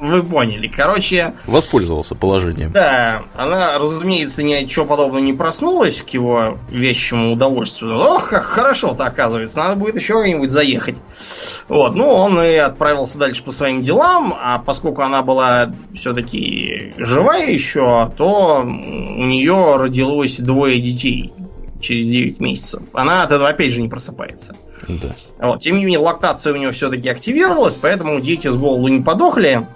вы 0.00 0.22
поняли. 0.22 0.68
Короче... 0.68 1.34
Воспользовался 1.46 2.14
положением. 2.14 2.72
Да, 2.72 3.22
она, 3.36 3.78
разумеется, 3.78 4.42
ни 4.42 4.54
от 4.54 4.68
чего 4.68 4.86
подобного 4.86 5.20
не 5.20 5.32
проснулась 5.32 6.02
к 6.02 6.08
его 6.10 6.58
вещему 6.70 7.32
удовольствию. 7.32 7.96
Ох, 7.96 8.30
как 8.30 8.44
хорошо-то 8.44 9.04
оказывается, 9.04 9.58
надо 9.58 9.76
будет 9.76 9.96
еще 9.96 10.14
как-нибудь 10.14 10.50
заехать. 10.50 11.00
Вот, 11.68 11.94
ну, 11.94 12.08
он 12.08 12.40
и 12.40 12.56
отправился 12.56 13.18
дальше 13.18 13.42
по 13.42 13.50
своим 13.50 13.82
делам, 13.82 14.34
а 14.36 14.58
поскольку 14.58 15.02
она 15.02 15.22
была 15.22 15.72
все-таки 15.94 16.94
живая 16.96 17.50
еще, 17.50 18.10
то 18.16 18.62
у 18.64 19.24
нее 19.24 19.76
родилось 19.76 20.38
двое 20.38 20.80
детей 20.80 21.32
через 21.80 22.06
9 22.06 22.40
месяцев. 22.40 22.82
Она 22.92 23.22
от 23.22 23.32
этого 23.32 23.48
опять 23.48 23.72
же 23.72 23.82
не 23.82 23.88
просыпается. 23.88 24.54
Да. 24.88 25.14
Вот. 25.38 25.60
Тем 25.60 25.76
не 25.76 25.84
менее, 25.84 26.00
лактация 26.00 26.52
у 26.52 26.56
него 26.56 26.72
все-таки 26.72 27.08
активировалась, 27.08 27.76
поэтому 27.80 28.20
дети 28.20 28.48
с 28.48 28.56
голоду 28.56 28.88
не 28.88 29.00
подохли. 29.00 29.66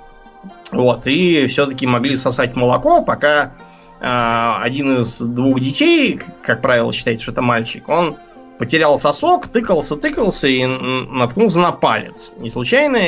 Вот, 0.73 1.07
и 1.07 1.47
все-таки 1.47 1.87
могли 1.87 2.17
сосать 2.17 2.57
молоко, 2.57 3.03
пока 3.03 3.53
э, 4.01 4.53
один 4.61 4.99
из 4.99 5.21
двух 5.21 5.61
детей, 5.61 6.21
как 6.43 6.63
правило, 6.63 6.93
считается, 6.93 7.23
что 7.23 7.33
это 7.33 7.43
мальчик, 7.43 7.89
он 7.89 8.17
потерял 8.59 8.99
сосок, 8.99 9.49
тыкался, 9.49 9.97
тыкался 9.97 10.49
и 10.49 10.65
наткнулся 10.65 11.61
на 11.61 11.73
палец. 11.73 12.33
Не 12.39 12.51
случайно, 12.51 12.99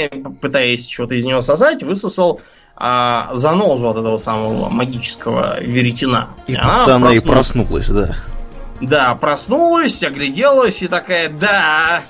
пытаясь 0.40 0.88
что-то 0.88 1.14
из 1.14 1.24
него 1.24 1.40
сосать, 1.40 1.82
высосал 1.82 2.40
а, 2.76 3.30
занозу 3.32 3.88
от 3.88 3.96
этого 3.96 4.16
самого 4.16 4.68
магического 4.68 5.60
веретена. 5.60 6.30
И, 6.46 6.54
она, 6.54 6.96
она 6.96 7.12
и 7.12 7.20
проснулась, 7.20 7.88
да. 7.88 8.16
Да, 8.80 9.14
проснулась, 9.14 10.02
огляделась 10.02 10.82
и 10.82 10.88
такая, 10.88 11.28
да, 11.28 12.02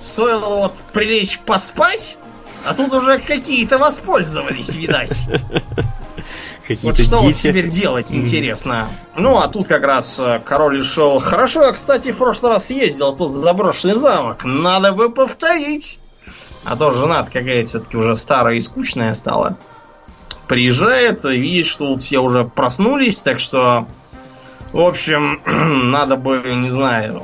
стоило 0.00 0.56
вот 0.56 0.82
прилечь 0.92 1.38
поспать, 1.40 2.18
а 2.64 2.74
тут 2.74 2.92
уже 2.92 3.18
какие-то 3.18 3.78
воспользовались, 3.78 4.74
видать. 4.74 5.18
Вот 6.82 6.96
что 6.96 7.18
вот 7.18 7.34
теперь 7.34 7.68
делать, 7.68 8.14
интересно. 8.14 8.88
Ну, 9.14 9.36
а 9.36 9.48
тут 9.48 9.68
как 9.68 9.82
раз 9.82 10.18
э, 10.18 10.40
король 10.42 10.78
решил, 10.78 11.18
хорошо, 11.18 11.62
я, 11.62 11.72
кстати, 11.72 12.10
в 12.10 12.16
прошлый 12.16 12.52
раз 12.52 12.70
ездил 12.70 13.14
тут 13.14 13.32
заброшенный 13.32 13.98
замок, 13.98 14.44
надо 14.44 14.92
бы 14.92 15.10
повторить. 15.10 15.98
А 16.64 16.74
то 16.76 16.90
жена 16.90 17.22
какая-то 17.30 17.68
все-таки 17.68 17.96
уже 17.98 18.16
старая 18.16 18.54
и 18.54 18.60
скучная 18.62 19.12
стала. 19.12 19.58
Приезжает, 20.48 21.24
видит, 21.24 21.66
что 21.66 21.88
тут 21.88 22.00
все 22.00 22.18
уже 22.20 22.44
проснулись, 22.44 23.18
так 23.18 23.40
что 23.40 23.86
в 24.74 24.80
общем, 24.80 25.40
надо 25.92 26.16
бы, 26.16 26.42
не 26.52 26.70
знаю, 26.70 27.22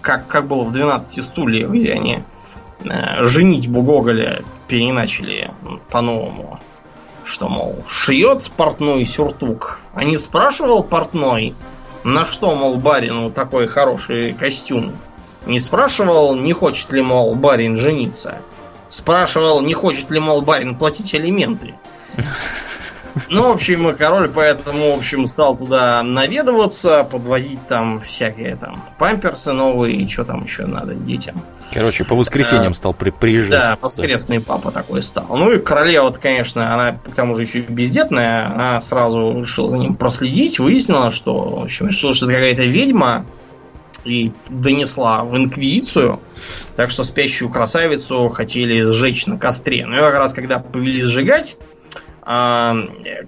как, 0.00 0.26
как 0.26 0.48
было 0.48 0.64
в 0.64 0.72
12 0.72 1.24
стульях, 1.24 1.70
где 1.70 1.92
они 1.92 2.24
э, 2.84 3.22
женить 3.22 3.68
Бугоголя 3.68 4.42
переначали 4.66 5.52
по-новому. 5.90 6.58
Что, 7.22 7.48
мол, 7.48 7.84
шьет 7.86 8.50
портной 8.56 9.04
сюртук. 9.04 9.78
А 9.94 10.02
не 10.02 10.16
спрашивал 10.16 10.82
портной, 10.82 11.54
на 12.02 12.26
что, 12.26 12.56
мол, 12.56 12.78
барину 12.78 13.30
такой 13.30 13.68
хороший 13.68 14.32
костюм? 14.32 14.98
Не 15.46 15.60
спрашивал, 15.60 16.34
не 16.34 16.52
хочет 16.52 16.90
ли, 16.90 17.00
мол, 17.00 17.36
барин 17.36 17.76
жениться. 17.76 18.38
Спрашивал, 18.88 19.60
не 19.60 19.72
хочет 19.72 20.10
ли, 20.10 20.18
мол, 20.18 20.42
барин 20.42 20.74
платить 20.74 21.14
алименты. 21.14 21.74
Ну, 23.28 23.48
в 23.48 23.52
общем, 23.52 23.94
король 23.96 24.28
поэтому, 24.28 24.94
в 24.94 24.98
общем, 24.98 25.26
стал 25.26 25.56
туда 25.56 26.02
наведываться, 26.02 27.04
подвозить 27.04 27.66
там 27.68 28.00
всякие 28.00 28.56
там 28.56 28.84
памперсы 28.98 29.52
новые, 29.52 29.96
и 29.96 30.08
что 30.08 30.24
там 30.24 30.44
еще 30.44 30.66
надо 30.66 30.94
детям. 30.94 31.42
Короче, 31.72 32.04
по 32.04 32.14
воскресеньям 32.14 32.72
а, 32.72 32.74
стал 32.74 32.94
при 32.94 33.10
приезжать. 33.10 33.50
Да, 33.50 33.78
воскресный 33.80 34.40
папа 34.40 34.70
такой 34.70 35.02
стал. 35.02 35.26
Ну 35.28 35.52
и 35.52 35.58
королева, 35.58 36.04
вот, 36.04 36.18
конечно, 36.18 36.72
она 36.72 36.92
к 36.92 37.14
тому 37.14 37.34
же 37.34 37.42
еще 37.42 37.60
и 37.60 37.62
бездетная, 37.62 38.52
она 38.52 38.80
сразу 38.80 39.40
решила 39.40 39.70
за 39.70 39.78
ним 39.78 39.94
проследить, 39.94 40.58
выяснила, 40.58 41.10
что, 41.10 41.60
в 41.60 41.62
общем, 41.64 41.88
решила, 41.88 42.14
что 42.14 42.26
это 42.26 42.34
какая-то 42.34 42.62
ведьма, 42.62 43.26
и 44.04 44.32
донесла 44.48 45.24
в 45.24 45.36
инквизицию, 45.36 46.20
так 46.76 46.90
что 46.90 47.04
спящую 47.04 47.50
красавицу 47.50 48.28
хотели 48.28 48.80
сжечь 48.82 49.26
на 49.26 49.38
костре. 49.38 49.86
Но 49.86 49.96
ну, 49.96 49.98
и 49.98 50.00
как 50.00 50.18
раз 50.18 50.32
когда 50.32 50.58
повели 50.58 51.00
сжигать, 51.00 51.56
А, 52.30 52.76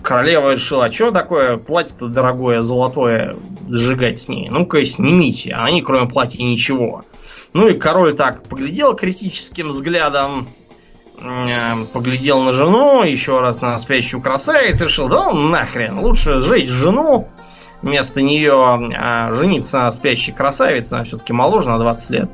королева 0.03 0.53
решила, 0.53 0.84
а 0.84 0.92
что 0.92 1.11
такое 1.11 1.57
платье-то 1.57 2.09
дорогое, 2.09 2.61
золотое, 2.61 3.34
сжигать 3.66 4.18
с 4.18 4.28
ней? 4.28 4.51
Ну-ка, 4.51 4.84
снимите. 4.84 5.53
А 5.55 5.64
они, 5.64 5.80
кроме 5.80 6.07
платья, 6.07 6.42
ничего. 6.42 7.07
Ну 7.55 7.66
и 7.66 7.72
король 7.72 8.14
так 8.14 8.42
поглядел 8.42 8.94
критическим 8.94 9.70
взглядом, 9.70 10.51
поглядел 11.94 12.42
на 12.42 12.53
жену, 12.53 13.03
еще 13.03 13.40
раз 13.40 13.62
на 13.62 13.78
спящую 13.78 14.20
красавицу, 14.20 14.84
решил, 14.84 15.09
да 15.09 15.32
нахрен, 15.32 16.01
лучше 16.01 16.36
сжечь 16.36 16.68
жену, 16.68 17.26
вместо 17.80 18.20
нее 18.20 18.53
а, 18.53 19.30
жениться 19.30 19.78
на 19.78 19.92
спящей 19.92 20.34
красавице, 20.34 20.92
она 20.92 21.05
все-таки 21.05 21.32
моложе 21.32 21.70
на 21.70 21.78
20 21.78 22.11
лет. 22.11 22.30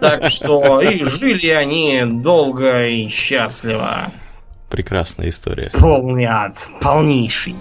Так 0.00 0.30
что 0.30 0.80
и 0.80 1.04
жили 1.04 1.46
они 1.46 2.02
долго 2.04 2.88
и 2.88 3.06
счастливо. 3.06 4.10
Прекрасная 4.68 5.28
история. 5.28 5.70
Полный 5.72 6.24
ад, 6.24 6.68
полнейший. 6.80 7.56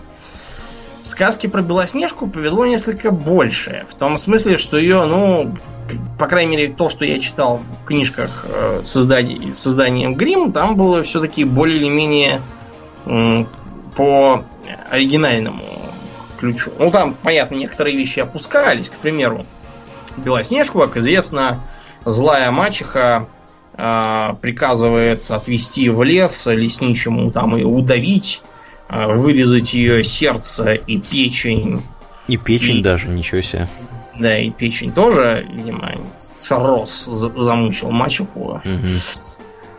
Сказки 1.03 1.45
про 1.45 1.61
Белоснежку 1.61 2.25
повезло 2.27 2.65
несколько 2.65 3.11
больше. 3.11 3.85
В 3.87 3.93
том 3.93 4.17
смысле, 4.17 4.57
что 4.57 4.77
ее, 4.77 5.05
ну, 5.05 5.55
по 6.17 6.27
крайней 6.27 6.57
мере, 6.57 6.73
то, 6.73 6.89
что 6.89 7.05
я 7.05 7.19
читал 7.19 7.61
в 7.79 7.85
книжках 7.85 8.45
э, 8.49 8.81
создания, 8.83 9.53
созданием 9.53 10.15
Грим, 10.15 10.51
там 10.51 10.75
было 10.75 11.03
все-таки 11.03 11.43
более 11.43 11.77
или 11.77 11.89
менее 11.89 12.41
по 13.95 14.43
оригинальному 14.89 15.63
ключу. 16.39 16.71
Ну, 16.79 16.89
там, 16.89 17.13
понятно, 17.21 17.53
некоторые 17.53 17.95
вещи 17.95 18.19
опускались. 18.19 18.89
К 18.89 18.93
примеру, 18.93 19.45
Белоснежку, 20.17 20.79
как 20.79 20.97
известно, 20.97 21.59
злая 22.03 22.49
мачеха 22.49 23.27
приказывает 23.75 25.29
отвести 25.29 25.89
в 25.89 26.01
лес 26.03 26.45
лесничему 26.45 27.31
там 27.31 27.57
и 27.57 27.63
удавить, 27.63 28.41
э, 28.89 29.07
вырезать 29.13 29.73
ее 29.73 30.03
сердце 30.03 30.73
и 30.73 30.97
печень. 30.97 31.81
И 32.27 32.37
печень 32.37 32.77
и, 32.77 32.81
даже, 32.81 33.07
ничего 33.07 33.41
себе. 33.41 33.69
Да, 34.17 34.37
и 34.37 34.49
печень 34.49 34.93
тоже, 34.93 35.45
видимо, 35.51 35.95
цирроз 36.17 37.05
замучил 37.05 37.91
мачеху. 37.91 38.61
Угу. 38.63 38.87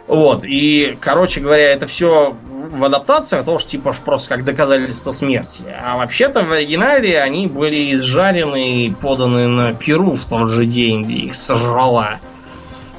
Вот, 0.09 0.45
и, 0.45 0.97
короче 1.01 1.41
говоря, 1.41 1.73
это 1.73 1.87
все 1.87 2.37
в 2.71 2.85
адаптациях 2.85 3.45
тоже 3.45 3.67
типа 3.67 3.95
просто 4.05 4.29
как 4.29 4.45
доказательство 4.45 5.11
смерти. 5.13 5.65
А 5.83 5.97
вообще-то 5.97 6.43
в 6.43 6.53
оригинале 6.53 7.21
они 7.21 7.47
были 7.47 7.93
изжарены 7.93 8.87
и 8.87 8.91
поданы 8.91 9.49
на 9.49 9.73
Перу 9.73 10.13
в 10.13 10.25
тот 10.25 10.51
же 10.51 10.65
день, 10.65 11.03
где 11.03 11.15
их 11.15 11.35
сожрала 11.35 12.19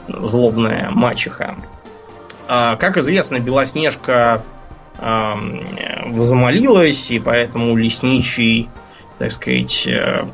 злобная 0.07 0.89
мачеха. 0.91 1.57
А, 2.47 2.75
как 2.77 2.97
известно, 2.97 3.39
Белоснежка 3.39 4.43
возмолилась, 4.99 7.11
и 7.11 7.19
поэтому 7.19 7.75
лесничий, 7.75 8.67
так 9.19 9.31
сказать, 9.31 9.85
э, 9.85 10.25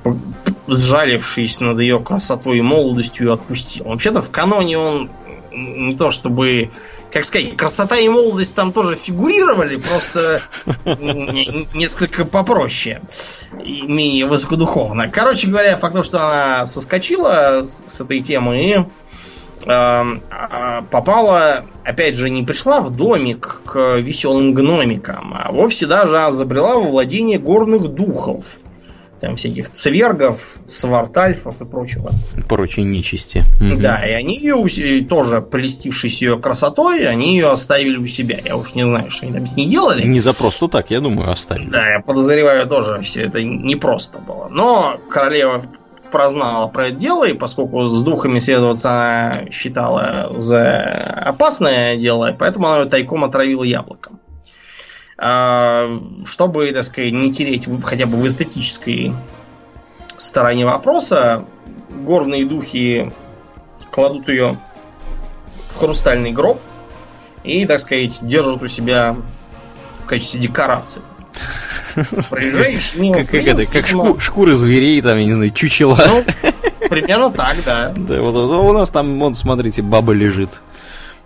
сжалившись 0.68 1.60
над 1.60 1.82
ее 1.82 2.00
красотой 2.00 2.60
и 2.60 2.62
молодостью, 2.62 3.34
отпустил. 3.34 3.86
Вообще-то 3.86 4.22
в 4.22 4.32
каноне 4.32 4.78
он 4.78 5.10
не 5.52 5.96
то 5.96 6.12
чтобы 6.12 6.72
как 7.14 7.24
сказать, 7.26 7.56
красота 7.56 7.98
и 7.98 8.10
молодость 8.10 8.56
там 8.56 8.74
тоже 8.74 8.96
фигурировали, 8.96 9.76
просто 9.76 10.42
несколько 11.76 12.26
попроще 12.26 13.02
и 13.64 13.84
менее 13.84 14.26
высокодуховно. 14.26 15.10
Короче 15.10 15.48
говоря, 15.48 15.78
факт 15.78 16.04
что 16.04 16.26
она 16.26 16.66
соскочила 16.66 17.64
с 17.64 18.02
этой 18.02 18.20
темы 18.22 18.64
и 18.64 18.86
попала, 19.66 21.66
опять 21.84 22.16
же, 22.16 22.30
не 22.30 22.44
пришла 22.44 22.82
в 22.82 22.90
домик 22.90 23.62
к 23.66 23.98
веселым 23.98 24.54
гномикам, 24.54 25.36
а 25.38 25.52
вовсе 25.52 25.86
даже 25.86 26.20
забрела 26.32 26.76
во 26.76 26.88
владение 26.88 27.40
горных 27.40 27.88
духов 27.88 28.58
там 29.22 29.38
всяких 29.38 29.70
цвергов, 29.70 30.58
свартальфов 30.68 31.62
и 31.62 31.66
прочего. 31.66 32.12
Прочей 32.50 32.84
нечисти. 32.84 33.46
Да, 33.62 34.06
и 34.06 34.12
они 34.12 34.38
ее 34.38 35.06
тоже, 35.06 35.42
прелестившись 35.42 36.22
ее 36.22 36.38
красотой, 36.38 37.08
они 37.08 37.38
ее 37.38 37.50
оставили 37.50 37.96
у 37.96 38.06
себя. 38.06 38.40
Я 38.44 38.58
уж 38.58 38.74
не 38.74 38.84
знаю, 38.84 39.10
что 39.10 39.26
они 39.26 39.34
там 39.34 39.46
с 39.46 39.56
ней 39.56 39.70
делали. 39.70 40.06
Не 40.06 40.20
за 40.20 40.34
просто 40.34 40.68
так, 40.68 40.92
я 40.92 41.00
думаю, 41.00 41.32
оставили. 41.32 41.70
Да, 41.70 41.88
я 41.88 42.02
подозреваю 42.02 42.68
тоже, 42.68 43.00
все 43.00 43.22
это 43.22 43.42
не 43.42 43.78
просто 43.78 44.20
было. 44.20 44.50
Но 44.52 45.00
королева 45.10 45.64
прознала 46.14 46.68
про 46.68 46.90
это 46.90 46.98
дело, 46.98 47.28
и 47.28 47.34
поскольку 47.34 47.88
с 47.88 48.04
духами 48.04 48.38
следоваться 48.38 48.92
она 48.92 49.50
считала 49.52 50.32
за 50.38 50.78
опасное 51.26 51.98
дело, 51.98 52.36
поэтому 52.38 52.68
она 52.68 52.84
ее 52.84 52.86
тайком 52.86 53.24
отравила 53.24 53.64
яблоком. 53.64 54.20
А, 55.18 55.90
чтобы, 56.24 56.72
так 56.72 56.84
сказать, 56.84 57.14
не 57.14 57.34
тереть 57.34 57.68
хотя 57.84 58.06
бы 58.06 58.18
в 58.18 58.28
эстетической 58.28 59.16
стороне 60.18 60.66
вопроса, 60.66 61.46
горные 61.90 62.46
духи 62.46 63.12
кладут 63.90 64.30
ее 64.30 64.60
в 65.74 65.80
хрустальный 65.80 66.32
гроб 66.32 66.62
и, 67.44 67.66
так 67.66 67.80
сказать, 67.80 68.20
держат 68.22 68.62
у 68.62 68.68
себя 68.68 69.18
в 70.04 70.06
качестве 70.06 70.40
декорации. 70.40 71.02
Проезжаешь 72.30 72.96
мимо 72.96 73.24
Как, 73.24 73.34
это, 73.34 73.72
как 73.72 73.88
шку, 73.88 74.20
шкуры 74.20 74.56
зверей, 74.56 75.02
там, 75.02 75.18
я 75.18 75.26
не 75.26 75.34
знаю, 75.34 75.52
чучела. 75.52 76.00
Ну, 76.06 76.24
примерно 76.90 77.32
так, 77.32 77.58
да. 77.66 77.94
Да, 77.96 78.22
вот, 78.22 78.34
вот 78.34 78.52
у 78.52 78.74
нас 78.74 78.92
там, 78.92 79.20
вот, 79.20 79.38
смотрите, 79.38 79.82
баба 79.82 80.14
лежит. 80.14 80.50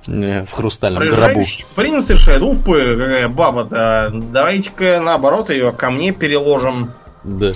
Э, 0.07 0.45
в 0.45 0.51
хрустальном 0.51 1.03
гробу. 1.09 1.43
Принц 1.75 2.09
и 2.09 2.15
шедупы, 2.15 2.97
какая 2.97 3.27
баба-то. 3.27 4.11
Давайте-ка 4.13 5.01
наоборот 5.01 5.49
ее 5.49 5.71
ко 5.71 5.89
мне 5.89 6.11
переложим. 6.11 6.93
Да. 7.23 7.51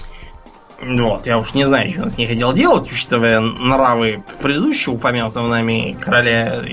Вот, 0.82 1.28
я 1.28 1.38
уж 1.38 1.53
не 1.53 1.64
знаю, 1.64 1.91
что 1.91 2.01
он 2.01 2.09
с 2.09 2.18
ней 2.18 2.26
хотел 2.26 2.53
делать, 2.53 2.91
учитывая 2.91 3.39
нравы 3.39 4.24
предыдущего 4.41 4.93
упомянутого 4.93 5.47
нами 5.47 5.95
короля. 5.99 6.64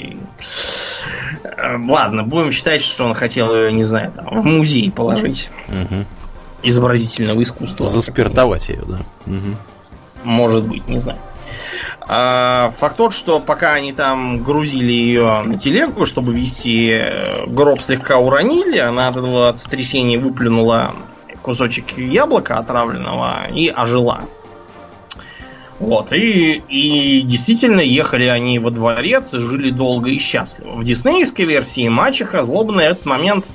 Э, 1.43 1.77
ладно, 1.87 2.23
будем 2.23 2.51
считать, 2.51 2.81
что 2.81 3.05
он 3.05 3.15
хотел 3.15 3.55
ее, 3.55 3.73
не 3.73 3.85
знаю, 3.85 4.13
там, 4.13 4.41
в 4.41 4.45
музей 4.47 4.91
положить. 4.91 5.51
Угу. 5.69 6.07
Изобразительного 6.63 7.43
искусства. 7.43 7.87
Заспиртовать 7.87 8.69
ее, 8.69 8.83
да. 8.87 9.01
Угу. 9.27 9.57
Может 10.25 10.67
быть, 10.67 10.89
не 10.89 10.99
знаю. 10.99 11.19
А, 12.11 12.71
факт 12.79 12.97
тот, 12.97 13.13
что 13.13 13.39
пока 13.39 13.75
они 13.75 13.93
там 13.93 14.43
грузили 14.43 14.93
ее 14.93 15.43
на 15.45 15.59
телегу, 15.59 16.07
чтобы 16.07 16.33
вести 16.33 16.89
э, 16.91 17.47
гроб 17.47 17.83
слегка 17.83 18.17
уронили, 18.17 18.79
она 18.79 19.09
от 19.09 19.17
этого 19.17 19.55
сотрясения 19.57 20.19
выплюнула 20.19 20.93
кусочек 21.43 21.99
яблока 21.99 22.57
отравленного 22.57 23.49
и 23.55 23.69
ожила. 23.69 24.23
Вот, 25.79 26.13
и, 26.13 26.63
и 26.69 27.21
действительно 27.23 27.81
ехали 27.81 28.27
они 28.27 28.59
во 28.59 28.71
дворец 28.71 29.33
и 29.35 29.39
жили 29.39 29.71
долго 29.71 30.11
и 30.11 30.19
счастливо. 30.19 30.73
В 30.73 30.85
диснеевской 30.85 31.45
версии 31.45 31.89
мачеха 31.89 32.43
злобно 32.43 32.79
на 32.79 32.81
этот 32.83 33.05
момент 33.05 33.49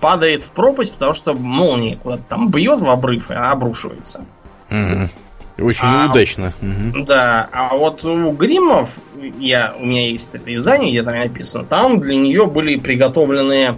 падает 0.00 0.42
в 0.42 0.52
пропасть, 0.52 0.92
потому 0.94 1.12
что 1.12 1.34
молния 1.34 1.96
куда-то 1.96 2.22
там 2.28 2.50
бьет 2.50 2.80
в 2.80 2.88
обрыв, 2.88 3.30
и 3.30 3.34
она 3.34 3.52
обрушивается. 3.52 4.24
Mm-hmm. 4.70 5.10
Очень 5.58 5.80
а, 5.84 6.08
удачно. 6.10 6.54
Да, 6.60 7.48
а 7.52 7.76
вот 7.76 8.02
у 8.04 8.32
Гримов, 8.32 8.98
я, 9.38 9.74
у 9.78 9.84
меня 9.84 10.08
есть 10.08 10.30
это 10.32 10.54
издание, 10.54 10.90
где 10.90 11.02
там 11.02 11.14
написано, 11.14 11.64
там 11.64 12.00
для 12.00 12.16
нее 12.16 12.46
были 12.46 12.76
приготовлены 12.76 13.74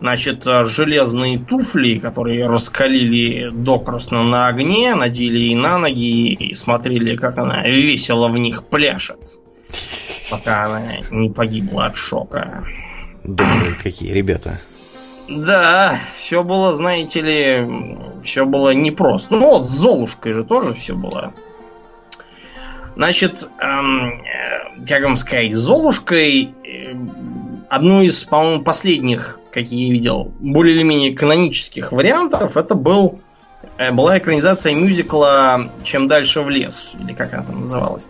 значит, 0.00 0.44
железные 0.44 1.38
туфли, 1.38 1.98
которые 1.98 2.48
раскалили 2.48 3.50
докрасно 3.52 4.24
на 4.24 4.48
огне, 4.48 4.94
надели 4.96 5.38
ей 5.38 5.54
на 5.54 5.78
ноги 5.78 6.32
и 6.32 6.54
смотрели, 6.54 7.16
как 7.16 7.38
она 7.38 7.62
весело 7.66 8.28
в 8.28 8.36
них 8.36 8.64
пляшет. 8.64 9.38
Пока 10.28 10.64
она 10.64 10.82
не 11.10 11.30
погибла 11.30 11.86
от 11.86 11.96
шока. 11.96 12.64
Добрые 13.22 13.76
какие 13.80 14.12
ребята. 14.12 14.60
Да, 15.36 15.98
все 16.14 16.42
было, 16.42 16.74
знаете 16.74 17.20
ли, 17.20 17.98
все 18.22 18.44
было 18.44 18.74
непросто. 18.74 19.36
Ну 19.36 19.46
вот, 19.46 19.66
с 19.66 19.70
Золушкой 19.70 20.32
же 20.32 20.44
тоже 20.44 20.74
все 20.74 20.94
было. 20.94 21.32
Значит, 22.94 23.48
эм, 23.58 24.22
э, 24.22 24.84
как 24.86 25.02
вам 25.02 25.16
сказать, 25.16 25.52
с 25.52 25.56
Золушкой 25.56 26.54
э, 26.64 26.94
одну 27.70 28.02
из, 28.02 28.24
по-моему, 28.24 28.62
последних, 28.62 29.38
какие 29.50 29.86
я 29.86 29.92
видел, 29.92 30.32
более 30.40 30.76
или 30.76 30.82
менее 30.82 31.14
канонических 31.14 31.92
вариантов, 31.92 32.56
это 32.56 32.74
был 32.74 33.20
э, 33.78 33.92
была 33.92 34.18
экранизация 34.18 34.74
мюзикла 34.74 35.70
«Чем 35.84 36.06
дальше 36.06 36.42
в 36.42 36.50
лес», 36.50 36.94
или 37.00 37.14
как 37.14 37.32
она 37.32 37.44
там 37.44 37.60
называлась. 37.62 38.08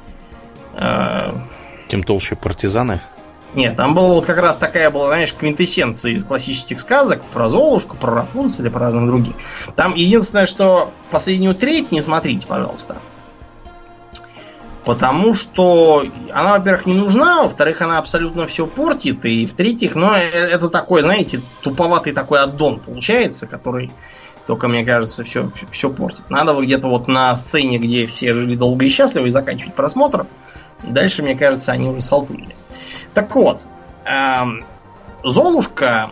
Э, 0.75 1.33
Тем 1.89 2.03
толще 2.03 2.35
партизаны? 2.35 3.01
Нет, 3.55 3.77
там 3.77 3.95
была 3.95 4.15
вот 4.15 4.25
как 4.25 4.39
раз 4.39 4.57
такая 4.57 4.91
была, 4.91 5.09
знаешь, 5.09 5.35
квинтэссенция 5.35 6.13
из 6.13 6.25
классических 6.25 6.81
сказок 6.81 7.23
про 7.25 7.49
Золушку, 7.49 7.97
про 7.97 8.15
Рапунцель 8.15 8.67
и 8.67 8.71
про 8.71 8.81
разных 8.81 9.07
других. 9.07 9.37
Там 9.77 9.95
единственное, 9.95 10.47
что 10.47 10.91
последнюю 11.11 11.55
треть 11.55 11.93
не 11.93 12.01
смотрите, 12.01 12.47
пожалуйста. 12.47 12.97
Потому 14.85 15.33
что 15.35 16.05
она, 16.33 16.59
во-первых, 16.59 16.87
не 16.87 16.95
нужна, 16.95 17.43
во-вторых, 17.43 17.83
она 17.83 17.99
абсолютно 17.99 18.47
все 18.47 18.67
портит, 18.67 19.25
и 19.25 19.47
в-третьих, 19.47 19.95
ну, 19.95 20.13
э, 20.13 20.19
это 20.19 20.69
такой, 20.69 21.03
знаете, 21.03 21.41
туповатый 21.61 22.13
такой 22.13 22.41
аддон 22.41 22.81
получается, 22.81 23.47
который 23.47 23.93
только, 24.47 24.67
мне 24.67 24.85
кажется, 24.85 25.23
все, 25.23 25.53
все 25.71 25.89
портит. 25.89 26.29
Надо 26.31 26.61
где-то 26.61 26.89
вот 26.89 27.07
на 27.07 27.37
сцене, 27.37 27.79
где 27.79 28.07
все 28.07 28.33
жили 28.33 28.57
долго 28.57 28.87
и 28.87 28.89
счастливо, 28.89 29.27
и 29.27 29.31
заканчивать 29.31 29.75
просмотр. 29.75 30.27
Дальше, 30.83 31.23
мне 31.23 31.37
кажется, 31.37 31.71
они 31.71 31.89
уже 31.89 32.01
схалтурили. 32.01 32.57
Так 33.15 33.35
вот, 33.37 33.67
эм, 34.05 34.65
Золушка 35.25 36.11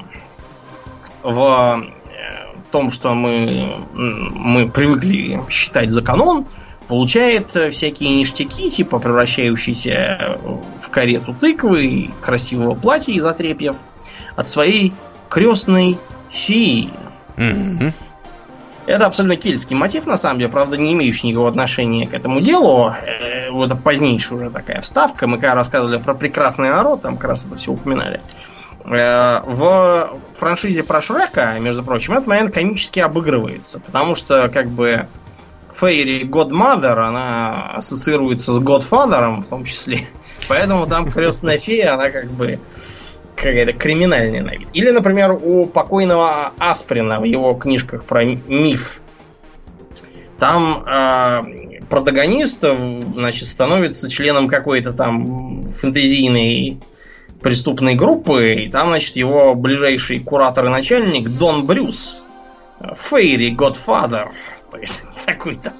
в 1.22 1.82
э, 1.82 2.56
том, 2.70 2.90
что 2.90 3.14
мы, 3.14 3.84
мы 3.92 4.68
привыкли 4.68 5.40
считать 5.48 5.90
за 5.90 6.02
канон, 6.02 6.46
получает 6.86 7.50
всякие 7.50 8.10
ништяки, 8.10 8.70
типа 8.70 8.98
превращающиеся 8.98 10.38
в 10.80 10.90
карету 10.90 11.34
тыквы, 11.34 12.10
красивого 12.20 12.74
платья 12.74 13.12
из 13.12 13.24
отрепьев 13.24 13.76
от 14.36 14.48
своей 14.48 14.92
крестной 15.28 15.98
феи. 16.30 16.90
Mm-hmm. 17.36 17.92
Это 18.86 19.06
абсолютно 19.06 19.36
кельтский 19.36 19.76
мотив, 19.76 20.06
на 20.06 20.16
самом 20.16 20.38
деле, 20.38 20.50
правда, 20.50 20.76
не 20.76 20.92
имеющий 20.92 21.28
никакого 21.28 21.48
отношения 21.48 22.06
к 22.06 22.14
этому 22.14 22.40
делу. 22.40 22.90
Э, 22.90 23.50
вот 23.50 23.82
позднейшая 23.82 24.38
уже 24.38 24.50
такая 24.50 24.80
вставка. 24.80 25.26
Мы 25.26 25.36
когда 25.36 25.54
рассказывали 25.54 25.98
про 25.98 26.14
прекрасный 26.14 26.70
народ, 26.70 27.02
там 27.02 27.16
как 27.16 27.30
раз 27.30 27.44
это 27.44 27.56
все 27.56 27.72
упоминали. 27.72 28.20
Э, 28.84 29.40
в 29.44 30.18
франшизе 30.34 30.82
про 30.82 31.00
Шрека, 31.00 31.56
между 31.60 31.84
прочим, 31.84 32.14
этот 32.14 32.26
момент 32.26 32.54
комически 32.54 33.00
обыгрывается, 33.00 33.80
потому 33.80 34.14
что 34.14 34.48
как 34.48 34.68
бы 34.68 35.06
Фейри 35.72 36.24
Godmother, 36.24 36.98
она 36.98 37.72
ассоциируется 37.74 38.52
с 38.52 38.58
Godfather 38.58 39.42
в 39.42 39.48
том 39.48 39.64
числе. 39.64 40.08
Поэтому 40.48 40.86
там 40.86 41.10
крестная 41.10 41.58
фея, 41.58 41.94
она 41.94 42.10
как 42.10 42.30
бы 42.30 42.58
какая-то 43.42 43.72
криминальная 43.72 44.42
на 44.42 44.50
вид. 44.50 44.68
Или, 44.72 44.90
например, 44.90 45.32
у 45.32 45.66
покойного 45.66 46.52
Асприна 46.58 47.20
в 47.20 47.24
его 47.24 47.54
книжках 47.54 48.04
про 48.04 48.24
миф. 48.24 49.00
Там 50.38 50.84
э, 50.86 51.80
протагонист, 51.88 52.60
значит, 52.60 53.48
становится 53.48 54.08
членом 54.08 54.48
какой-то 54.48 54.92
там 54.92 55.70
фэнтезийной 55.72 56.80
преступной 57.42 57.94
группы, 57.94 58.54
и 58.64 58.68
там, 58.68 58.88
значит, 58.88 59.16
его 59.16 59.54
ближайший 59.54 60.20
куратор 60.20 60.66
и 60.66 60.68
начальник 60.68 61.28
Дон 61.28 61.66
Брюс. 61.66 62.16
Фейри 62.96 63.54
Godfather. 63.54 64.30
То 64.70 64.78
есть 64.78 65.02
такой-то 65.26 65.72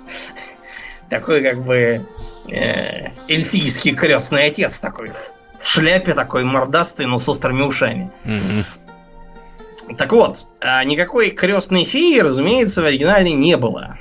такой 1.08 1.42
как 1.42 1.64
бы 1.64 2.06
э, 2.48 3.08
эльфийский 3.28 3.94
крестный 3.94 4.46
отец 4.46 4.80
такой 4.80 5.12
в 5.60 5.68
шляпе 5.68 6.14
такой 6.14 6.44
мордастый, 6.44 7.06
но 7.06 7.18
с 7.18 7.28
острыми 7.28 7.62
ушами. 7.62 8.10
Mm-hmm. 8.24 9.96
Так 9.96 10.12
вот, 10.12 10.46
а 10.60 10.82
никакой 10.84 11.30
крестной 11.30 11.84
феи, 11.84 12.20
разумеется, 12.20 12.82
в 12.82 12.84
оригинале 12.84 13.32
не 13.32 13.56
было. 13.56 13.98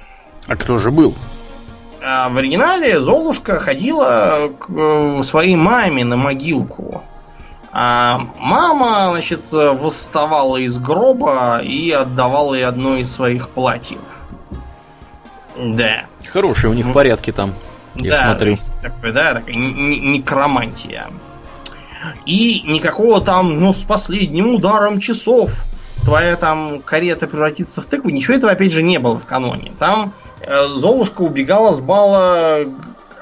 А 0.47 0.55
кто 0.55 0.77
же 0.77 0.91
был? 0.91 1.15
А 2.01 2.29
в 2.29 2.37
оригинале 2.37 3.01
Золушка 3.01 3.59
ходила 3.59 4.51
к 4.59 4.69
э, 4.69 5.23
своей 5.23 5.55
маме 5.55 6.05
на 6.05 6.15
могилку. 6.15 7.03
А 7.71 8.21
мама, 8.37 9.09
значит, 9.11 9.51
восставала 9.51 10.57
из 10.57 10.79
гроба 10.79 11.59
и 11.63 11.91
отдавала 11.91 12.55
ей 12.55 12.65
одно 12.65 12.97
из 12.97 13.11
своих 13.11 13.49
платьев. 13.49 14.19
Да. 15.57 16.05
Хорошие 16.31 16.71
у 16.71 16.73
них 16.73 16.91
порядки 16.93 17.31
там. 17.31 17.53
Я 17.95 18.11
да, 18.11 18.25
смотрю. 18.27 18.55
Такой, 18.81 19.11
да, 19.11 19.33
такая 19.35 19.55
некромантия. 19.55 21.07
И 22.25 22.61
никакого 22.65 23.21
там, 23.21 23.59
ну, 23.59 23.73
с 23.73 23.83
последним 23.83 24.53
ударом 24.55 24.99
часов 24.99 25.65
твоя 26.03 26.35
там 26.35 26.81
карета 26.81 27.27
превратится 27.27 27.81
в 27.81 27.85
тыкву. 27.85 28.09
Ничего 28.09 28.35
этого, 28.35 28.51
опять 28.51 28.71
же, 28.71 28.83
не 28.83 28.99
было 28.99 29.19
в 29.19 29.25
каноне. 29.25 29.73
Там 29.79 30.13
э, 30.41 30.67
Золушка 30.67 31.21
убегала 31.21 31.73
с 31.73 31.79
бала 31.79 32.65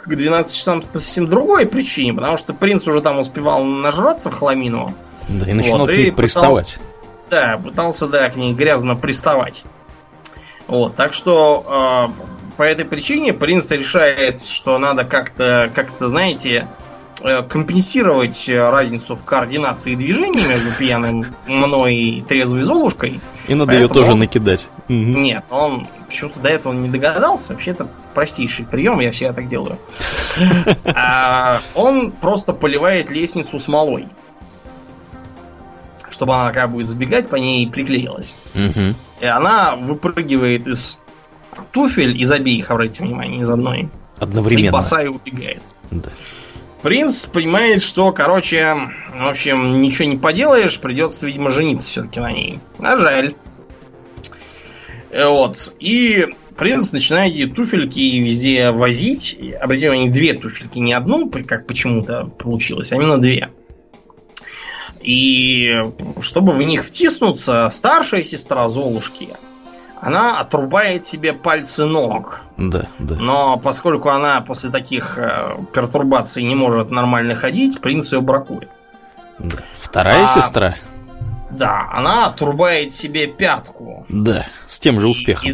к 0.03 0.15
12 0.15 0.55
часам 0.55 0.81
по 0.81 0.99
совсем 0.99 1.27
другой 1.27 1.65
причине, 1.65 2.13
потому 2.13 2.37
что 2.37 2.53
принц 2.53 2.87
уже 2.87 3.01
там 3.01 3.19
успевал 3.19 3.63
нажраться 3.63 4.29
в 4.29 4.35
хламину. 4.35 4.93
Да, 5.27 5.49
и 5.49 5.53
начинал 5.53 5.79
вот, 5.79 5.89
к 5.89 5.91
ней 5.91 6.11
приставать. 6.11 6.79
Да, 7.29 7.59
пытался, 7.61 8.07
да, 8.07 8.29
к 8.29 8.37
ней 8.37 8.53
грязно 8.53 8.95
приставать. 8.95 9.63
Вот, 10.67 10.95
так 10.95 11.13
что 11.13 12.13
э, 12.17 12.53
по 12.57 12.63
этой 12.63 12.85
причине 12.85 13.33
принц 13.33 13.69
решает, 13.69 14.43
что 14.45 14.77
надо 14.77 15.03
как-то, 15.03 15.69
как-то, 15.73 16.07
знаете, 16.07 16.67
компенсировать 17.19 18.49
разницу 18.49 19.15
в 19.15 19.23
координации 19.23 19.95
движений 19.95 20.45
между 20.45 20.71
пьяным 20.71 21.25
мной 21.47 21.95
и 21.95 22.21
трезвой 22.21 22.61
Золушкой. 22.61 23.19
И 23.47 23.55
надо 23.55 23.73
ее 23.73 23.87
тоже 23.87 24.11
он... 24.11 24.19
накидать. 24.19 24.69
Нет, 24.87 25.45
он 25.49 25.87
почему-то 26.07 26.39
до 26.39 26.49
этого 26.49 26.73
не 26.73 26.89
догадался. 26.89 27.53
Вообще 27.53 27.71
это 27.71 27.87
простейший 28.13 28.65
прием, 28.65 28.99
я 28.99 29.11
всегда 29.11 29.33
так 29.33 29.47
делаю. 29.47 29.79
А, 30.85 31.61
он 31.75 32.11
просто 32.11 32.53
поливает 32.53 33.09
лестницу 33.09 33.59
смолой 33.59 34.07
чтобы 36.09 36.33
она 36.33 36.51
как 36.51 36.71
будет 36.71 36.87
забегать 36.87 37.29
по 37.29 37.35
ней 37.35 37.69
приклеилась. 37.69 38.35
Угу. 38.55 38.95
И 39.21 39.25
она 39.25 39.75
выпрыгивает 39.75 40.65
из 40.65 40.97
туфель 41.71 42.19
из 42.19 42.31
обеих, 42.31 42.71
обратите 42.71 43.03
внимание, 43.03 43.41
из 43.41 43.49
одной. 43.49 43.89
Одновременно. 44.17 44.67
И 44.67 44.71
босая 44.71 45.09
убегает. 45.09 45.61
Да. 45.91 46.09
Принц 46.81 47.25
понимает, 47.25 47.81
что, 47.81 48.11
короче, 48.11 48.75
в 49.13 49.27
общем, 49.27 49.81
ничего 49.81 50.07
не 50.07 50.17
поделаешь, 50.17 50.79
придется, 50.79 51.25
видимо, 51.25 51.49
жениться 51.49 51.89
все-таки 51.89 52.19
на 52.19 52.31
ней. 52.31 52.59
А 52.79 52.97
жаль. 52.97 53.33
Вот. 55.11 55.73
И 55.79 56.27
принц 56.55 56.91
начинает 56.91 57.33
ей 57.33 57.49
туфельки 57.49 58.19
везде 58.19 58.71
возить. 58.71 59.37
Обратите 59.59 59.89
внимание, 59.89 60.11
две 60.11 60.33
туфельки, 60.33 60.79
не 60.79 60.93
одну, 60.93 61.29
как 61.29 61.65
почему-то 61.65 62.25
получилось, 62.25 62.91
а 62.91 62.95
именно 62.95 63.17
две. 63.17 63.49
И 65.01 65.71
чтобы 66.19 66.53
в 66.53 66.61
них 66.61 66.83
втиснуться, 66.83 67.69
старшая 67.71 68.23
сестра 68.23 68.67
Золушки, 68.67 69.29
она 70.01 70.39
отрубает 70.39 71.05
себе 71.05 71.33
пальцы 71.33 71.85
ног. 71.85 72.41
Да, 72.57 72.87
да. 72.99 73.15
Но 73.15 73.57
поскольку 73.57 74.09
она 74.09 74.41
после 74.41 74.69
таких 74.69 75.17
э, 75.17 75.57
пертурбаций 75.73 76.43
не 76.43 76.55
может 76.55 76.91
нормально 76.91 77.35
ходить, 77.35 77.81
принц 77.81 78.11
ее 78.11 78.21
бракует. 78.21 78.69
Да. 79.39 79.57
Вторая 79.77 80.25
а, 80.25 80.27
сестра? 80.27 80.75
Да, 81.51 81.89
она 81.91 82.27
отрубает 82.27 82.93
себе 82.93 83.27
пятку. 83.27 84.05
Да, 84.09 84.47
с 84.67 84.79
тем 84.79 84.99
же 84.99 85.07
успехом. 85.07 85.51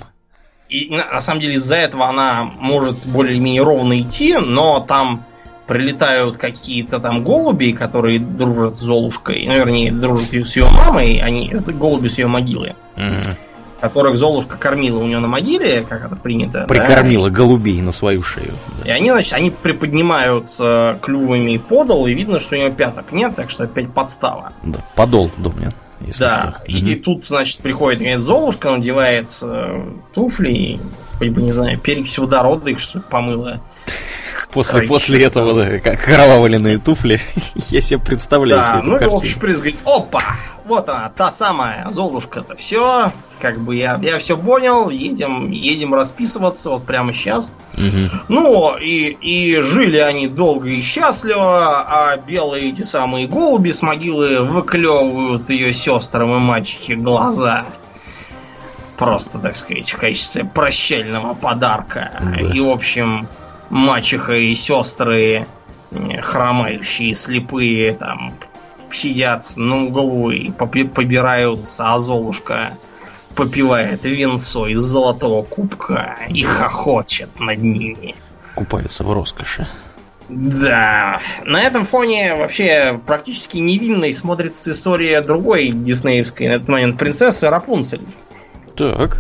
И, 0.70 0.78
и, 0.78 0.86
и 0.86 0.96
на 0.96 1.20
самом 1.22 1.42
деле 1.42 1.56
из-за 1.56 1.76
этого 1.76 2.08
она 2.08 2.50
может 2.60 3.06
более-менее 3.06 3.64
ровно 3.64 4.00
идти, 4.00 4.36
но 4.38 4.80
там 4.80 5.26
прилетают 5.68 6.38
какие-то 6.38 7.00
там 7.00 7.24
голуби, 7.24 7.72
которые 7.72 8.20
дружат 8.20 8.76
с 8.76 8.80
Золушкой, 8.80 9.46
ну, 9.48 9.54
вернее, 9.54 9.92
дружат 9.92 10.34
с 10.34 10.56
ее 10.56 10.68
мамой, 10.70 11.20
они, 11.20 11.50
это 11.50 11.74
голуби 11.74 12.10
с 12.10 12.18
ее 12.18 12.28
могилы, 12.28 12.76
угу. 12.98 13.36
Которых 13.84 14.16
Золушка 14.16 14.56
кормила 14.56 15.00
у 15.00 15.06
нее 15.06 15.20
на 15.20 15.28
могиле, 15.28 15.82
как 15.82 16.06
это 16.06 16.16
принято. 16.16 16.66
Прикормила 16.70 17.30
да? 17.30 17.36
голубей 17.36 17.82
на 17.82 17.92
свою 17.92 18.24
шею. 18.24 18.54
Да. 18.80 18.88
И 18.88 18.92
они, 18.92 19.12
значит, 19.12 19.34
они 19.34 19.52
приподнимают 19.52 20.52
э, 20.58 20.96
клювами 21.02 21.58
подол, 21.58 22.08
и 22.08 22.14
видно, 22.14 22.40
что 22.40 22.56
у 22.56 22.60
нее 22.60 22.72
пяток 22.72 23.12
нет, 23.12 23.36
так 23.36 23.50
что 23.50 23.66
опять 23.66 23.94
подстава. 23.94 24.54
Да, 24.64 24.80
подол, 24.96 25.32
думаю. 25.36 25.74
Да, 26.18 26.62
и, 26.66 26.78
угу. 26.78 26.88
и 26.92 26.96
тут, 26.96 27.26
значит, 27.26 27.60
приходит 27.60 28.00
говорит, 28.00 28.22
Золушка, 28.22 28.72
надевает 28.72 29.28
э, 29.42 29.86
туфли, 30.14 30.80
хоть 31.18 31.30
бы, 31.30 31.42
не 31.42 31.52
знаю, 31.52 31.78
перекись 31.78 32.18
водорода 32.18 32.70
их, 32.70 32.80
что 32.80 33.02
помыла. 33.02 33.60
После, 34.54 34.84
после 34.84 35.24
этого, 35.24 35.54
да, 35.54 35.80
как 35.80 36.04
кровавленные 36.04 36.78
туфли, 36.78 37.22
я 37.70 37.82
себе 37.82 38.00
представляю 38.00 38.62
да, 38.62 38.80
эту 38.80 38.90
ну 38.90 38.98
картину. 38.98 39.18
общем, 39.18 39.40
принц 39.40 39.58
говорит, 39.58 39.80
опа, 39.86 40.22
вот 40.66 40.88
она, 40.90 41.10
та 41.10 41.32
самая 41.32 41.88
Золушка-то, 41.92 42.56
все, 42.56 43.12
как 43.42 43.60
бы 43.60 43.76
я, 43.76 44.00
я 44.02 44.20
все 44.20 44.38
понял, 44.38 44.90
едем, 44.90 45.52
едем 45.52 45.94
расписываться 45.94 46.70
вот 46.70 46.86
прямо 46.86 47.14
сейчас. 47.14 47.52
Угу. 47.74 48.24
Ну, 48.30 48.78
и, 48.78 49.18
и 49.22 49.60
жили 49.62 49.98
они 49.98 50.28
долго 50.28 50.70
и 50.70 50.82
счастливо, 50.82 51.82
а 51.82 52.18
белые 52.18 52.70
эти 52.70 52.84
самые 52.84 53.28
голуби 53.28 53.72
с 53.72 53.82
могилы 53.82 54.42
выклевывают 54.42 55.50
ее 55.50 55.74
сестрам 55.74 56.36
и 56.36 56.40
мачехе 56.40 56.96
глаза 56.96 57.66
просто, 58.98 59.40
так 59.40 59.56
сказать, 59.56 59.92
в 59.92 59.98
качестве 59.98 60.46
прощального 60.46 61.34
подарка. 61.34 62.12
Да. 62.22 62.42
И, 62.42 62.60
в 62.60 62.70
общем, 62.70 63.28
мачеха 63.74 64.34
и 64.34 64.54
сестры, 64.54 65.48
хромающие, 66.22 67.14
слепые, 67.16 67.94
там, 67.94 68.36
сидят 68.92 69.44
на 69.56 69.86
углу 69.86 70.30
и 70.30 70.52
побираются, 70.52 71.94
а 71.94 71.98
Золушка 71.98 72.78
попивает 73.36 74.06
венцо 74.06 74.68
из 74.68 74.80
золотого 74.80 75.42
кубка 75.42 76.18
и 76.30 76.44
хохочет 76.44 77.40
над 77.40 77.64
ними. 77.64 78.16
Купается 78.54 79.04
в 79.04 79.12
роскоши. 79.12 79.68
Да, 80.30 81.20
на 81.44 81.62
этом 81.62 81.86
фоне 81.86 82.36
вообще 82.36 83.02
практически 83.06 83.58
невинной 83.58 84.14
смотрится 84.14 84.70
история 84.70 85.22
другой 85.22 85.70
диснеевской 85.70 86.48
на 86.48 86.54
этот 86.54 86.70
момент 86.70 87.00
принцессы 87.00 87.50
Рапунцель. 87.50 88.06
Так, 88.76 89.20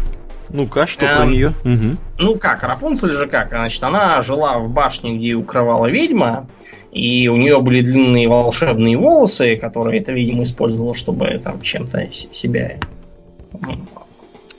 ну-ка, 0.53 0.85
что 0.85 1.05
эм, 1.05 1.17
про 1.17 1.25
нее? 1.25 1.53
Угу. 1.65 1.97
Ну 2.19 2.37
как, 2.37 2.63
Рапунцель 2.63 3.11
же 3.11 3.27
как? 3.27 3.49
Значит, 3.49 3.83
она 3.83 4.21
жила 4.21 4.59
в 4.59 4.69
башне, 4.69 5.17
где 5.17 5.33
укрывала 5.33 5.87
ведьма, 5.87 6.47
и 6.91 7.27
у 7.27 7.35
нее 7.35 7.59
были 7.59 7.81
длинные 7.81 8.29
волшебные 8.29 8.95
волосы, 8.95 9.57
которые 9.57 9.99
эта 9.99 10.11
ведьма 10.13 10.43
использовала, 10.43 10.93
чтобы 10.93 11.41
там 11.43 11.59
чем-то 11.59 12.07
себя 12.31 12.77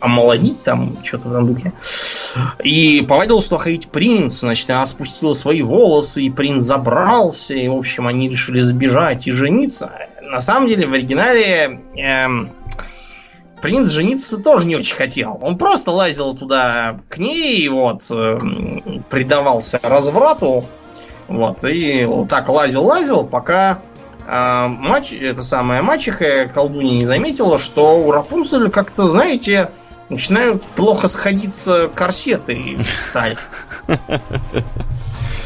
омолодить 0.01 0.63
там, 0.65 0.99
что-то 1.05 1.29
в 1.29 1.33
этом 1.33 1.47
духе. 1.47 1.73
И 2.63 3.07
повадился 3.09 3.51
туда 3.51 3.63
ходить 3.63 3.89
принц, 3.89 4.41
значит, 4.41 4.69
она 4.71 4.85
спустила 4.87 5.33
свои 5.33 5.63
волосы, 5.63 6.23
и 6.23 6.31
принц 6.31 6.63
забрался, 6.63 7.55
и, 7.55 7.69
в 7.69 7.75
общем, 7.77 8.07
они 8.07 8.29
решили 8.29 8.61
сбежать 8.61 9.27
и 9.27 9.31
жениться. 9.31 9.93
На 10.23 10.41
самом 10.41 10.69
деле, 10.69 10.87
в 10.87 10.93
оригинале 10.93 11.81
эм, 11.97 12.51
принц 13.65 13.89
жениться 13.89 14.37
тоже 14.37 14.67
не 14.67 14.77
очень 14.77 14.95
хотел. 14.95 15.39
Он 15.41 15.57
просто 15.57 15.91
лазил 15.91 16.37
туда 16.37 17.01
к 17.09 17.17
ней, 17.17 17.67
вот, 17.71 18.03
э, 18.11 18.39
предавался 19.09 19.81
разврату, 19.83 20.67
вот, 21.29 21.65
и 21.65 22.05
вот 22.05 22.29
так 22.29 22.51
лазил-лазил, 22.51 23.25
пока 23.25 23.79
э, 24.29 24.67
мач, 24.69 25.15
это 25.15 25.43
самая 25.43 25.81
мачеха 25.81 26.47
колдунья 26.53 26.93
не 26.93 27.07
заметила, 27.07 27.59
что 27.59 28.01
у 28.01 28.11
Рапунцеля 28.11 28.69
как-то, 28.69 29.09
знаете, 29.09 29.71
начинают 30.11 30.63
плохо 30.63 31.09
сходиться 31.09 31.89
корсеты 31.89 32.85
сталь. 33.09 33.39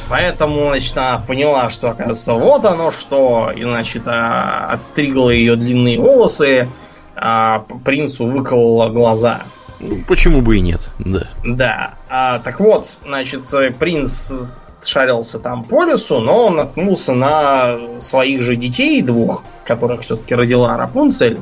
Поэтому, 0.09 0.71
значит, 0.71 0.97
она 0.97 1.23
поняла, 1.25 1.71
что, 1.71 1.91
оказывается, 1.91 2.35
вот 2.35 2.65
оно 2.65 2.91
что. 2.91 3.53
И, 3.55 3.63
значит, 3.63 4.09
а, 4.09 4.71
отстригла 4.73 5.31
ее 5.31 5.55
длинные 5.55 6.01
волосы, 6.01 6.69
а 7.21 7.65
принцу 7.85 8.27
выколола 8.27 8.89
глаза. 8.91 9.43
Ну, 9.81 10.03
почему 10.07 10.41
бы 10.41 10.57
и 10.57 10.61
нет, 10.61 10.81
да. 10.99 11.29
Да. 11.45 11.95
А, 12.09 12.39
так 12.41 12.61
вот, 12.61 12.99
значит, 13.07 13.43
принц 13.79 14.33
шарился 14.85 15.39
там 15.39 15.65
по 15.65 15.85
лесу, 15.85 16.21
но 16.21 16.47
он 16.47 16.57
наткнулся 16.57 17.15
на 17.15 18.01
своих 18.01 18.43
же 18.43 18.57
детей 18.57 19.03
двух, 19.03 19.43
которых 19.65 20.03
все-таки 20.03 20.35
родила 20.35 20.77
Рапунцель. 20.77 21.39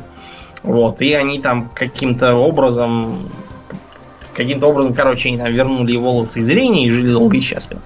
Вот, 0.62 1.00
и 1.00 1.12
они 1.12 1.40
там 1.40 1.70
каким-то 1.74 2.34
образом 2.34 3.28
каким-то 4.34 4.66
образом, 4.66 4.92
короче, 4.92 5.30
они 5.30 5.38
там 5.38 5.50
вернули 5.52 5.96
волосы 5.96 6.40
и 6.40 6.42
зрение 6.42 6.86
и 6.86 6.90
жили 6.90 7.10
долго 7.10 7.38
и 7.38 7.40
счастливо. 7.40 7.80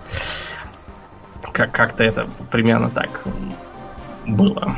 Как- 1.52 1.70
как-то 1.70 2.02
это 2.02 2.26
примерно 2.50 2.90
так 2.90 3.24
было. 4.26 4.76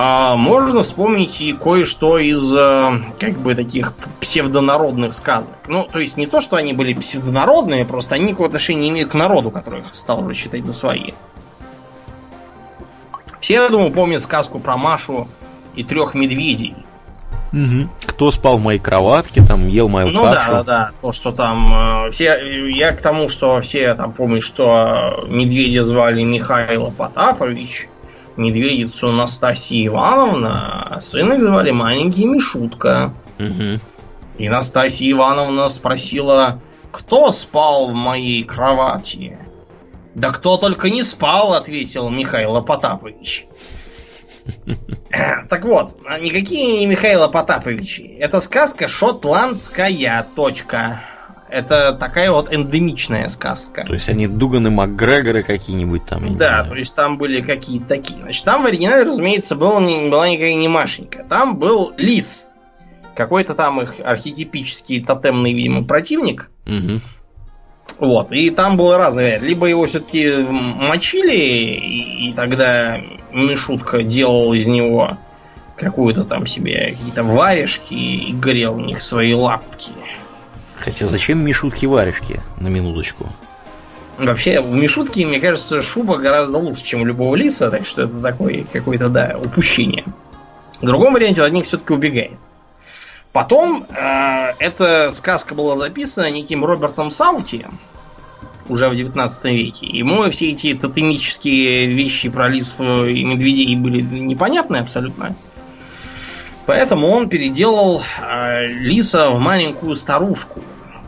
А, 0.00 0.36
можно 0.36 0.84
вспомнить 0.84 1.40
и 1.40 1.52
кое-что 1.52 2.20
из 2.20 2.54
э, 2.54 3.00
как 3.18 3.36
бы 3.38 3.56
таких 3.56 3.94
псевдонародных 4.20 5.12
сказок. 5.12 5.56
Ну, 5.66 5.88
то 5.90 5.98
есть 5.98 6.16
не 6.16 6.28
то, 6.28 6.40
что 6.40 6.54
они 6.54 6.72
были 6.72 6.94
псевдонародные, 6.94 7.84
просто 7.84 8.14
они 8.14 8.26
никакого 8.26 8.46
отношения 8.46 8.82
не 8.82 8.88
имеют 8.90 9.10
к 9.10 9.14
народу, 9.14 9.50
которых 9.50 9.86
стал 9.94 10.20
уже 10.20 10.34
считать 10.34 10.64
за 10.64 10.72
свои. 10.72 11.14
Все, 13.40 13.54
я 13.54 13.68
думаю, 13.68 13.90
помнят 13.90 14.22
сказку 14.22 14.60
про 14.60 14.76
Машу 14.76 15.26
и 15.74 15.82
трех 15.82 16.14
медведей. 16.14 16.76
Угу. 17.52 17.88
Кто 18.06 18.30
спал 18.30 18.58
в 18.58 18.62
моей 18.62 18.78
кроватке, 18.78 19.42
там 19.42 19.66
ел 19.66 19.88
мою 19.88 20.12
ну, 20.12 20.22
кашу. 20.22 20.38
Ну 20.38 20.52
да, 20.52 20.52
да, 20.58 20.62
да. 20.62 20.90
То, 21.02 21.10
что 21.10 21.32
там 21.32 22.06
э, 22.06 22.10
все. 22.12 22.68
Я 22.70 22.92
к 22.92 23.02
тому, 23.02 23.28
что 23.28 23.60
все 23.62 23.92
там 23.94 24.12
помнят, 24.12 24.44
что 24.44 25.24
медведя 25.26 25.82
звали 25.82 26.22
Михаил 26.22 26.92
Потапович, 26.92 27.88
медведицу 28.38 29.12
Настасья 29.12 29.86
Ивановна, 29.86 30.86
а 30.90 31.00
сына 31.00 31.38
звали 31.38 31.70
маленький 31.70 32.24
Мишутка. 32.24 33.12
Угу. 33.38 33.80
И 34.38 34.48
Настасья 34.48 35.10
Ивановна 35.10 35.68
спросила, 35.68 36.60
кто 36.92 37.30
спал 37.32 37.88
в 37.88 37.94
моей 37.94 38.44
кровати? 38.44 39.38
Да 40.14 40.30
кто 40.30 40.56
только 40.56 40.90
не 40.90 41.02
спал, 41.02 41.52
ответил 41.54 42.08
Михаил 42.08 42.62
Потапович. 42.62 43.46
Так 45.50 45.64
вот, 45.64 45.96
никакие 46.20 46.78
не 46.78 46.86
Михаила 46.86 47.28
Потаповичи. 47.28 48.16
Это 48.18 48.40
сказка 48.40 48.88
шотландская. 48.88 50.26
Точка. 50.34 51.02
Это 51.50 51.92
такая 51.92 52.30
вот 52.30 52.52
эндемичная 52.52 53.28
сказка. 53.28 53.84
То 53.86 53.94
есть 53.94 54.08
они 54.08 54.26
Дуганы 54.26 54.70
Макгрегоры 54.70 55.42
какие-нибудь 55.42 56.04
там. 56.04 56.36
Да, 56.36 56.64
то 56.64 56.74
есть 56.74 56.94
там 56.94 57.16
были 57.16 57.40
какие-то 57.40 57.88
такие. 57.88 58.20
Значит, 58.20 58.44
там 58.44 58.62
в 58.62 58.66
оригинале, 58.66 59.04
разумеется, 59.04 59.56
был, 59.56 59.80
не, 59.80 60.10
была 60.10 60.28
никакая 60.28 60.54
не 60.54 60.68
Машенька. 60.68 61.24
Там 61.28 61.56
был 61.56 61.92
лис. 61.96 62.46
Какой-то 63.14 63.54
там 63.54 63.80
их 63.80 63.96
архетипический 64.04 65.02
тотемный, 65.02 65.54
видимо, 65.54 65.84
противник. 65.84 66.50
Угу. 66.66 67.00
Вот, 67.98 68.32
и 68.32 68.50
там 68.50 68.76
было 68.76 68.96
разное. 68.96 69.40
Либо 69.40 69.66
его 69.66 69.86
все-таки 69.86 70.30
мочили, 70.48 71.34
и, 71.34 72.28
и 72.28 72.32
тогда 72.34 73.00
Мишутка 73.32 74.02
делал 74.02 74.52
из 74.52 74.68
него 74.68 75.16
какую-то 75.76 76.24
там 76.24 76.46
себе 76.46 76.90
какие-то 76.90 77.24
варежки 77.24 77.94
и 77.94 78.32
грел 78.32 78.74
в 78.74 78.80
них 78.80 79.00
свои 79.00 79.32
лапки. 79.34 79.92
Хотя 80.80 81.06
зачем 81.06 81.44
Мишутки 81.44 81.86
варежки, 81.86 82.42
на 82.58 82.68
минуточку? 82.68 83.32
Вообще, 84.18 84.60
у 84.60 84.72
Мишутки, 84.74 85.24
мне 85.24 85.40
кажется, 85.40 85.82
шуба 85.82 86.16
гораздо 86.16 86.58
лучше, 86.58 86.84
чем 86.84 87.02
у 87.02 87.04
любого 87.04 87.36
лиса, 87.36 87.70
так 87.70 87.86
что 87.86 88.02
это 88.02 88.18
такое 88.20 88.64
какое-то, 88.72 89.08
да, 89.08 89.36
упущение. 89.42 90.04
В 90.80 90.86
другом 90.86 91.14
варианте 91.14 91.42
от 91.42 91.52
них 91.52 91.66
все-таки 91.66 91.92
убегает. 91.92 92.38
Потом 93.32 93.84
э, 93.90 94.54
эта 94.58 95.10
сказка 95.12 95.54
была 95.54 95.76
записана 95.76 96.30
неким 96.30 96.64
Робертом 96.64 97.10
Саути 97.10 97.66
уже 98.68 98.88
в 98.88 98.96
19 98.96 99.44
веке. 99.44 99.86
Ему 99.86 100.28
все 100.30 100.50
эти 100.50 100.74
тотемические 100.74 101.86
вещи 101.86 102.28
про 102.28 102.48
лисов 102.48 102.80
и 103.06 103.24
медведей 103.24 103.76
были 103.76 104.00
непонятны 104.00 104.76
абсолютно. 104.76 105.36
Поэтому 106.68 107.08
он 107.08 107.30
переделал 107.30 108.02
э, 108.20 108.66
лиса 108.66 109.30
в 109.30 109.40
маленькую 109.40 109.94
старушку. 109.94 110.60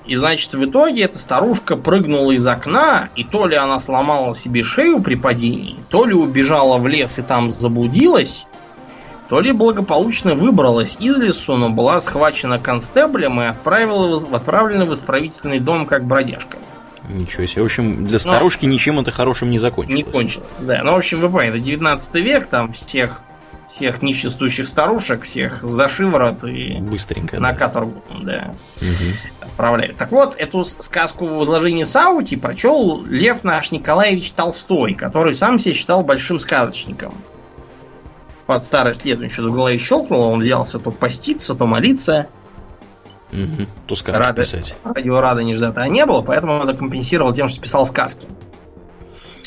И 0.07 0.17
значит, 0.17 0.55
в 0.55 0.65
итоге 0.65 1.03
эта 1.03 1.19
старушка 1.19 1.77
прыгнула 1.77 2.33
из 2.33 2.47
окна, 2.47 3.11
и 3.15 3.25
то 3.25 3.47
ли 3.47 3.57
она 3.57 3.79
сломала 3.79 4.35
себе 4.35 4.63
шею 4.63 5.03
при 5.03 5.17
падении, 5.17 5.77
то 5.91 6.07
ли 6.07 6.15
убежала 6.15 6.79
в 6.79 6.89
лес 6.89 7.19
и 7.19 7.23
там 7.23 7.51
заблудилась, 7.51 8.47
то 9.29 9.39
ли 9.43 9.53
благополучно 9.53 10.35
выбралась 10.35 10.97
из 10.99 11.19
лесу, 11.19 11.59
но 11.59 11.69
была 11.69 12.01
схвачена 12.01 12.59
констеблем 12.59 13.39
и 13.43 13.45
отправила, 13.45 14.17
отправлена 14.35 14.87
в 14.87 14.95
исправительный 14.95 15.61
дом 15.61 15.85
как 15.85 16.07
бродяжка. 16.07 16.57
Ничего 17.11 17.45
себе. 17.45 17.61
В 17.61 17.67
общем, 17.67 18.07
для 18.07 18.19
старушки 18.19 18.65
но... 18.65 18.73
ничем 18.73 18.99
это 18.99 19.11
хорошим 19.11 19.51
не 19.51 19.59
закончилось. 19.59 20.07
Не 20.07 20.11
кончилось, 20.11 20.49
да. 20.61 20.81
Ну, 20.83 20.93
в 20.93 20.97
общем, 20.97 21.21
вы 21.21 21.43
это 21.43 21.59
19 21.59 22.15
век, 22.15 22.47
там 22.47 22.73
всех 22.73 23.21
всех 23.71 24.03
ниществующих 24.03 24.67
старушек, 24.67 25.23
всех 25.23 25.63
за 25.63 25.89
шиворот 25.89 26.43
и 26.45 26.79
Быстренько, 26.81 27.39
на 27.39 27.53
да. 27.53 27.57
каторгу 27.57 28.03
да, 28.23 28.53
угу. 28.77 29.11
отправляют. 29.41 29.97
Так 29.97 30.11
вот, 30.11 30.35
эту 30.37 30.65
сказку 30.65 31.27
в 31.27 31.45
изложении 31.45 31.85
Саути 31.85 32.35
прочел 32.35 33.05
Лев 33.05 33.45
наш 33.45 33.71
Николаевич 33.71 34.33
Толстой, 34.33 34.95
который 34.95 35.35
сам 35.35 35.59
себя 35.59 35.75
считал 35.75 36.03
большим 36.03 36.41
сказочником 36.41 37.15
под 38.51 38.65
старость 38.65 39.05
лет 39.05 39.21
еще 39.21 39.43
в 39.43 39.53
голове 39.53 39.79
щелкнуло, 39.79 40.27
он 40.27 40.41
взялся 40.41 40.81
то 40.81 40.91
поститься, 40.91 41.55
то 41.55 41.67
молиться. 41.67 42.27
Угу. 43.31 43.69
То 43.87 43.95
сказки 43.95 44.21
Рады, 44.21 44.43
писать. 44.43 44.75
Радио 44.83 45.21
Рада 45.21 45.45
Неждата 45.45 45.87
не 45.87 46.05
было, 46.05 46.23
поэтому 46.23 46.55
он 46.55 46.69
это 46.69 46.77
компенсировал 46.77 47.33
тем, 47.33 47.47
что 47.47 47.61
писал 47.61 47.87
сказки. 47.87 48.27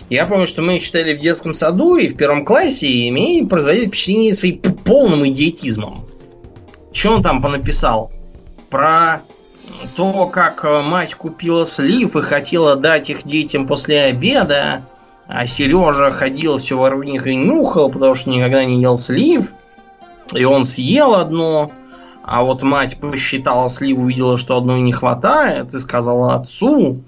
Я 0.09 0.25
помню, 0.25 0.45
что 0.45 0.61
мы 0.61 0.79
читали 0.79 1.15
в 1.15 1.19
детском 1.19 1.53
саду 1.53 1.95
и 1.95 2.07
в 2.07 2.15
первом 2.15 2.45
классе, 2.45 2.87
и 2.87 3.11
мне 3.11 3.45
производили 3.47 3.87
впечатление 3.87 4.33
своим 4.33 4.59
полным 4.59 5.27
идиотизмом. 5.27 6.05
Что 6.91 7.13
он 7.13 7.23
там 7.23 7.41
понаписал? 7.41 8.11
Про 8.69 9.21
то, 9.95 10.27
как 10.27 10.63
мать 10.63 11.15
купила 11.15 11.65
слив 11.65 12.15
и 12.15 12.21
хотела 12.21 12.75
дать 12.75 13.09
их 13.09 13.23
детям 13.23 13.65
после 13.65 14.01
обеда, 14.03 14.85
а 15.27 15.47
Сережа 15.47 16.11
ходил 16.11 16.57
все 16.57 16.77
вокруг 16.77 17.05
них 17.05 17.25
и 17.27 17.35
нюхал, 17.35 17.89
потому 17.89 18.13
что 18.13 18.29
никогда 18.29 18.63
не 18.65 18.81
ел 18.81 18.97
слив. 18.97 19.51
И 20.33 20.43
он 20.43 20.65
съел 20.65 21.15
одно, 21.15 21.71
а 22.23 22.43
вот 22.43 22.61
мать 22.61 22.99
посчитала 22.99 23.69
слив, 23.69 23.97
увидела, 23.97 24.37
что 24.37 24.57
одной 24.57 24.81
не 24.81 24.93
хватает, 24.93 25.73
и 25.73 25.79
сказала 25.79 26.35
отцу. 26.35 27.03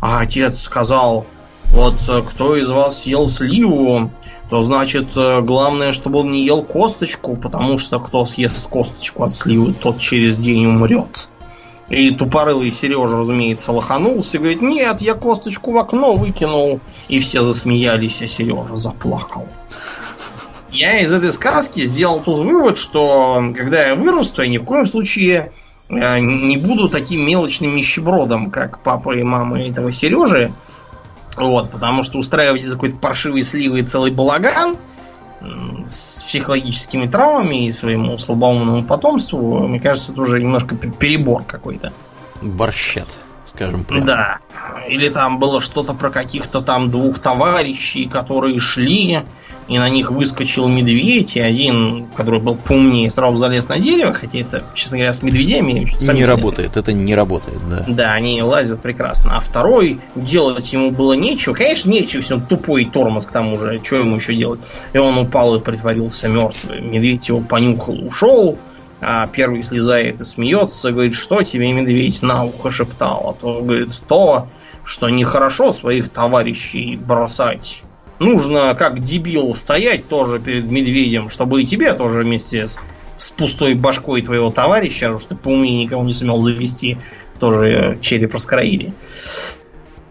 А 0.00 0.20
отец 0.20 0.60
сказал, 0.60 1.26
вот 1.72 1.94
кто 2.28 2.56
из 2.56 2.68
вас 2.68 3.02
съел 3.02 3.28
сливу, 3.28 4.10
то 4.50 4.60
значит 4.60 5.14
главное, 5.14 5.92
чтобы 5.92 6.20
он 6.20 6.32
не 6.32 6.44
ел 6.44 6.62
косточку, 6.62 7.36
потому 7.36 7.78
что 7.78 7.98
кто 8.00 8.24
съест 8.24 8.68
косточку 8.68 9.24
от 9.24 9.34
сливы, 9.34 9.72
тот 9.72 9.98
через 9.98 10.36
день 10.38 10.66
умрет. 10.66 11.28
И 11.88 12.10
тупорылый 12.10 12.72
Сережа, 12.72 13.18
разумеется, 13.18 13.72
лоханулся 13.72 14.36
и 14.36 14.40
говорит, 14.40 14.60
нет, 14.60 15.00
я 15.00 15.14
косточку 15.14 15.70
в 15.70 15.78
окно 15.78 16.16
выкинул. 16.16 16.80
И 17.08 17.20
все 17.20 17.44
засмеялись, 17.44 18.22
а 18.22 18.26
Сережа 18.26 18.74
заплакал. 18.74 19.46
Я 20.72 21.00
из 21.00 21.12
этой 21.12 21.32
сказки 21.32 21.84
сделал 21.84 22.20
тот 22.20 22.44
вывод, 22.44 22.76
что 22.76 23.52
когда 23.56 23.86
я 23.86 23.94
вырасту, 23.94 24.42
я 24.42 24.48
ни 24.48 24.58
в 24.58 24.64
коем 24.64 24.86
случае 24.86 25.52
э, 25.88 26.18
не 26.18 26.56
буду 26.56 26.88
таким 26.88 27.24
мелочным 27.24 27.76
нищебродом, 27.76 28.50
как 28.50 28.80
папа 28.80 29.16
и 29.16 29.22
мама 29.22 29.62
этого 29.62 29.92
Сережи. 29.92 30.52
Вот, 31.36 31.70
потому 31.70 32.02
что 32.02 32.18
устраивать 32.18 32.62
из 32.62 32.72
какой-то 32.72 32.96
паршивой 32.96 33.42
сливы 33.42 33.82
целый 33.82 34.10
балаган 34.10 34.76
с 35.86 36.22
психологическими 36.24 37.06
травмами 37.06 37.66
и 37.66 37.72
своему 37.72 38.16
слабоумному 38.18 38.84
потомству, 38.84 39.68
мне 39.68 39.78
кажется, 39.80 40.12
это 40.12 40.20
уже 40.22 40.40
немножко 40.40 40.74
перебор 40.76 41.44
какой-то. 41.44 41.92
Борщат, 42.40 43.08
скажем 43.44 43.84
прямо. 43.84 44.06
Да. 44.06 44.38
Или 44.88 45.08
там 45.10 45.38
было 45.38 45.60
что-то 45.60 45.94
про 45.94 46.10
каких-то 46.10 46.62
там 46.62 46.90
двух 46.90 47.18
товарищей, 47.18 48.06
которые 48.08 48.58
шли 48.60 49.22
и 49.68 49.78
на 49.78 49.88
них 49.88 50.10
выскочил 50.10 50.68
медведь, 50.68 51.36
и 51.36 51.40
один, 51.40 52.06
который 52.14 52.40
был 52.40 52.54
поумнее, 52.54 53.10
сразу 53.10 53.36
залез 53.36 53.68
на 53.68 53.78
дерево, 53.78 54.12
хотя 54.12 54.38
это, 54.38 54.64
честно 54.74 54.98
говоря, 54.98 55.12
с 55.12 55.22
медведями... 55.22 55.86
Не 56.16 56.24
работает, 56.24 56.76
это 56.76 56.92
не 56.92 57.14
работает, 57.14 57.58
да. 57.68 57.84
Да, 57.88 58.12
они 58.12 58.40
лазят 58.42 58.80
прекрасно. 58.80 59.36
А 59.36 59.40
второй, 59.40 60.00
делать 60.14 60.72
ему 60.72 60.90
было 60.90 61.14
нечего. 61.14 61.52
Конечно, 61.52 61.90
нечего, 61.90 62.22
все 62.22 62.38
тупой 62.38 62.84
тормоз 62.84 63.26
к 63.26 63.32
тому 63.32 63.58
же, 63.58 63.80
что 63.82 63.96
ему 63.96 64.16
еще 64.16 64.34
делать? 64.34 64.60
И 64.92 64.98
он 64.98 65.18
упал 65.18 65.56
и 65.56 65.60
притворился 65.60 66.28
мертвым. 66.28 66.90
Медведь 66.90 67.28
его 67.28 67.40
понюхал, 67.40 68.06
ушел, 68.06 68.58
а 69.00 69.26
первый 69.26 69.62
слезает 69.62 70.20
и 70.20 70.24
смеется, 70.24 70.92
говорит, 70.92 71.14
что 71.14 71.42
тебе 71.42 71.72
медведь 71.72 72.22
на 72.22 72.44
ухо 72.44 72.70
шептал? 72.70 73.30
А 73.30 73.40
то 73.40 73.60
говорит, 73.60 73.90
то, 74.08 74.48
что 74.84 75.08
нехорошо 75.08 75.72
своих 75.72 76.08
товарищей 76.08 76.96
бросать 76.96 77.82
нужно 78.18 78.74
как 78.74 79.02
дебил 79.02 79.54
стоять 79.54 80.08
тоже 80.08 80.38
перед 80.38 80.70
медведем, 80.70 81.28
чтобы 81.28 81.62
и 81.62 81.66
тебе 81.66 81.92
тоже 81.94 82.22
вместе 82.22 82.66
с, 82.66 82.78
с 83.16 83.30
пустой 83.30 83.74
башкой 83.74 84.22
твоего 84.22 84.50
товарища, 84.50 85.06
потому 85.06 85.20
что 85.20 85.28
ты 85.30 85.36
поумнее 85.36 85.84
никого 85.84 86.02
не 86.04 86.12
сумел 86.12 86.40
завести, 86.40 86.98
тоже 87.38 87.98
череп 88.00 88.34
раскроили. 88.34 88.92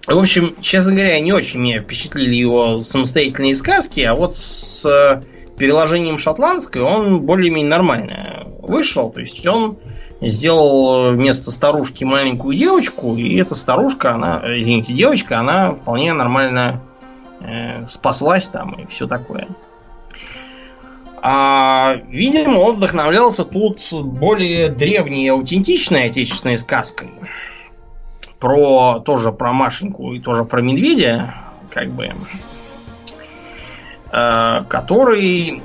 В 0.07 0.19
общем, 0.19 0.55
честно 0.61 0.91
говоря, 0.93 1.19
не 1.19 1.33
очень 1.33 1.59
меня 1.59 1.79
впечатлили 1.79 2.35
его 2.35 2.81
самостоятельные 2.81 3.55
сказки, 3.55 4.01
а 4.01 4.13
вот 4.13 4.35
с 4.35 5.23
переложением 5.57 6.19
шотландской 6.19 6.81
он 6.81 7.21
более-менее 7.21 7.69
нормально 7.69 8.43
вышел. 8.61 9.09
То 9.09 9.21
есть 9.21 9.45
он 9.47 9.77
сделал 10.21 11.11
вместо 11.13 11.51
старушки 11.51 12.03
маленькую 12.03 12.55
девочку, 12.55 13.15
и 13.15 13.35
эта 13.37 13.55
старушка, 13.55 14.13
она, 14.13 14.43
извините, 14.57 14.93
девочка, 14.93 15.39
она 15.39 15.73
вполне 15.73 16.13
нормально 16.13 16.83
э, 17.41 17.87
спаслась 17.87 18.47
там 18.47 18.73
и 18.73 18.85
все 18.87 19.07
такое. 19.07 19.47
А, 21.27 21.95
видимо, 22.09 22.59
он 22.59 22.75
вдохновлялся 22.75 23.45
тут 23.45 23.81
более 23.91 24.69
древней 24.69 25.27
аутентичной 25.29 26.05
отечественной 26.05 26.57
сказкой. 26.59 27.09
Про 28.39 28.99
тоже 28.99 29.31
про 29.31 29.51
Машеньку 29.51 30.13
и 30.13 30.19
тоже 30.19 30.45
про 30.45 30.61
медведя, 30.61 31.33
как 31.71 31.89
бы. 31.89 32.11
Э, 34.11 34.63
который. 34.69 35.63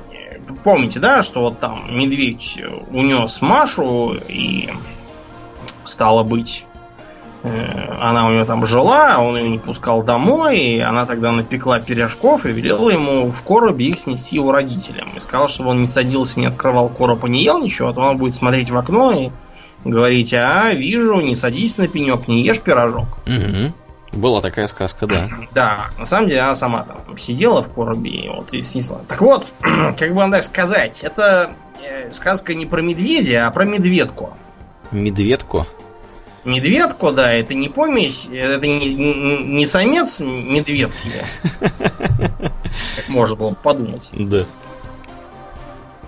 Помните, 0.65 0.99
да, 0.99 1.23
что 1.23 1.43
вот 1.43 1.59
там 1.61 1.97
медведь 1.97 2.59
унес 2.91 3.41
Машу 3.43 4.15
и 4.29 4.71
стало 5.85 6.23
быть 6.25 6.65
она 7.43 8.27
у 8.27 8.33
него 8.33 8.45
там 8.45 8.67
жила, 8.67 9.19
он 9.19 9.37
ее 9.37 9.49
не 9.49 9.59
пускал 9.59 10.03
домой, 10.03 10.59
и 10.59 10.81
она 10.81 11.07
тогда 11.07 11.33
напекла 11.33 11.81
пирожков 11.81 12.45
и 12.45 12.53
велела 12.53 12.91
ему 12.91 13.31
в 13.31 13.43
коробе 13.43 13.87
их 13.87 14.01
снести 14.01 14.37
его 14.37 14.53
родителям. 14.53 15.11
И 15.17 15.21
сказал, 15.21 15.49
чтобы 15.49 15.71
он 15.71 15.81
не 15.81 15.87
садился, 15.87 16.39
не 16.39 16.47
открывал 16.47 16.89
короб 16.89 17.25
и 17.25 17.31
не 17.31 17.43
ел 17.43 17.63
ничего, 17.63 17.89
а 17.89 17.95
то 17.95 18.01
он 18.03 18.19
будет 18.19 18.35
смотреть 18.35 18.71
в 18.71 18.77
окно 18.77 19.13
и 19.13 19.31
говорить, 19.85 20.35
а, 20.35 20.73
вижу, 20.73 21.21
не 21.21 21.35
садись 21.35 21.79
на 21.79 21.89
пенек, 21.89 22.29
не 22.29 22.43
ешь 22.43 22.61
пирожок. 22.61 23.09
Угу. 23.27 23.73
Была 24.13 24.41
такая 24.43 24.67
сказка, 24.67 25.07
да. 25.07 25.29
Да, 25.55 25.91
на 25.99 26.05
самом 26.05 26.29
деле 26.29 26.41
она 26.41 26.55
сама 26.55 26.83
там 26.83 27.17
сидела 27.17 27.63
в 27.63 27.73
коробе 27.73 28.11
и 28.11 28.29
вот 28.29 28.53
и 28.53 28.63
снесла. 28.63 29.01
Так 29.09 29.21
вот, 29.21 29.55
как 29.99 30.11
бы 30.11 30.17
вам 30.17 30.33
так 30.33 30.45
сказать, 30.45 31.01
это 31.03 31.53
э, 31.83 32.13
сказка 32.13 32.55
не 32.55 32.67
про 32.67 32.83
медведя, 32.83 33.47
а 33.47 33.51
про 33.51 33.65
медведку. 33.65 34.37
Медведку? 34.91 35.67
Медведку, 36.45 37.13
да, 37.13 37.33
это 37.33 37.55
не 37.55 37.69
помесь, 37.69 38.27
это 38.33 38.67
не, 38.67 38.95
не, 38.95 39.67
самец 39.67 40.21
медведки. 40.21 41.13
Как 41.61 43.09
можно 43.09 43.37
было 43.37 43.55
подумать. 43.55 44.09
Да. 44.13 44.47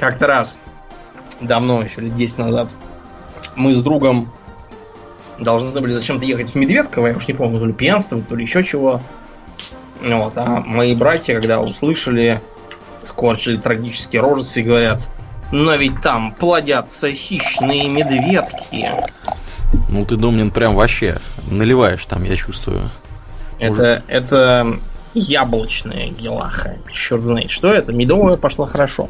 Как-то 0.01 0.26
раз, 0.26 0.59
давно, 1.41 1.83
еще 1.83 2.01
лет 2.01 2.16
10 2.16 2.39
назад, 2.39 2.70
мы 3.57 3.74
с 3.74 3.83
другом 3.83 4.33
должны 5.39 5.78
были 5.80 5.93
зачем-то 5.93 6.24
ехать 6.24 6.51
в 6.51 6.55
Медведково, 6.55 7.09
я 7.09 7.16
уж 7.16 7.28
не 7.28 7.35
помню, 7.35 7.59
то 7.59 7.66
ли 7.66 7.72
пьянствовать, 7.72 8.28
то 8.28 8.35
ли 8.35 8.45
еще 8.45 8.62
чего. 8.62 9.03
Вот, 10.01 10.33
а 10.37 10.61
мои 10.61 10.95
братья, 10.95 11.35
когда 11.35 11.61
услышали, 11.61 12.41
скорчили 13.03 13.57
трагические 13.57 14.22
рожицы 14.22 14.61
и 14.61 14.64
говорят, 14.64 15.09
но 15.53 15.74
ведь 15.76 16.01
там 16.01 16.33
плодятся 16.33 17.11
хищные 17.11 17.89
медведки. 17.89 18.91
Ну 19.89 20.05
ты, 20.05 20.16
Домнин, 20.16 20.51
прям 20.51 20.75
вообще 20.75 21.18
наливаешь 21.51 22.05
там, 22.07 22.25
я 22.25 22.37
чувствую. 22.37 22.91
Это, 23.59 23.73
Уже... 23.73 24.03
это 24.09 24.79
яблочная 25.14 26.09
гелаха. 26.09 26.77
Черт 26.93 27.25
знает, 27.25 27.51
что 27.51 27.73
это. 27.73 27.93
Медовая 27.93 28.37
пошла 28.37 28.66
хорошо. 28.66 29.09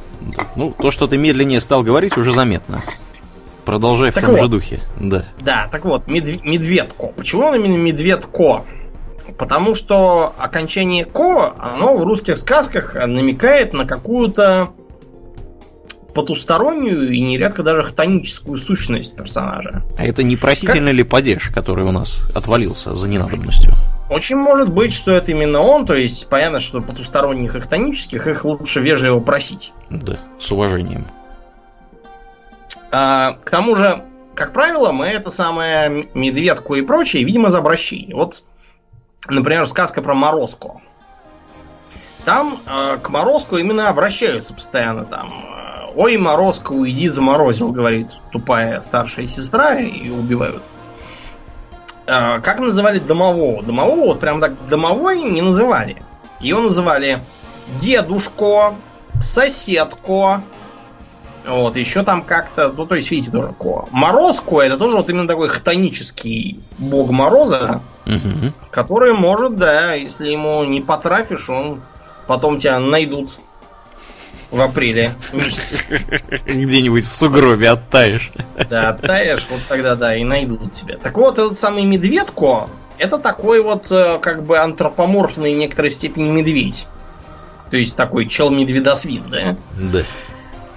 Ну, 0.57 0.75
то, 0.79 0.91
что 0.91 1.07
ты 1.07 1.17
медленнее 1.17 1.61
стал 1.61 1.83
говорить, 1.83 2.17
уже 2.17 2.33
заметно. 2.33 2.83
Продолжай 3.65 4.11
так 4.11 4.25
в 4.25 4.27
том 4.27 4.35
вот, 4.35 4.43
же 4.43 4.49
духе. 4.49 4.83
Да. 4.99 5.27
Да, 5.41 5.69
так 5.71 5.85
вот, 5.85 6.07
медв- 6.09 6.41
медведко. 6.43 7.07
Почему 7.07 7.47
он 7.47 7.55
именно 7.55 7.77
медведко? 7.77 8.65
Потому 9.39 9.75
что 9.75 10.35
окончание 10.37 11.05
ко, 11.05 11.55
оно 11.59 11.97
в 11.97 12.05
русских 12.05 12.39
сказках 12.39 12.95
намекает 12.95 13.73
на 13.73 13.87
какую-то 13.87 14.71
потустороннюю 16.15 17.11
и 17.11 17.21
нередко 17.21 17.63
даже 17.63 17.83
хтоническую 17.83 18.59
сущность 18.59 19.17
персонажа. 19.17 19.83
А 19.97 20.05
это 20.05 20.23
не 20.23 20.37
просительный 20.37 20.93
как... 20.93 20.97
ли 20.97 21.03
падеж, 21.05 21.51
который 21.55 21.85
у 21.85 21.93
нас 21.93 22.23
отвалился 22.35 22.95
за 22.95 23.09
ненадобностью? 23.09 23.75
Очень 24.11 24.37
может 24.37 24.69
быть, 24.69 24.93
что 24.93 25.11
это 25.13 25.31
именно 25.31 25.61
он, 25.61 25.87
то 25.87 25.95
есть 25.95 26.29
понятно, 26.29 26.61
что 26.61 26.83
потусторонних 26.83 27.57
и 27.57 27.61
хтонических 27.61 28.27
их 28.27 28.45
лучше 28.45 28.81
вежливо 28.81 29.21
просить. 29.21 29.73
Да, 29.89 30.19
с 30.39 30.53
уважением. 30.53 31.07
А, 32.91 33.39
к 33.43 33.49
тому 33.49 33.75
же, 33.75 34.03
как 34.35 34.53
правило, 34.53 34.93
мы 34.93 35.07
это 35.07 35.31
самое 35.31 36.09
медведку 36.13 36.75
и 36.75 36.83
прочее 36.83 37.25
видим 37.25 37.47
из 37.47 37.55
обращений. 37.55 38.13
Вот, 38.13 38.43
например, 39.29 39.67
сказка 39.67 40.03
про 40.03 40.13
Морозку. 40.13 40.83
Там 42.27 42.61
э, 42.67 42.99
к 43.03 43.09
Морозку 43.09 43.57
именно 43.57 43.89
обращаются 43.89 44.53
постоянно 44.53 45.07
там 45.07 45.33
Ой, 45.95 46.17
Морозко, 46.17 46.73
уйди, 46.73 47.09
заморозил, 47.09 47.71
говорит 47.71 48.09
тупая 48.31 48.81
старшая 48.81 49.27
сестра, 49.27 49.79
и 49.79 50.11
убивают. 50.11 50.63
А, 52.07 52.41
как 52.41 52.61
называли 52.61 52.99
домового? 52.99 53.63
Домового 53.63 54.07
вот 54.09 54.21
прям 54.21 54.41
так 54.41 54.67
домовой 54.67 55.23
не 55.23 55.43
называли. 55.43 56.03
Его 56.41 56.61
называли 56.61 57.23
дедушко, 57.79 58.75
соседко, 59.21 60.43
вот, 61.47 61.77
еще 61.77 62.05
там 62.05 62.23
как-то, 62.23 62.73
ну, 62.73 62.87
то 62.87 62.95
есть, 62.95 63.11
видите, 63.11 63.33
тоже 63.33 63.53
ко. 63.59 63.89
Морозко 63.91 64.61
это 64.61 64.77
тоже 64.77 64.97
вот 64.97 65.11
именно 65.11 65.27
такой 65.27 65.49
хтонический 65.49 66.61
бог 66.79 67.11
мороза, 67.11 67.81
угу. 68.07 68.53
который 68.71 69.13
может, 69.13 69.57
да, 69.57 69.95
если 69.95 70.29
ему 70.29 70.63
не 70.65 70.81
потрафишь, 70.81 71.51
он 71.51 71.83
потом 72.29 72.59
тебя 72.59 72.79
найдут 72.79 73.39
в 74.53 74.61
апреле 74.61 75.15
Где-нибудь 76.45 77.05
в 77.05 77.15
сугробе 77.15 77.71
оттаешь. 77.71 78.31
Да, 78.69 78.91
оттаешь, 78.91 79.47
вот 79.51 79.61
тогда, 79.69 79.97
да, 79.97 80.15
и 80.15 80.25
найдут 80.25 80.73
тебя. 80.73 80.99
Так 80.99 81.17
вот, 81.17 81.39
этот 81.39 81.59
самый 81.59 81.85
медведко, 81.85 82.69
это 82.99 83.19
такой 83.19 83.63
вот, 83.63 83.91
э, 83.91 84.19
как 84.21 84.45
бы, 84.45 84.59
антропоморфный 84.59 85.55
в 85.55 85.57
некоторой 85.57 85.91
степени 85.91 86.29
медведь. 86.29 86.87
То 87.71 87.79
есть 87.79 87.97
такой 87.97 88.29
чел-медведосвин, 88.29 89.25
да? 89.31 89.57
Да. 89.75 90.03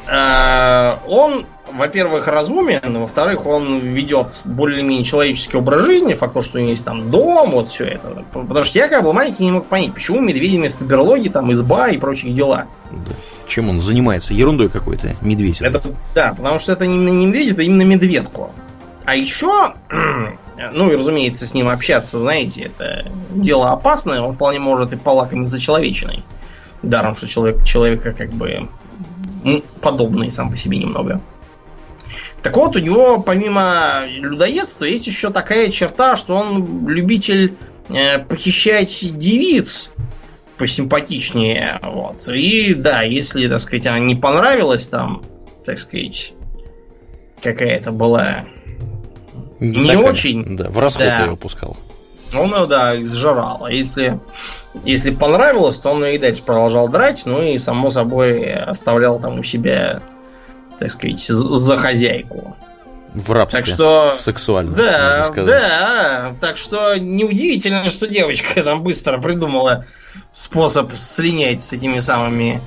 А, 0.08 1.00
он, 1.06 1.46
во-первых, 1.74 2.28
разумен, 2.28 2.98
во-вторых, 2.98 3.46
он 3.46 3.80
ведет 3.80 4.42
более-менее 4.46 5.04
человеческий 5.04 5.58
образ 5.58 5.84
жизни, 5.84 6.14
факт 6.14 6.42
что 6.42 6.58
у 6.58 6.62
него 6.62 6.70
есть 6.70 6.86
там 6.86 7.12
дом, 7.12 7.52
вот 7.52 7.68
все 7.68 7.84
это. 7.84 8.24
Потому 8.32 8.64
что 8.64 8.80
я, 8.80 8.88
как 8.88 9.04
бы 9.04 9.12
маленький, 9.12 9.44
не 9.44 9.52
мог 9.52 9.66
понять, 9.66 9.94
почему 9.94 10.22
медведи 10.22 10.56
вместо 10.56 10.86
берлоги, 10.86 11.28
там, 11.28 11.52
изба 11.52 11.90
и 11.90 11.98
прочие 11.98 12.32
дела. 12.32 12.68
Да. 12.90 13.12
Чем 13.48 13.70
он 13.70 13.80
занимается? 13.80 14.34
Ерундой 14.34 14.70
какой-то, 14.70 15.16
медведь. 15.22 15.62
Это, 15.62 15.82
да, 16.14 16.34
потому 16.34 16.60
что 16.60 16.74
это 16.74 16.86
именно 16.86 17.10
не 17.10 17.26
медведь, 17.26 17.54
это 17.54 17.62
именно 17.62 17.84
медведку. 17.84 18.52
А 19.06 19.16
еще, 19.16 19.74
ну 20.74 20.92
и 20.92 20.96
разумеется, 20.96 21.46
с 21.46 21.54
ним 21.54 21.70
общаться, 21.70 22.20
знаете, 22.20 22.62
это 22.64 23.12
дело 23.32 23.72
опасное, 23.72 24.22
он 24.22 24.34
вполне 24.34 24.60
может 24.60 24.94
и 24.94 24.98
полакомиться 24.98 25.60
человечиной. 25.60 26.24
Даром, 26.82 27.16
что 27.16 27.28
человек, 27.28 27.64
человека 27.64 28.14
как 28.14 28.32
бы 28.32 28.68
подобный 29.82 30.32
сам 30.32 30.50
по 30.50 30.58
себе 30.58 30.78
немного. 30.78 31.22
Так 32.42 32.58
вот, 32.58 32.76
у 32.76 32.80
него 32.80 33.22
помимо 33.22 34.04
людоедства 34.08 34.86
есть 34.86 35.08
еще 35.08 35.32
такая 35.32 35.70
черта, 35.72 36.16
что 36.16 36.36
он 36.36 36.88
любитель 36.88 37.58
э, 37.90 38.20
похищать 38.20 39.18
девиц 39.18 39.90
посимпатичнее. 40.58 41.80
Вот. 41.82 42.28
И 42.28 42.74
да, 42.74 43.02
если, 43.02 43.48
так 43.48 43.62
сказать, 43.62 43.88
она 43.88 44.00
не 44.00 44.16
понравилась 44.16 44.88
там, 44.88 45.24
так 45.64 45.78
сказать, 45.80 46.34
какая-то 47.42 47.92
была 47.92 48.46
не, 49.60 49.70
не 49.70 49.88
такая, 49.88 50.10
очень. 50.10 50.58
Да, 50.58 50.70
в 50.70 50.78
расход 50.80 51.06
да, 51.06 51.26
ее 51.26 51.38
пускал. 51.38 51.78
Он 52.34 52.54
ее, 52.54 52.66
да, 52.68 53.02
изжирал. 53.02 53.66
А 53.66 53.72
если, 53.72 54.20
если 54.84 55.12
понравилось, 55.12 55.78
то 55.78 55.92
он 55.92 56.04
ее 56.04 56.16
и 56.16 56.18
дальше 56.18 56.44
продолжал 56.44 56.90
драть, 56.90 57.24
ну 57.26 57.42
и, 57.42 57.58
само 57.58 57.92
собой, 57.92 58.52
оставлял 58.54 59.20
там 59.20 59.40
у 59.40 59.44
себя 59.44 60.02
так 60.78 60.90
сказать, 60.90 61.20
за 61.20 61.78
хозяйку. 61.78 62.56
В 63.16 63.32
рабстве. 63.32 63.62
Так 63.62 63.68
что... 63.68 64.16
Сексуально. 64.20 64.76
Да, 64.76 65.30
да. 65.30 66.36
Так 66.42 66.58
что 66.58 66.98
неудивительно, 66.98 67.90
что 67.90 68.08
девочка 68.08 68.62
там 68.62 68.84
быстро 68.84 69.20
придумала 69.20 69.86
способ 70.34 70.92
слинять 70.98 71.64
с 71.64 71.72
этими 71.72 72.00
самыми 72.00 72.62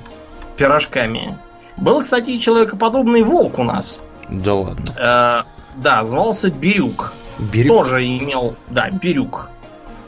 пирожками. 0.57 1.37
Был, 1.77 2.01
кстати, 2.01 2.39
человекоподобный 2.39 3.21
волк 3.21 3.59
у 3.59 3.63
нас. 3.63 4.01
Да 4.27 4.55
ладно. 4.55 4.83
Э, 4.97 5.43
да, 5.77 6.03
звался 6.03 6.49
Бирюк. 6.49 7.13
Бирюк? 7.37 7.77
Тоже 7.77 8.05
имел, 8.05 8.55
да, 8.69 8.89
Бирюк. 8.89 9.49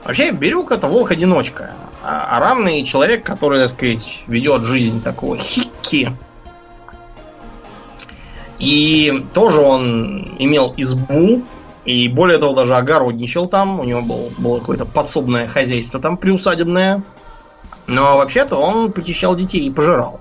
Вообще, 0.04 0.32
Бирюк 0.32 0.72
это 0.72 0.88
волк-одиночка. 0.88 1.72
А, 2.04 2.38
а 2.38 2.40
равный 2.40 2.84
человек, 2.84 3.24
который, 3.24 3.60
так 3.60 3.70
сказать, 3.70 4.24
ведет 4.28 4.64
жизнь 4.64 5.02
такого 5.04 5.38
хикки 5.38 6.16
и 8.62 9.26
тоже 9.34 9.60
он 9.60 10.36
имел 10.38 10.72
избу, 10.78 11.44
и 11.84 12.08
более 12.08 12.38
того, 12.38 12.54
даже 12.54 12.76
огородничал 12.76 13.48
там. 13.48 13.80
У 13.80 13.84
него 13.84 14.02
был, 14.02 14.32
было 14.38 14.60
какое-то 14.60 14.86
подсобное 14.86 15.48
хозяйство 15.48 16.00
там 16.00 16.16
приусадебное. 16.16 17.04
Но 17.88 18.18
вообще-то 18.18 18.56
он 18.58 18.92
похищал 18.92 19.36
детей 19.36 19.62
и 19.62 19.72
пожирал. 19.72 20.20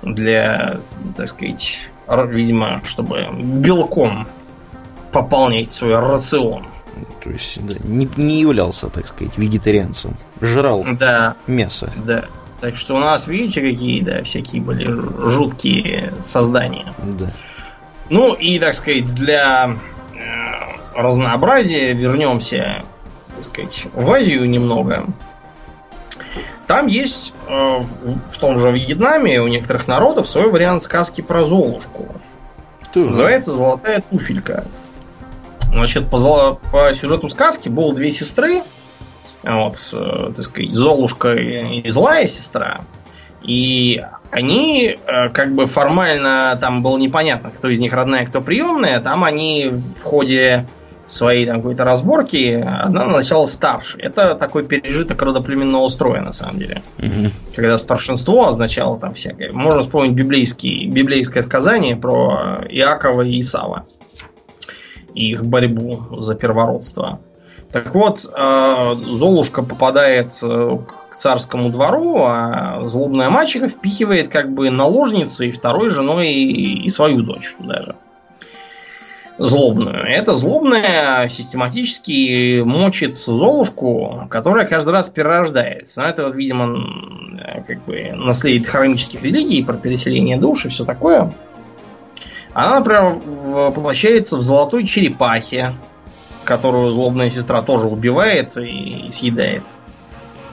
Для, 0.00 0.80
так 1.16 1.28
сказать, 1.28 1.90
видимо, 2.08 2.80
чтобы 2.84 3.26
белком 3.34 4.26
пополнять 5.12 5.70
свой 5.70 5.94
рацион. 5.98 6.66
То 7.22 7.28
есть 7.28 7.58
да, 7.66 7.76
не, 7.86 8.08
не 8.16 8.40
являлся, 8.40 8.88
так 8.88 9.06
сказать, 9.06 9.36
вегетарианцем. 9.36 10.16
Жрал 10.40 10.86
да, 10.98 11.36
мясо. 11.46 11.92
Да. 12.02 12.24
Так 12.66 12.74
что 12.74 12.96
у 12.96 12.98
нас, 12.98 13.28
видите, 13.28 13.60
какие, 13.60 14.02
да, 14.02 14.24
всякие 14.24 14.60
были 14.60 14.86
жуткие 15.28 16.12
создания. 16.24 16.92
Да. 16.98 17.30
Ну 18.10 18.34
и, 18.34 18.58
так 18.58 18.74
сказать, 18.74 19.04
для 19.14 19.70
э, 19.70 21.00
разнообразия 21.00 21.92
вернемся, 21.92 22.84
так 23.36 23.44
сказать, 23.44 23.86
в 23.94 24.10
Азию 24.10 24.50
немного. 24.50 25.06
Там 26.66 26.88
есть 26.88 27.34
э, 27.46 27.52
в 27.52 28.36
том 28.40 28.58
же 28.58 28.72
Вьетнаме 28.72 29.40
у 29.40 29.46
некоторых 29.46 29.86
народов 29.86 30.28
свой 30.28 30.50
вариант 30.50 30.82
сказки 30.82 31.20
про 31.20 31.44
Золушку. 31.44 32.16
Тоже. 32.92 33.10
Называется 33.10 33.54
Золотая 33.54 34.02
туфелька. 34.10 34.64
Значит, 35.70 36.10
по, 36.10 36.58
по 36.72 36.92
сюжету 36.94 37.28
сказки 37.28 37.68
было 37.68 37.94
две 37.94 38.10
сестры, 38.10 38.64
вот, 39.46 39.76
э, 39.92 40.32
так 40.34 40.44
сказать, 40.44 40.72
Золушка 40.72 41.34
и 41.34 41.88
злая 41.88 42.26
сестра. 42.26 42.80
И 43.42 44.02
они, 44.30 44.98
э, 45.06 45.28
как 45.30 45.54
бы 45.54 45.66
формально, 45.66 46.58
там 46.60 46.82
было 46.82 46.98
непонятно, 46.98 47.50
кто 47.50 47.68
из 47.68 47.78
них 47.78 47.92
родная, 47.92 48.26
кто 48.26 48.40
приемная. 48.40 49.00
Там 49.00 49.22
они 49.22 49.70
в 49.70 50.02
ходе 50.02 50.66
своей 51.06 51.46
там 51.46 51.58
какой-то 51.58 51.84
разборки 51.84 52.54
одна 52.54 53.04
назначала 53.04 53.46
старше. 53.46 53.98
Это 53.98 54.34
такой 54.34 54.66
пережиток 54.66 55.22
родоплеменного 55.22 55.86
строя, 55.88 56.20
на 56.20 56.32
самом 56.32 56.58
деле. 56.58 56.82
Угу. 56.98 57.30
Когда 57.54 57.78
старшинство 57.78 58.48
означало 58.48 58.98
там 58.98 59.14
всякое. 59.14 59.52
Можно 59.52 59.82
вспомнить 59.82 60.14
библейский, 60.14 60.88
библейское 60.88 61.42
сказание 61.42 61.96
про 61.96 62.64
Иакова 62.68 63.22
и 63.22 63.40
Исава. 63.40 63.86
И 65.14 65.30
их 65.30 65.44
борьбу 65.44 66.20
за 66.20 66.34
первородство. 66.34 67.20
Так 67.84 67.94
вот, 67.94 68.24
э, 68.24 68.94
Золушка 68.94 69.62
попадает 69.62 70.32
э, 70.42 70.78
к 71.10 71.14
царскому 71.14 71.68
двору, 71.68 72.22
а 72.22 72.88
злобная 72.88 73.28
мачеха 73.28 73.68
впихивает 73.68 74.28
как 74.28 74.50
бы 74.50 74.70
наложницей, 74.70 75.50
второй 75.50 75.90
женой 75.90 76.32
и 76.32 76.88
свою 76.88 77.20
дочь 77.20 77.54
туда 77.58 77.82
же. 77.82 77.96
Злобную. 79.36 80.06
Эта 80.06 80.36
злобная 80.36 81.28
систематически 81.28 82.62
мочит 82.62 83.18
Золушку, 83.18 84.26
которая 84.30 84.66
каждый 84.66 84.94
раз 84.94 85.10
перерождается. 85.10 86.00
Но 86.00 86.08
это 86.08 86.24
вот, 86.24 86.34
видимо, 86.34 86.82
как 87.66 87.84
бы 87.84 88.12
наследие 88.14 88.66
хромических 88.66 89.22
религий 89.22 89.62
про 89.62 89.74
переселение 89.74 90.38
душ 90.38 90.64
и 90.64 90.68
все 90.68 90.86
такое. 90.86 91.30
Она, 92.54 92.78
например, 92.78 93.20
воплощается 93.26 94.38
в 94.38 94.40
золотой 94.40 94.86
черепахе, 94.86 95.74
которую 96.46 96.90
злобная 96.92 97.28
сестра 97.28 97.60
тоже 97.60 97.86
убивает 97.88 98.56
и 98.56 99.10
съедает. 99.12 99.64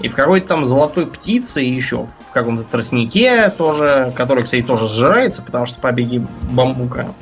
И 0.01 0.09
в 0.09 0.15
какой-то 0.15 0.47
там 0.47 0.65
золотой 0.65 1.07
птице, 1.07 1.63
и 1.63 1.69
еще 1.69 2.05
в 2.05 2.31
каком-то 2.33 2.63
тростнике 2.63 3.49
тоже, 3.49 4.11
который, 4.15 4.43
кстати, 4.43 4.63
тоже 4.63 4.89
сжирается, 4.89 5.43
потому 5.43 5.65
что 5.65 5.79
побеги 5.79 6.25
бамбука 6.41 7.13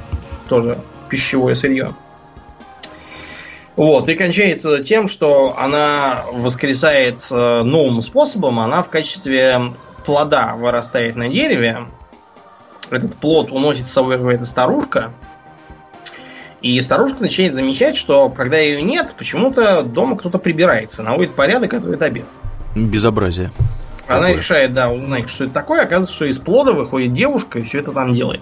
тоже 0.48 0.80
пищевое 1.10 1.54
сырье. 1.54 1.94
Вот, 3.76 4.10
и 4.10 4.16
кончается 4.16 4.84
тем, 4.84 5.08
что 5.08 5.56
она 5.58 6.26
воскресает 6.32 7.26
э, 7.32 7.62
новым 7.64 8.02
способом, 8.02 8.60
она 8.60 8.84
в 8.84 8.90
качестве 8.90 9.74
плода 10.06 10.56
вырастает 10.56 11.16
на 11.16 11.30
дереве. 11.30 11.88
Этот 12.90 13.16
плод 13.16 13.52
уносит 13.52 13.86
с 13.86 13.92
собой 13.92 14.18
какая-то 14.18 14.46
старушка, 14.46 15.14
и 16.62 16.80
старушка 16.82 17.22
начинает 17.22 17.54
замечать, 17.56 17.96
что 17.96 18.30
когда 18.30 18.58
ее 18.58 18.82
нет, 18.82 19.14
почему-то 19.18 19.82
дома 19.84 20.18
кто-то 20.18 20.38
прибирается, 20.38 21.04
наводит 21.04 21.36
порядок, 21.36 21.72
готовит 21.72 22.02
обед. 22.02 22.26
Безобразие. 22.76 23.52
Она 24.08 24.22
такое. 24.22 24.38
решает, 24.38 24.74
да, 24.74 24.92
узнать, 24.92 25.30
что 25.30 25.46
это 25.46 25.54
такое. 25.54 25.82
Оказывается, 25.82 26.16
что 26.16 26.26
из 26.26 26.38
плода 26.38 26.74
выходит 26.74 27.14
девушка 27.14 27.60
и 27.60 27.64
все 27.64 27.80
это 27.80 27.92
там 27.92 28.14
делает. 28.14 28.42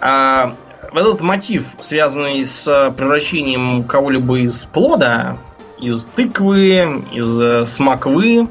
А, 0.00 0.56
этот 0.92 1.20
мотив, 1.20 1.74
связанный 1.80 2.44
с 2.44 2.64
превращением 2.96 3.84
кого-либо 3.84 4.38
из 4.40 4.64
плода, 4.64 5.38
из 5.78 6.04
тыквы, 6.04 7.04
из 7.12 7.40
э, 7.40 7.66
смоквы, 7.66 8.48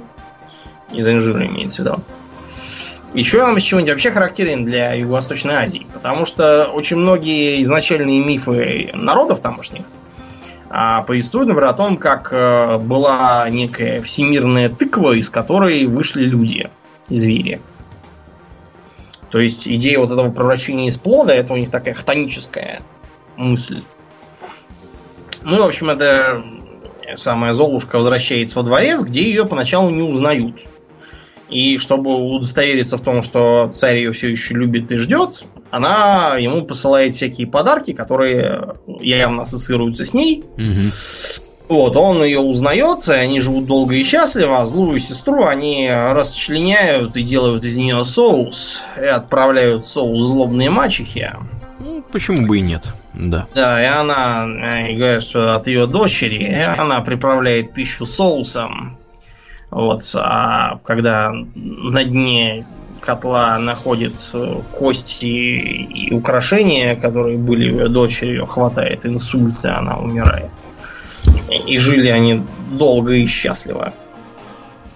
из 0.91 1.07
инжира 1.07 1.45
имеется 1.45 1.81
в 1.81 1.85
виду, 1.85 2.03
еще 3.13 3.39
чего-нибудь 3.59 3.91
вообще 3.91 4.11
характерен 4.11 4.65
для 4.65 4.93
Юго-Восточной 4.93 5.55
Азии, 5.55 5.85
потому 5.93 6.25
что 6.25 6.67
очень 6.67 6.97
многие 6.97 7.61
изначальные 7.63 8.23
мифы 8.23 8.89
народов 8.93 9.41
тамошних 9.41 9.83
а, 10.69 11.01
повествуют, 11.03 11.49
например, 11.49 11.69
о 11.69 11.73
том, 11.73 11.97
как 11.97 12.29
э, 12.31 12.77
была 12.77 13.45
некая 13.49 14.01
всемирная 14.01 14.69
тыква, 14.69 15.17
из 15.17 15.29
которой 15.29 15.85
вышли 15.85 16.23
люди, 16.23 16.69
звери. 17.09 17.59
То 19.29 19.39
есть 19.39 19.67
идея 19.67 19.99
вот 19.99 20.11
этого 20.11 20.31
превращения 20.31 20.87
из 20.87 20.97
плода, 20.97 21.33
это 21.33 21.51
у 21.53 21.57
них 21.57 21.71
такая 21.71 21.93
хтоническая 21.93 22.81
мысль. 23.35 23.83
Ну 25.41 25.57
и, 25.57 25.59
в 25.59 25.63
общем, 25.63 25.89
это 25.89 26.43
самая 27.15 27.51
Золушка 27.51 27.97
возвращается 27.97 28.57
во 28.57 28.63
дворец, 28.63 29.01
где 29.01 29.23
ее 29.23 29.45
поначалу 29.45 29.89
не 29.89 30.01
узнают. 30.01 30.61
И 31.51 31.77
чтобы 31.77 32.15
удостовериться 32.15 32.97
в 32.97 33.01
том, 33.01 33.23
что 33.23 33.71
царь 33.73 33.97
ее 33.97 34.11
все 34.13 34.29
еще 34.29 34.53
любит 34.53 34.91
и 34.91 34.97
ждет, 34.97 35.43
она 35.69 36.37
ему 36.37 36.63
посылает 36.63 37.13
всякие 37.13 37.45
подарки, 37.45 37.91
которые 37.93 38.75
явно 39.01 39.43
ассоциируются 39.43 40.05
с 40.05 40.13
ней. 40.13 40.43
Угу. 40.57 40.91
Вот, 41.67 41.95
он 41.95 42.23
ее 42.23 42.39
узнает, 42.39 43.07
и 43.07 43.13
они 43.13 43.39
живут 43.39 43.65
долго 43.65 43.95
и 43.95 44.03
счастливо, 44.03 44.59
а 44.59 44.65
злую 44.65 44.99
сестру 44.99 45.45
они 45.45 45.89
расчленяют 45.89 47.15
и 47.15 47.23
делают 47.23 47.63
из 47.63 47.77
нее 47.77 48.03
соус, 48.03 48.81
и 48.97 49.05
отправляют 49.05 49.85
соус 49.85 50.21
злобные 50.21 50.69
мачехи. 50.69 51.33
Ну, 51.79 52.03
почему 52.11 52.45
бы 52.45 52.57
и 52.57 52.61
нет, 52.61 52.83
да. 53.13 53.47
Да, 53.55 53.81
и 53.81 53.85
она, 53.85 54.89
и 54.89 54.95
говорят, 54.95 55.23
что 55.23 55.55
от 55.55 55.67
ее 55.67 55.87
дочери, 55.87 56.53
она 56.77 56.99
приправляет 56.99 57.73
пищу 57.73 58.05
соусом, 58.05 58.97
вот, 59.71 60.03
а 60.15 60.79
когда 60.83 61.31
на 61.55 62.03
дне 62.03 62.67
котла 62.99 63.57
находит 63.57 64.15
кости 64.73 65.25
и 65.25 66.13
украшения, 66.13 66.95
которые 66.95 67.37
были 67.37 67.71
у 67.71 67.79
ее 67.79 67.87
дочери, 67.87 68.29
ее 68.29 68.45
хватает 68.45 69.05
инсульта, 69.05 69.77
она 69.77 69.97
умирает. 69.97 70.51
И 71.67 71.77
жили 71.77 72.09
они 72.09 72.43
долго 72.71 73.13
и 73.13 73.25
счастливо. 73.25 73.93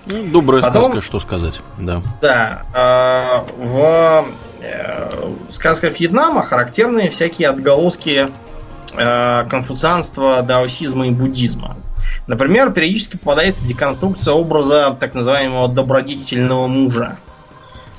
Ну, 0.06 0.24
добрая 0.26 0.62
Потом, 0.62 0.84
сказка, 0.84 1.02
что 1.02 1.20
сказать, 1.20 1.62
да. 1.80 2.04
Да. 2.22 2.64
Э, 2.76 3.52
в 3.58 4.26
э, 4.62 5.34
сказках 5.50 6.00
Вьетнама 6.00 6.44
характерны 6.44 7.10
всякие 7.10 7.50
отголоски 7.50 8.30
э, 8.94 9.46
конфуцианства, 9.50 10.44
даосизма 10.44 11.08
и 11.08 11.12
буддизма. 11.12 11.78
Например, 12.28 12.72
периодически 12.72 13.18
попадается 13.18 13.66
деконструкция 13.68 14.34
образа 14.34 14.96
так 15.00 15.14
называемого 15.14 15.68
добродетельного 15.68 16.68
мужа. 16.68 17.18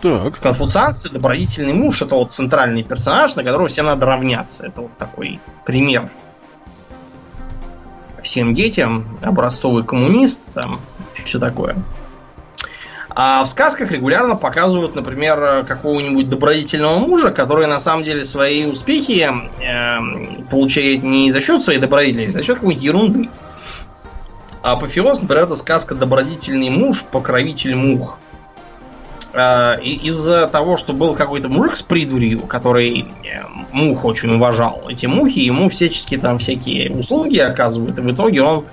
Так. 0.02 0.36
В 0.36 0.40
конфуцианстве 0.40 1.10
добродетельный 1.10 1.72
муж 1.72 2.02
это 2.02 2.16
вот 2.16 2.32
центральный 2.32 2.82
персонаж, 2.82 3.34
на 3.34 3.44
которого 3.44 3.68
всем 3.68 3.86
надо 3.86 4.06
равняться. 4.06 4.66
Это 4.66 4.82
вот 4.82 4.96
такой 4.98 5.40
пример 5.64 6.10
всем 8.26 8.54
детям, 8.54 9.18
образцовый 9.22 9.84
коммунист, 9.84 10.52
там 10.52 10.80
все 11.24 11.38
такое. 11.38 11.76
А 13.08 13.42
в 13.44 13.48
сказках 13.48 13.92
регулярно 13.92 14.36
показывают, 14.36 14.94
например, 14.94 15.64
какого-нибудь 15.64 16.28
добродетельного 16.28 16.98
мужа, 16.98 17.30
который 17.30 17.66
на 17.66 17.80
самом 17.80 18.04
деле 18.04 18.24
свои 18.26 18.66
успехи 18.66 19.26
э, 19.62 20.42
получает 20.50 21.02
не 21.02 21.30
за 21.30 21.40
счет 21.40 21.62
своей 21.62 21.78
добродетельности, 21.78 22.36
а 22.36 22.40
за 22.40 22.46
счет 22.46 22.56
какой-нибудь 22.56 22.84
ерунды. 22.84 23.30
А 24.66 24.72
апофеоз, 24.72 25.22
например, 25.22 25.44
это 25.44 25.54
сказка 25.54 25.94
«Добродетельный 25.94 26.70
муж, 26.70 27.04
покровитель 27.04 27.76
мух». 27.76 28.18
И 29.32 30.00
из-за 30.02 30.48
того, 30.48 30.76
что 30.76 30.92
был 30.92 31.14
какой-то 31.14 31.48
мужик 31.48 31.76
с 31.76 31.82
придурью, 31.82 32.40
который 32.40 33.02
э, 33.22 33.44
мух 33.70 34.04
очень 34.04 34.34
уважал, 34.34 34.82
эти 34.88 35.06
мухи 35.06 35.38
ему 35.38 35.68
всячески 35.68 36.16
там 36.16 36.40
всякие 36.40 36.90
услуги 36.90 37.38
оказывают, 37.38 37.96
и 38.00 38.02
в 38.02 38.10
итоге 38.12 38.42
он 38.42 38.64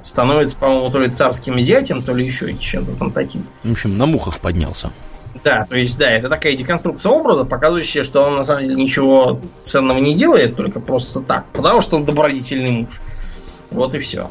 становится, 0.00 0.56
по-моему, 0.56 0.88
то 0.90 1.00
ли 1.00 1.10
царским 1.10 1.60
зятем, 1.60 2.02
то 2.02 2.14
ли 2.14 2.24
еще 2.24 2.54
чем-то 2.54 2.92
там 2.92 3.12
таким. 3.12 3.46
В 3.62 3.72
общем, 3.72 3.98
на 3.98 4.06
мухах 4.06 4.38
поднялся. 4.38 4.90
Да, 5.44 5.66
то 5.68 5.76
есть, 5.76 5.98
да, 5.98 6.08
это 6.08 6.30
такая 6.30 6.56
деконструкция 6.56 7.12
образа, 7.12 7.44
показывающая, 7.44 8.04
что 8.04 8.22
он 8.22 8.36
на 8.36 8.44
самом 8.44 8.62
деле 8.62 8.76
ничего 8.76 9.38
ценного 9.64 9.98
не 9.98 10.14
делает, 10.14 10.56
только 10.56 10.80
просто 10.80 11.20
так, 11.20 11.44
потому 11.52 11.82
что 11.82 11.96
он 11.96 12.06
добродетельный 12.06 12.70
муж. 12.70 13.02
Вот 13.70 13.94
и 13.94 13.98
все. 13.98 14.30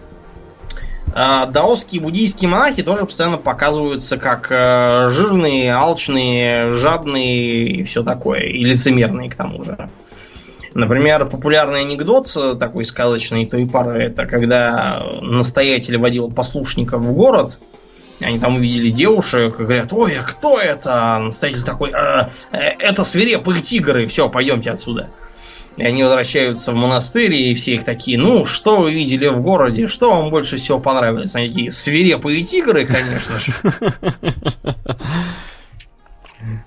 А, 1.13 1.45
даосские 1.45 2.01
буддийские 2.01 2.49
монахи 2.49 2.83
тоже 2.83 3.05
постоянно 3.05 3.37
показываются 3.37 4.17
как 4.17 4.47
э, 4.49 5.09
жирные, 5.09 5.73
алчные, 5.73 6.71
жадные 6.71 7.67
и 7.67 7.83
все 7.83 8.03
такое, 8.03 8.41
и 8.41 8.63
лицемерные 8.63 9.29
к 9.29 9.35
тому 9.35 9.63
же. 9.63 9.89
Например, 10.73 11.25
популярный 11.25 11.81
анекдот 11.81 12.31
э, 12.37 12.55
такой 12.57 12.85
сказочный 12.85 13.45
той 13.45 13.67
пары, 13.67 14.05
это 14.05 14.25
когда 14.25 15.03
настоятель 15.21 15.97
водил 15.97 16.31
послушников 16.31 17.01
в 17.01 17.13
город, 17.13 17.59
они 18.21 18.39
там 18.39 18.55
увидели 18.55 18.89
девушек, 18.89 19.59
и 19.59 19.63
говорят, 19.63 19.91
ой, 19.91 20.17
а 20.17 20.23
кто 20.23 20.57
это? 20.57 20.93
А 20.93 21.19
настоятель 21.19 21.63
такой, 21.63 21.91
«А, 21.91 22.29
э, 22.53 22.57
это 22.79 23.03
свирепые 23.03 23.61
тигры, 23.61 24.05
все, 24.05 24.29
пойдемте 24.29 24.71
отсюда. 24.71 25.09
И 25.77 25.83
они 25.83 26.03
возвращаются 26.03 26.73
в 26.73 26.75
монастырь, 26.75 27.33
и 27.33 27.53
все 27.53 27.75
их 27.75 27.85
такие, 27.85 28.17
ну, 28.17 28.45
что 28.45 28.81
вы 28.81 28.91
видели 28.91 29.27
в 29.27 29.41
городе, 29.41 29.87
что 29.87 30.11
вам 30.11 30.29
больше 30.29 30.57
всего 30.57 30.79
понравилось? 30.79 31.35
Они 31.35 31.47
такие, 31.47 31.71
свирепые 31.71 32.43
тигры, 32.43 32.85
конечно 32.85 33.39
же. 33.39 33.53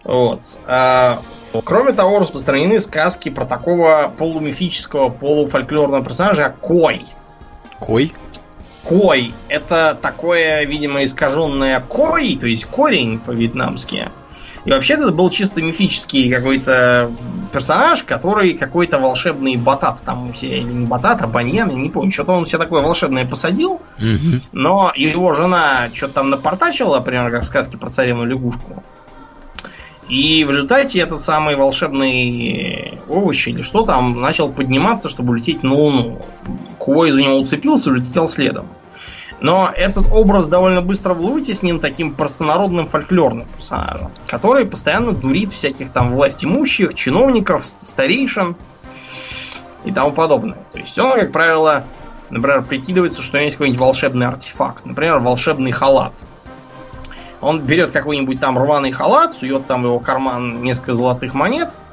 Вот. 0.04 0.40
А, 0.66 1.20
кроме 1.64 1.92
того, 1.92 2.20
распространены 2.20 2.78
сказки 2.80 3.28
про 3.28 3.44
такого 3.44 4.12
полумифического, 4.16 5.08
полуфольклорного 5.08 6.04
персонажа, 6.04 6.44
как 6.44 6.60
Кой. 6.60 7.04
Кой? 7.80 8.12
Кой. 8.84 9.34
Это 9.48 9.98
такое, 10.00 10.64
видимо, 10.64 11.04
искаженное 11.04 11.80
Кой, 11.80 12.36
то 12.36 12.46
есть 12.46 12.66
корень 12.66 13.18
по-вьетнамски. 13.18 14.10
И 14.64 14.70
вообще 14.70 14.94
это 14.94 15.12
был 15.12 15.28
чисто 15.30 15.62
мифический 15.62 16.30
какой-то 16.30 17.10
персонаж, 17.52 18.02
который 18.02 18.54
какой-то 18.54 18.98
волшебный 18.98 19.56
батат 19.56 20.02
там 20.04 20.32
все, 20.32 20.58
или 20.58 20.72
не 20.72 20.86
батат, 20.86 21.22
а 21.22 21.26
баньян, 21.26 21.68
я 21.70 21.76
не 21.76 21.90
помню, 21.90 22.10
что-то 22.10 22.32
он 22.32 22.46
все 22.46 22.58
такое 22.58 22.82
волшебное 22.82 23.26
посадил, 23.26 23.80
но 24.52 24.92
его 24.96 25.34
жена 25.34 25.90
что-то 25.92 26.14
там 26.14 26.30
напортачила, 26.30 27.00
примерно 27.00 27.30
как 27.30 27.42
в 27.42 27.46
сказке 27.46 27.76
про 27.76 27.90
царевну 27.90 28.24
лягушку. 28.24 28.82
И 30.08 30.44
в 30.44 30.50
результате 30.50 30.98
этот 30.98 31.20
самый 31.20 31.56
волшебный 31.56 33.00
овощ 33.08 33.48
или 33.48 33.62
что 33.62 33.84
там 33.84 34.20
начал 34.20 34.50
подниматься, 34.52 35.08
чтобы 35.08 35.30
улететь 35.30 35.62
на 35.62 35.72
Луну. 35.72 36.22
Кой 36.78 37.10
за 37.10 37.22
него 37.22 37.38
уцепился 37.38 37.90
улетел 37.90 38.28
следом. 38.28 38.66
Но 39.44 39.70
этот 39.76 40.06
образ 40.10 40.48
довольно 40.48 40.80
быстро 40.80 41.12
был 41.12 41.28
вытеснен 41.28 41.78
таким 41.78 42.14
простонародным 42.14 42.88
фольклорным 42.88 43.46
персонажем, 43.46 44.10
который 44.26 44.64
постоянно 44.64 45.12
дурит 45.12 45.52
всяких 45.52 45.90
там 45.90 46.12
власть 46.12 46.42
имущих, 46.46 46.94
чиновников, 46.94 47.66
старейшин 47.66 48.56
и 49.84 49.92
тому 49.92 50.12
подобное. 50.12 50.64
То 50.72 50.78
есть 50.78 50.98
он, 50.98 51.12
как 51.12 51.30
правило, 51.30 51.84
например, 52.30 52.62
прикидывается, 52.62 53.20
что 53.20 53.36
у 53.36 53.40
него 53.40 53.44
есть 53.44 53.56
какой-нибудь 53.56 53.80
волшебный 53.80 54.26
артефакт. 54.26 54.86
Например, 54.86 55.18
волшебный 55.18 55.72
халат. 55.72 56.22
Он 57.42 57.60
берет 57.60 57.90
какой-нибудь 57.90 58.40
там 58.40 58.56
рваный 58.58 58.92
халат, 58.92 59.34
сует 59.34 59.66
там 59.66 59.82
в 59.82 59.84
его 59.84 59.98
карман 59.98 60.62
несколько 60.62 60.94
золотых 60.94 61.34
монет– 61.34 61.76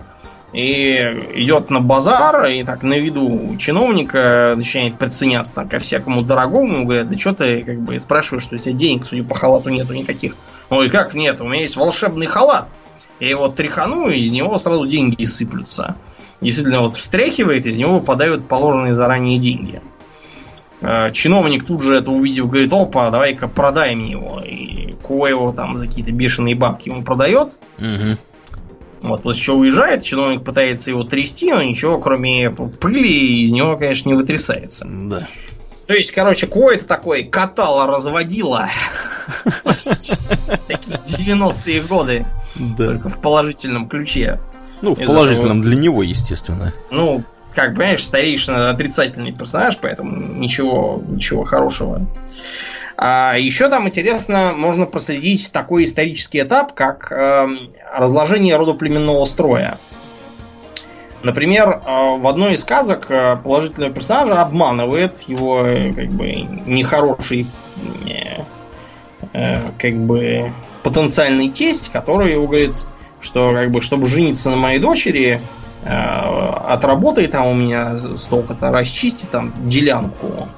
и 0.54 0.98
идет 1.36 1.70
на 1.70 1.80
базар, 1.80 2.46
и 2.46 2.64
так 2.64 2.84
на 2.84 3.00
виду 3.00 3.56
чиновника 3.58 4.54
начинает 4.58 4.98
приценяться 4.98 5.56
там, 5.56 5.70
ко 5.70 5.80
всякому 5.80 6.22
дорогому, 6.24 6.86
говорят, 6.86 7.10
да 7.10 7.18
что 7.18 7.34
ты 7.34 7.64
как 7.64 7.82
бы 7.82 7.98
спрашиваешь, 8.00 8.44
что 8.44 8.56
у 8.56 8.58
тебя 8.58 8.74
денег, 8.74 9.06
судя 9.06 9.24
по 9.24 9.36
халату, 9.36 9.70
нету 9.70 9.94
никаких. 9.94 10.36
Ой, 10.70 10.90
как 10.90 11.14
нет, 11.14 11.40
у 11.42 11.48
меня 11.48 11.62
есть 11.62 11.76
волшебный 11.76 12.26
халат. 12.26 12.76
Я 13.20 13.30
его 13.30 13.48
тряхану, 13.50 14.10
и 14.10 14.20
из 14.20 14.32
него 14.32 14.58
сразу 14.58 14.86
деньги 14.88 15.26
сыплются. 15.26 15.96
Действительно, 16.42 16.82
вот 16.82 16.94
встряхивает, 16.94 17.66
из 17.66 17.78
него 17.78 18.00
выпадают 18.00 18.48
положенные 18.48 18.96
заранее 18.96 19.38
деньги. 19.38 19.82
Э, 20.82 21.12
чиновник 21.14 21.66
тут 21.66 21.84
же 21.84 21.96
это 21.96 22.12
увидев, 22.12 22.48
говорит, 22.48 22.74
опа, 22.74 23.12
давай-ка 23.12 23.48
продай 23.48 23.96
мне 23.96 24.12
его. 24.12 24.42
И 24.42 24.96
Ко 25.02 25.28
его 25.28 25.52
там 25.52 25.78
за 25.78 25.88
какие-то 25.88 26.12
бешеные 26.12 26.56
бабки 26.56 26.90
ему 26.90 27.04
продает. 27.04 27.60
Угу. 27.78 28.18
Вот, 29.02 29.24
после 29.24 29.42
чего 29.42 29.58
уезжает, 29.58 30.04
чиновник 30.04 30.44
пытается 30.44 30.92
его 30.92 31.04
трясти, 31.04 31.52
но 31.52 31.64
ничего, 31.64 32.00
кроме 32.00 32.52
пыли, 32.52 33.44
из 33.44 33.52
него, 33.52 33.76
конечно, 33.76 34.10
не 34.10 34.16
вытрясается. 34.16 34.86
Да. 34.88 35.28
То 35.88 35.96
есть, 35.96 36.12
короче, 36.12 36.48
Ко 36.48 36.70
это 36.72 36.86
такой 36.86 37.24
катало 37.24 37.88
разводила. 37.88 38.70
Такие 39.64 40.98
90-е 41.04 41.82
годы. 41.82 42.26
Только 42.78 43.10
в 43.10 43.20
положительном 43.20 43.90
ключе. 43.90 44.40
Ну, 44.82 44.96
в 44.96 45.04
положительном 45.04 45.62
для 45.62 45.76
него, 45.76 46.04
естественно. 46.04 46.74
Ну, 46.92 47.24
как 47.54 47.76
понимаешь, 47.76 48.06
старейшина 48.06 48.70
отрицательный 48.70 49.32
персонаж, 49.32 49.78
поэтому 49.82 50.40
ничего, 50.40 51.04
ничего 51.08 51.44
хорошего. 51.44 52.08
А 53.04 53.36
еще 53.36 53.68
там 53.68 53.88
интересно, 53.88 54.54
можно 54.56 54.86
проследить 54.86 55.52
такой 55.52 55.86
исторический 55.86 56.42
этап, 56.42 56.76
как 56.76 57.12
э, 57.12 57.48
разложение 57.92 58.58
родоплеменного 58.58 59.26
строя. 59.26 59.80
Например, 61.24 61.82
э, 61.84 62.18
в 62.20 62.28
одной 62.28 62.54
из 62.54 62.62
сказок 62.62 63.10
э, 63.10 63.38
положительного 63.38 63.92
персонажа 63.92 64.40
обманывает 64.40 65.20
его 65.22 65.66
э, 65.66 65.92
как 65.94 66.10
бы 66.10 66.28
нехороший 66.68 67.48
как 69.34 69.94
бы 69.94 70.52
потенциальный 70.84 71.50
тесть, 71.50 71.92
который 71.92 72.34
его 72.34 72.46
говорит, 72.46 72.86
что 73.20 73.52
как 73.54 73.72
бы 73.72 73.82
чтобы 73.82 74.06
жениться 74.06 74.50
на 74.50 74.58
моей 74.58 74.80
дочери, 74.80 75.40
отработай 75.84 77.28
там 77.28 77.48
у 77.48 77.54
меня 77.54 77.98
столько-то, 78.18 78.72
расчисти 78.72 79.26
там 79.26 79.54
делянку 79.68 80.50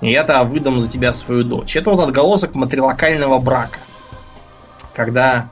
и 0.00 0.10
я-то 0.10 0.42
выдам 0.44 0.80
за 0.80 0.88
тебя 0.88 1.12
свою 1.12 1.44
дочь. 1.44 1.76
Это 1.76 1.90
вот 1.90 2.00
отголосок 2.00 2.54
матрилокального 2.54 3.38
брака. 3.38 3.78
Когда 4.94 5.48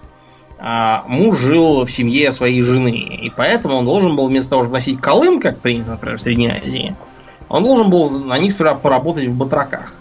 а, 0.58 1.04
муж 1.06 1.38
жил 1.38 1.84
в 1.84 1.90
семье 1.90 2.32
своей 2.32 2.62
жены. 2.62 2.96
И 2.96 3.30
поэтому 3.30 3.76
он 3.76 3.84
должен 3.84 4.16
был 4.16 4.28
вместо 4.28 4.50
того, 4.50 4.62
чтобы 4.62 4.74
носить 4.74 5.00
колым, 5.00 5.40
как 5.40 5.60
принято, 5.60 5.92
например, 5.92 6.18
в 6.18 6.20
Средней 6.20 6.50
Азии, 6.50 6.96
он 7.48 7.62
должен 7.62 7.90
был 7.90 8.08
на 8.24 8.38
них 8.38 8.52
сперва 8.52 8.74
поработать 8.74 9.26
в 9.26 9.36
батраках. 9.36 9.94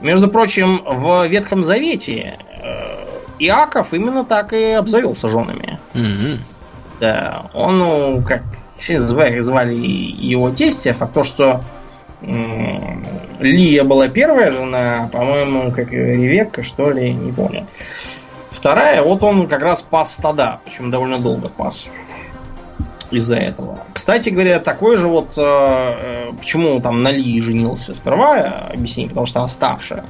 Между 0.00 0.28
прочим, 0.28 0.80
в 0.84 1.26
Ветхом 1.26 1.62
Завете 1.62 2.36
э, 2.62 3.00
Иаков 3.38 3.92
именно 3.92 4.24
так 4.24 4.52
и 4.54 4.70
обзавелся 4.70 5.28
женами. 5.28 5.78
Mm-hmm. 5.92 6.38
Да, 7.00 7.50
он, 7.52 7.78
ну, 7.78 8.22
как 8.26 8.42
звали, 8.78 9.40
звали 9.40 9.74
его 9.74 10.50
тестя, 10.50 10.94
факт 10.94 11.12
то, 11.12 11.22
что 11.22 11.60
Лия 12.22 13.84
была 13.84 14.08
первая 14.08 14.50
жена, 14.50 15.08
по-моему, 15.12 15.72
как 15.72 15.92
Ревекка, 15.92 16.62
что 16.62 16.90
ли, 16.90 17.12
не 17.12 17.32
помню. 17.32 17.66
Вторая, 18.50 19.02
вот 19.02 19.22
он 19.22 19.48
как 19.48 19.62
раз 19.62 19.80
пас 19.80 20.14
стада, 20.14 20.60
причем 20.64 20.90
довольно 20.90 21.18
долго 21.18 21.48
пас 21.48 21.88
из-за 23.10 23.36
этого. 23.36 23.80
Кстати 23.92 24.28
говоря, 24.28 24.60
такой 24.60 24.96
же 24.96 25.08
вот, 25.08 25.32
э, 25.36 25.42
э 25.42 26.32
почему 26.38 26.80
там 26.80 27.02
на 27.02 27.10
Ли 27.10 27.40
женился 27.40 27.94
сперва, 27.94 28.68
объяснение, 28.72 29.08
потому 29.08 29.26
что 29.26 29.40
она 29.40 29.48
старшая. 29.48 30.04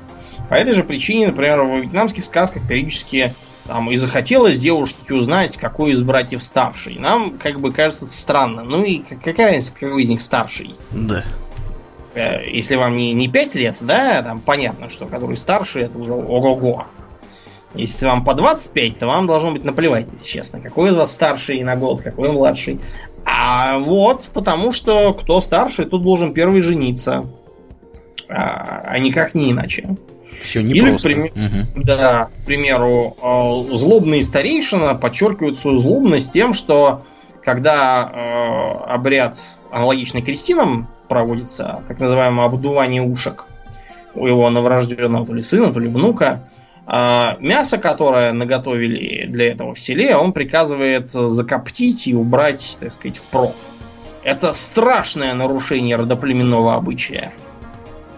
По 0.49 0.55
этой 0.55 0.75
же 0.75 0.83
причине, 0.83 1.29
например, 1.29 1.63
в 1.63 1.81
вьетнамских 1.81 2.25
сказках 2.25 2.67
периодически 2.69 3.33
там 3.67 3.91
и 3.91 3.97
захотелось 3.97 4.59
девушке 4.59 5.15
узнать, 5.15 5.57
какой 5.57 5.93
из 5.93 6.03
братьев 6.03 6.43
старший. 6.43 6.99
Нам, 6.99 7.39
как 7.39 7.61
бы, 7.61 7.73
кажется 7.73 8.07
странно. 8.07 8.65
Ну 8.65 8.83
и 8.83 8.99
какая 8.99 9.53
разница, 9.53 9.73
какой 9.79 10.03
из 10.03 10.09
них 10.09 10.21
старший? 10.23 10.75
Да. 10.91 11.25
Э, 12.15 12.49
если 12.51 12.77
вам 12.77 12.97
не, 12.97 13.13
не 13.13 13.29
5 13.29 13.55
лет, 13.55 13.77
да, 13.81 14.23
там 14.23 14.41
понятно, 14.41 14.89
что 14.91 15.07
который 15.07 15.37
старший, 15.37 15.83
это 15.83 15.99
уже 15.99 16.15
ого-го. 16.15 16.87
Если 17.75 18.05
вам 18.05 18.25
по 18.25 18.35
25, 18.35 18.99
то 18.99 19.07
вам 19.07 19.27
должно 19.27 19.53
быть 19.53 19.65
наплевать, 19.65 20.07
если 20.13 20.27
честно. 20.27 20.61
Какой 20.61 20.91
из 20.91 20.95
вас 20.95 21.13
старший 21.13 21.63
на 21.63 21.77
год, 21.77 22.03
какой 22.03 22.33
младший. 22.33 22.81
А 23.25 23.79
вот, 23.79 24.29
потому 24.33 24.73
что 24.73 25.15
кто 25.15 25.41
старший, 25.41 25.85
тут 25.85 26.03
должен 26.03 26.35
первый 26.35 26.63
жениться. 26.63 27.27
А, 28.29 28.83
а 28.87 28.99
никак 28.99 29.35
не 29.35 29.53
иначе. 29.53 29.97
Все 30.43 30.63
не 30.63 30.75
Или, 30.75 30.91
просто. 30.91 31.09
Прим... 31.09 31.25
Угу. 31.25 31.85
Да, 31.85 32.31
к 32.43 32.47
примеру, 32.47 33.17
э, 33.23 33.77
злобный 33.77 34.23
старейшина 34.23 34.95
подчеркивает 34.95 35.59
свою 35.59 35.77
злобность 35.77 36.33
тем, 36.33 36.53
что 36.53 37.05
когда 37.45 38.11
э, 38.13 38.93
обряд 38.93 39.39
аналогичный 39.71 40.23
крестинам 40.23 40.89
проводится, 41.11 41.83
так 41.89 41.99
называемое 41.99 42.47
обдувание 42.47 43.03
ушек 43.03 43.45
у 44.15 44.27
его 44.27 44.49
новорожденного 44.49 45.27
то 45.27 45.35
ли 45.35 45.43
сына, 45.43 45.71
то 45.73 45.81
ли 45.81 45.89
внука, 45.89 46.45
а 46.87 47.37
мясо, 47.41 47.79
которое 47.79 48.33
наготовили 48.33 49.27
для 49.27 49.51
этого 49.53 49.75
в 49.75 49.81
селе, 49.81 50.17
он 50.17 50.33
приказывает 50.33 51.09
закоптить 51.09 52.09
и 52.09 52.15
убрать, 52.15 52.79
так 52.81 52.93
сказать, 52.93 53.19
в 53.19 53.25
проб. 53.25 53.55
Это 54.23 54.53
страшное 54.53 55.35
нарушение 55.35 55.97
родоплеменного 55.97 56.77
обычая. 56.77 57.33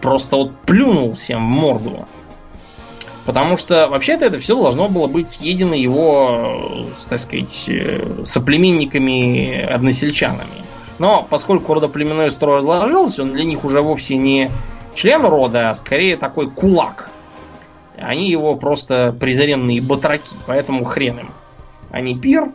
Просто 0.01 0.35
вот 0.37 0.55
плюнул 0.61 1.13
всем 1.13 1.45
в 1.45 1.49
морду. 1.49 2.07
Потому 3.25 3.57
что 3.57 3.87
вообще-то 3.87 4.25
это 4.25 4.39
все 4.39 4.55
должно 4.55 4.89
было 4.89 5.07
быть 5.07 5.29
съедено 5.29 5.75
его, 5.75 6.87
так 7.07 7.19
сказать, 7.19 7.69
э, 7.69 8.23
соплеменниками-односельчанами. 8.25 10.72
Но 10.99 11.25
поскольку 11.29 11.73
родоплеменной 11.73 12.31
строй 12.31 12.57
разложился, 12.57 13.23
он 13.23 13.33
для 13.33 13.43
них 13.43 13.63
уже 13.65 13.81
вовсе 13.81 14.15
не 14.15 14.51
член 14.95 15.25
рода, 15.25 15.69
а 15.69 15.75
скорее 15.75 16.17
такой 16.17 16.49
кулак– 16.49 17.09
они 17.97 18.29
его 18.29 18.55
просто 18.55 19.15
презренные 19.17 19.81
батраки, 19.81 20.35
поэтому 20.45 20.83
хрен 20.83 21.19
им. 21.19 21.31
Они 21.91 22.17
пир. 22.17 22.51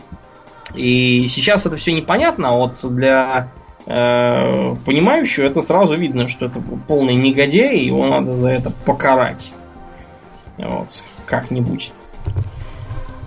И 0.75 1.27
сейчас 1.29 1.65
это 1.65 1.77
все 1.77 1.93
непонятно, 1.93 2.51
а 2.51 2.57
вот 2.57 2.79
для 2.95 3.49
э, 3.87 4.75
понимающего 4.85 5.45
это 5.45 5.63
сразу 5.63 5.95
видно, 5.95 6.29
что 6.29 6.47
это 6.47 6.61
полный 6.87 7.15
негодяй, 7.15 7.79
и 7.79 7.87
его 7.87 8.07
надо 8.07 8.37
за 8.37 8.49
это 8.49 8.71
покарать. 8.85 9.53
Вот, 10.59 11.05
как-нибудь. 11.25 11.93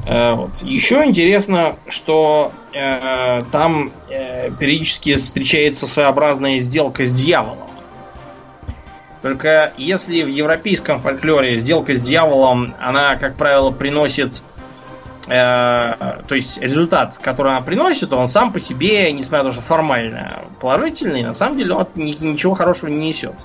Э, 0.05 0.33
вот. 0.33 0.61
Еще 0.63 1.03
интересно, 1.05 1.75
что 1.87 2.51
э, 2.73 3.43
там 3.51 3.91
э, 4.09 4.49
периодически 4.51 5.15
встречается 5.15 5.87
своеобразная 5.87 6.59
сделка 6.59 7.05
с 7.05 7.11
дьяволом. 7.11 7.69
Только 9.21 9.73
если 9.77 10.23
в 10.23 10.27
европейском 10.27 10.99
фольклоре 10.99 11.55
сделка 11.55 11.93
с 11.93 12.01
дьяволом, 12.01 12.73
она, 12.79 13.17
как 13.17 13.35
правило, 13.35 13.69
приносит 13.69 14.41
э, 15.27 15.93
то 16.27 16.35
есть 16.35 16.59
результат, 16.59 17.17
который 17.19 17.51
она 17.51 17.61
приносит, 17.61 18.11
он 18.13 18.27
сам 18.27 18.51
по 18.51 18.59
себе, 18.59 19.11
несмотря 19.11 19.43
на 19.43 19.49
то, 19.49 19.53
что 19.53 19.61
формально 19.61 20.45
положительный, 20.59 21.23
на 21.23 21.33
самом 21.33 21.57
деле 21.57 21.73
он 21.75 21.87
ничего 21.95 22.55
хорошего 22.55 22.89
не 22.89 23.07
несет. 23.07 23.35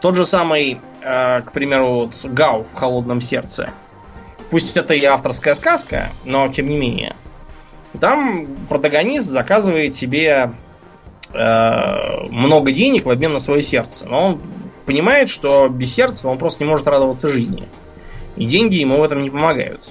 Тот 0.00 0.16
же 0.16 0.26
самый, 0.26 0.80
э, 1.02 1.42
к 1.42 1.52
примеру, 1.52 1.88
вот 1.88 2.24
Гау 2.24 2.64
в 2.64 2.74
холодном 2.74 3.20
сердце. 3.20 3.70
Пусть 4.50 4.76
это 4.76 4.94
и 4.94 5.04
авторская 5.04 5.54
сказка, 5.54 6.10
но 6.24 6.48
тем 6.48 6.68
не 6.68 6.76
менее. 6.76 7.16
Там 8.00 8.46
протагонист 8.68 9.28
заказывает 9.28 9.94
себе 9.94 10.52
э, 11.32 12.26
много 12.30 12.72
денег 12.72 13.04
в 13.04 13.10
обмен 13.10 13.32
на 13.32 13.40
свое 13.40 13.62
сердце. 13.62 14.06
Но 14.06 14.26
он 14.26 14.42
понимает, 14.86 15.28
что 15.28 15.68
без 15.68 15.94
сердца 15.94 16.28
он 16.28 16.38
просто 16.38 16.64
не 16.64 16.70
может 16.70 16.86
радоваться 16.86 17.28
жизни. 17.28 17.68
И 18.36 18.46
деньги 18.46 18.76
ему 18.76 18.98
в 18.98 19.02
этом 19.02 19.22
не 19.22 19.30
помогают. 19.30 19.90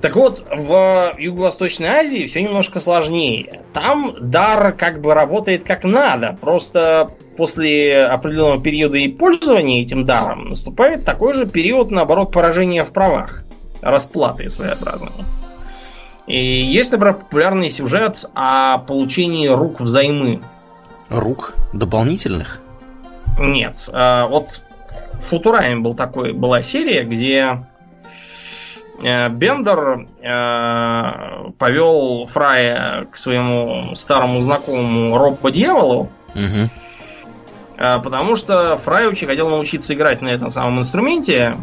Так 0.00 0.16
вот, 0.16 0.44
в 0.50 1.14
Юго-Восточной 1.16 1.88
Азии 1.88 2.26
все 2.26 2.42
немножко 2.42 2.80
сложнее. 2.80 3.60
Там 3.72 4.16
дар 4.20 4.72
как 4.72 5.00
бы 5.00 5.14
работает 5.14 5.64
как 5.64 5.84
надо. 5.84 6.36
Просто 6.40 7.12
после 7.36 8.04
определенного 8.04 8.60
периода 8.60 8.98
и 8.98 9.08
пользования 9.08 9.82
этим 9.82 10.04
даром 10.04 10.48
наступает 10.48 11.04
такой 11.04 11.34
же 11.34 11.46
период, 11.46 11.90
наоборот, 11.90 12.32
поражения 12.32 12.84
в 12.84 12.92
правах. 12.92 13.44
Расплаты 13.80 14.50
своеобразные. 14.50 15.24
И 16.26 16.64
есть, 16.64 16.92
например, 16.92 17.14
популярный 17.14 17.70
сюжет 17.70 18.24
о 18.34 18.78
получении 18.78 19.48
рук 19.48 19.80
взаймы. 19.80 20.40
Рук 21.08 21.54
дополнительных? 21.72 22.60
Нет. 23.38 23.88
А, 23.92 24.28
вот 24.28 24.62
в 25.14 25.20
Футураме 25.20 25.76
был 25.76 25.94
такой, 25.94 26.32
была 26.32 26.62
серия, 26.62 27.04
где 27.04 27.66
э, 29.02 29.28
Бендер 29.30 30.06
э, 30.20 31.50
повел 31.58 32.26
Фрая 32.26 33.06
к 33.10 33.16
своему 33.16 33.94
старому 33.94 34.40
знакомому 34.40 35.16
Роббо-дьяволу. 35.16 36.10
Угу. 36.34 36.70
Э, 37.76 37.98
потому 38.02 38.36
что 38.36 38.76
Фрай 38.78 39.06
очень 39.06 39.26
хотел 39.26 39.48
научиться 39.48 39.94
играть 39.94 40.20
на 40.22 40.28
этом 40.28 40.50
самом 40.50 40.78
инструменте. 40.80 41.56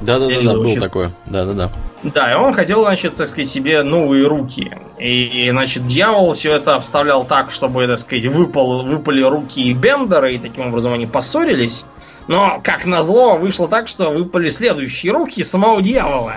Угу. 0.00 0.06
Да-да-да, 0.06 0.54
был 0.54 0.76
такое. 0.76 1.12
Да-да-да. 1.26 1.70
Да, 2.02 2.32
и 2.32 2.34
он 2.34 2.54
хотел, 2.54 2.82
значит, 2.82 3.16
так 3.16 3.28
сказать, 3.28 3.48
себе 3.48 3.82
новые 3.82 4.26
руки. 4.26 4.72
И, 4.98 5.48
значит, 5.50 5.84
дьявол 5.84 6.32
все 6.32 6.52
это 6.52 6.76
обставлял 6.76 7.24
так, 7.24 7.50
чтобы, 7.50 7.86
так 7.86 7.98
сказать, 7.98 8.26
выпал, 8.26 8.84
выпали 8.84 9.22
руки 9.22 9.72
Бендера, 9.74 10.30
и 10.30 10.38
таким 10.38 10.68
образом 10.68 10.94
они 10.94 11.06
поссорились. 11.06 11.84
Но, 12.26 12.60
как 12.62 12.86
назло, 12.86 13.36
вышло 13.36 13.68
так, 13.68 13.88
что 13.88 14.10
выпали 14.10 14.50
следующие 14.50 15.12
руки 15.12 15.42
самого 15.42 15.82
дьявола. 15.82 16.34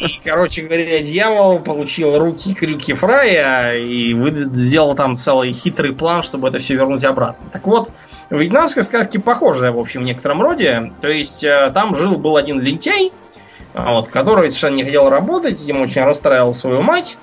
И, 0.00 0.20
короче 0.24 0.62
говоря, 0.62 1.00
дьявол 1.00 1.58
получил 1.58 2.18
руки 2.18 2.54
крюки 2.54 2.94
Фрая 2.94 3.76
и 3.76 4.14
сделал 4.52 4.94
там 4.94 5.14
целый 5.14 5.52
хитрый 5.52 5.92
план, 5.92 6.22
чтобы 6.22 6.48
это 6.48 6.58
все 6.58 6.74
вернуть 6.74 7.04
обратно. 7.04 7.50
Так 7.52 7.66
вот, 7.66 7.92
вьетнамская 8.30 8.82
сказка 8.82 9.20
похожая, 9.20 9.72
в 9.72 9.78
общем, 9.78 10.02
в 10.02 10.04
некотором 10.04 10.42
роде. 10.42 10.92
То 11.00 11.08
есть, 11.08 11.44
э, 11.44 11.70
там 11.74 11.94
жил-был 11.94 12.36
один 12.36 12.60
лентяй, 12.60 13.12
вот, 13.74 14.08
который 14.08 14.48
совершенно 14.50 14.76
не 14.76 14.84
хотел 14.84 15.08
работать, 15.08 15.60
ему 15.62 15.82
очень 15.84 16.02
расстраивал 16.02 16.52
свою 16.52 16.82
мать. 16.82 17.18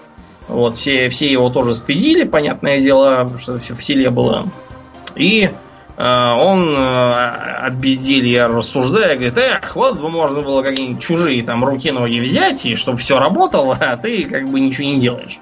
Вот, 0.48 0.76
все, 0.76 1.10
все 1.10 1.32
его 1.32 1.49
тоже 1.49 1.73
стыдили, 1.73 2.23
понятное 2.23 2.80
дело, 2.80 3.32
что 3.40 3.57
все 3.57 3.73
в 3.73 3.84
селе 3.84 4.11
было. 4.11 4.48
И 5.15 5.49
э, 5.98 6.34
он 6.38 6.76
э, 6.76 7.30
от 7.61 7.76
безделья 7.76 8.48
рассуждая, 8.48 9.15
говорит, 9.15 9.38
эх, 9.38 9.76
вот 9.76 9.99
бы 9.99 10.10
можно 10.10 10.44
было 10.44 10.61
какие-нибудь 10.61 11.02
чужие 11.02 11.41
там 11.44 11.65
руки-ноги 11.65 12.19
взять, 12.19 12.65
и 12.65 12.76
чтобы 12.76 12.99
все 12.99 13.19
работало, 13.19 13.76
а 13.82 13.98
ты 13.98 14.26
как 14.26 14.48
бы 14.48 14.60
ничего 14.60 14.88
не 14.88 14.99
делаешь. 14.99 15.40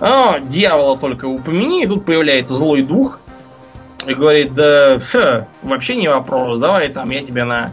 А, 0.00 0.40
дьявола 0.40 0.98
только 0.98 1.26
упомяни, 1.26 1.84
и 1.84 1.86
тут 1.86 2.04
появляется 2.04 2.54
злой 2.54 2.82
дух, 2.82 3.20
и 4.06 4.14
говорит, 4.14 4.54
да, 4.54 4.98
фе, 4.98 5.46
вообще 5.62 5.96
не 5.96 6.08
вопрос, 6.08 6.58
давай 6.58 6.88
там 6.88 7.10
я 7.10 7.22
тебе 7.22 7.44
на 7.44 7.72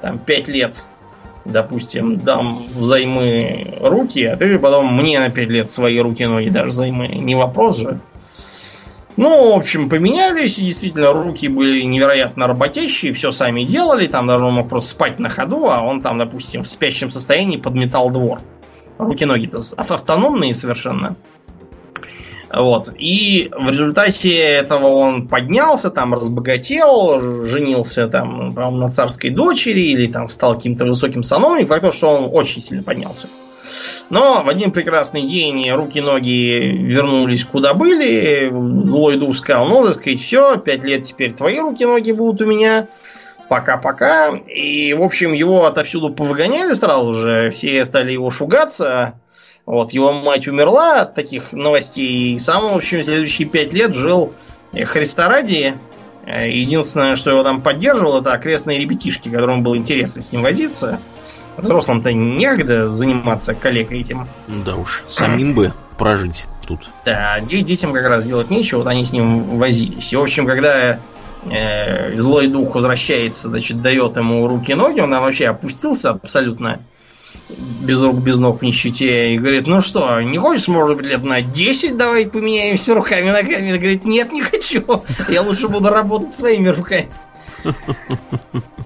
там, 0.00 0.18
5 0.18 0.48
лет 0.48 0.86
допустим, 1.44 2.18
дам 2.18 2.64
взаймы 2.74 3.74
руки, 3.80 4.24
а 4.24 4.36
ты 4.36 4.58
потом 4.58 4.94
мне 4.94 5.20
на 5.20 5.30
5 5.30 5.48
лет 5.50 5.70
свои 5.70 5.98
руки-ноги 5.98 6.48
дашь 6.48 6.70
взаймы. 6.70 7.08
Не 7.08 7.34
вопрос 7.34 7.78
же. 7.78 8.00
Ну, 9.16 9.52
в 9.52 9.56
общем, 9.56 9.88
поменялись, 9.88 10.58
и 10.58 10.64
действительно, 10.64 11.12
руки 11.12 11.46
были 11.46 11.82
невероятно 11.82 12.48
работящие, 12.48 13.12
все 13.12 13.30
сами 13.30 13.62
делали, 13.62 14.08
там 14.08 14.26
даже 14.26 14.44
он 14.44 14.54
мог 14.54 14.68
просто 14.68 14.90
спать 14.90 15.20
на 15.20 15.28
ходу, 15.28 15.68
а 15.68 15.82
он 15.82 16.00
там, 16.00 16.18
допустим, 16.18 16.62
в 16.62 16.68
спящем 16.68 17.10
состоянии 17.10 17.56
подметал 17.56 18.10
двор. 18.10 18.40
Руки-ноги-то 18.98 19.60
автономные 19.76 20.52
совершенно. 20.52 21.14
Вот. 22.56 22.92
И 22.98 23.50
в 23.52 23.68
результате 23.68 24.36
этого 24.36 24.86
он 24.86 25.28
поднялся, 25.28 25.90
там 25.90 26.14
разбогател, 26.14 27.20
женился 27.20 28.06
там, 28.08 28.54
по 28.54 28.70
на 28.70 28.88
царской 28.88 29.30
дочери 29.30 29.80
или 29.80 30.06
там 30.06 30.28
стал 30.28 30.56
каким-то 30.56 30.84
высоким 30.84 31.22
сановником. 31.22 31.68
Факт 31.68 31.82
то, 31.82 31.90
что 31.90 32.08
он 32.08 32.30
очень 32.32 32.60
сильно 32.60 32.82
поднялся. 32.82 33.28
Но 34.10 34.44
в 34.44 34.48
один 34.48 34.70
прекрасный 34.70 35.22
день 35.22 35.68
руки-ноги 35.70 36.58
вернулись 36.58 37.44
куда 37.44 37.74
были. 37.74 38.50
Злой 38.84 39.16
дух 39.16 39.34
сказал, 39.34 39.66
ну, 39.66 39.84
так 39.84 39.94
сказать, 39.94 40.20
все, 40.20 40.56
пять 40.58 40.84
лет 40.84 41.04
теперь 41.04 41.32
твои 41.32 41.58
руки-ноги 41.58 42.12
будут 42.12 42.42
у 42.42 42.46
меня. 42.46 42.88
пока-пока. 43.48 44.34
И, 44.36 44.94
в 44.94 45.02
общем, 45.02 45.32
его 45.32 45.66
отовсюду 45.66 46.10
повыгоняли 46.10 46.72
сразу 46.74 47.12
же. 47.12 47.50
Все 47.50 47.84
стали 47.84 48.12
его 48.12 48.30
шугаться. 48.30 49.14
Вот, 49.66 49.92
его 49.92 50.12
мать 50.12 50.46
умерла 50.46 51.02
от 51.02 51.14
таких 51.14 51.52
новостей. 51.52 52.34
И 52.34 52.38
сам, 52.38 52.72
в 52.72 52.76
общем, 52.76 53.02
следующие 53.02 53.48
пять 53.48 53.72
лет 53.72 53.94
жил 53.94 54.34
Христа 54.72 55.28
ради. 55.28 55.74
Единственное, 56.26 57.16
что 57.16 57.30
его 57.30 57.42
там 57.42 57.62
поддерживало, 57.62 58.20
это 58.20 58.32
окрестные 58.32 58.78
ребятишки, 58.78 59.28
которым 59.28 59.62
было 59.62 59.76
интересно 59.76 60.22
с 60.22 60.32
ним 60.32 60.42
возиться. 60.42 60.98
Взрослым-то 61.56 62.12
некогда 62.12 62.88
заниматься 62.88 63.54
коллегой 63.54 64.00
этим. 64.00 64.26
Да 64.48 64.76
уж, 64.76 65.04
самим 65.08 65.54
бы 65.54 65.72
прожить 65.98 66.46
тут. 66.66 66.88
Да, 67.04 67.38
детям 67.40 67.92
как 67.92 68.06
раз 68.06 68.24
делать 68.24 68.50
нечего, 68.50 68.78
вот 68.78 68.88
они 68.88 69.04
с 69.04 69.12
ним 69.12 69.58
возились. 69.58 70.12
И, 70.12 70.16
в 70.16 70.22
общем, 70.22 70.46
когда 70.46 70.98
э, 71.44 72.18
злой 72.18 72.48
дух 72.48 72.74
возвращается, 72.74 73.48
значит, 73.48 73.80
дает 73.82 74.16
ему 74.16 74.48
руки-ноги, 74.48 75.00
он 75.00 75.10
там 75.10 75.22
вообще 75.22 75.46
опустился 75.46 76.10
абсолютно 76.10 76.80
без 77.80 78.02
рук, 78.02 78.16
без 78.16 78.38
ног 78.38 78.60
в 78.60 78.62
нищете 78.62 79.34
и 79.34 79.38
говорит, 79.38 79.66
ну 79.66 79.80
что, 79.80 80.20
не 80.20 80.38
хочешь, 80.38 80.68
может 80.68 80.96
быть, 80.96 81.06
лет 81.06 81.22
на 81.22 81.42
10 81.42 81.96
давай 81.96 82.26
поменяемся 82.26 82.94
руками 82.94 83.30
ногами? 83.30 83.72
Он 83.72 83.78
говорит, 83.78 84.04
нет, 84.04 84.32
не 84.32 84.42
хочу, 84.42 85.04
я 85.28 85.42
лучше 85.42 85.68
буду 85.68 85.88
работать 85.88 86.32
своими 86.32 86.68
руками. 86.68 87.10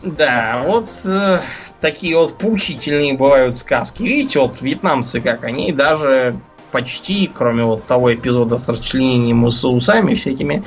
Да, 0.02 0.62
вот 0.64 0.86
э, 1.06 1.40
такие 1.80 2.16
вот 2.16 2.38
поучительные 2.38 3.14
бывают 3.14 3.56
сказки. 3.56 4.02
Видите, 4.02 4.38
вот 4.38 4.60
вьетнамцы 4.60 5.20
как, 5.20 5.42
они 5.42 5.72
даже 5.72 6.38
почти, 6.70 7.30
кроме 7.32 7.64
вот 7.64 7.86
того 7.86 8.14
эпизода 8.14 8.58
с 8.58 8.68
расчленением 8.68 9.46
и 9.46 9.48
усами 9.48 10.14
всякими, 10.14 10.64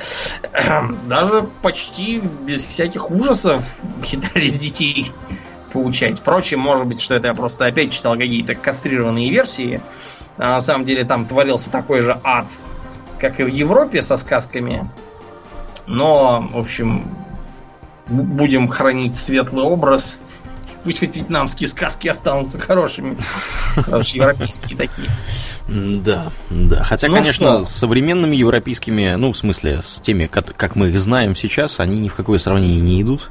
даже 1.06 1.48
почти 1.62 2.20
без 2.20 2.66
всяких 2.66 3.10
ужасов 3.10 3.62
хитрались 4.04 4.58
детей 4.58 5.12
получать. 5.72 6.18
Впрочем, 6.18 6.60
может 6.60 6.86
быть, 6.86 7.00
что 7.00 7.14
это 7.14 7.28
я 7.28 7.34
просто 7.34 7.66
опять 7.66 7.92
читал 7.92 8.14
какие-то 8.14 8.54
кастрированные 8.54 9.30
версии. 9.30 9.80
А 10.38 10.54
на 10.54 10.60
самом 10.60 10.84
деле 10.84 11.04
там 11.04 11.26
творился 11.26 11.70
такой 11.70 12.00
же 12.00 12.18
ад, 12.24 12.48
как 13.18 13.40
и 13.40 13.44
в 13.44 13.48
Европе 13.48 14.02
со 14.02 14.16
сказками. 14.16 14.88
Но, 15.86 16.48
в 16.52 16.58
общем, 16.58 17.14
будем 18.06 18.68
хранить 18.68 19.16
светлый 19.16 19.64
образ 19.64 20.20
Пусть 20.84 20.98
хоть 20.98 21.16
вьетнамские 21.16 21.68
сказки 21.68 22.08
останутся 22.08 22.58
хорошими. 22.58 23.16
Потому 23.76 24.02
что 24.02 24.16
европейские 24.16 24.76
такие. 24.76 25.08
Да, 25.68 26.32
да. 26.50 26.82
Хотя, 26.84 27.08
ну 27.08 27.16
конечно, 27.16 27.32
что? 27.32 27.64
с 27.64 27.70
современными 27.70 28.34
европейскими, 28.34 29.14
ну, 29.14 29.32
в 29.32 29.36
смысле, 29.36 29.80
с 29.82 30.00
теми, 30.00 30.26
как, 30.26 30.56
как 30.56 30.74
мы 30.74 30.88
их 30.88 30.98
знаем 30.98 31.36
сейчас, 31.36 31.78
они 31.78 32.00
ни 32.00 32.08
в 32.08 32.14
какое 32.14 32.38
сравнение 32.38 32.80
не 32.80 33.00
идут. 33.00 33.30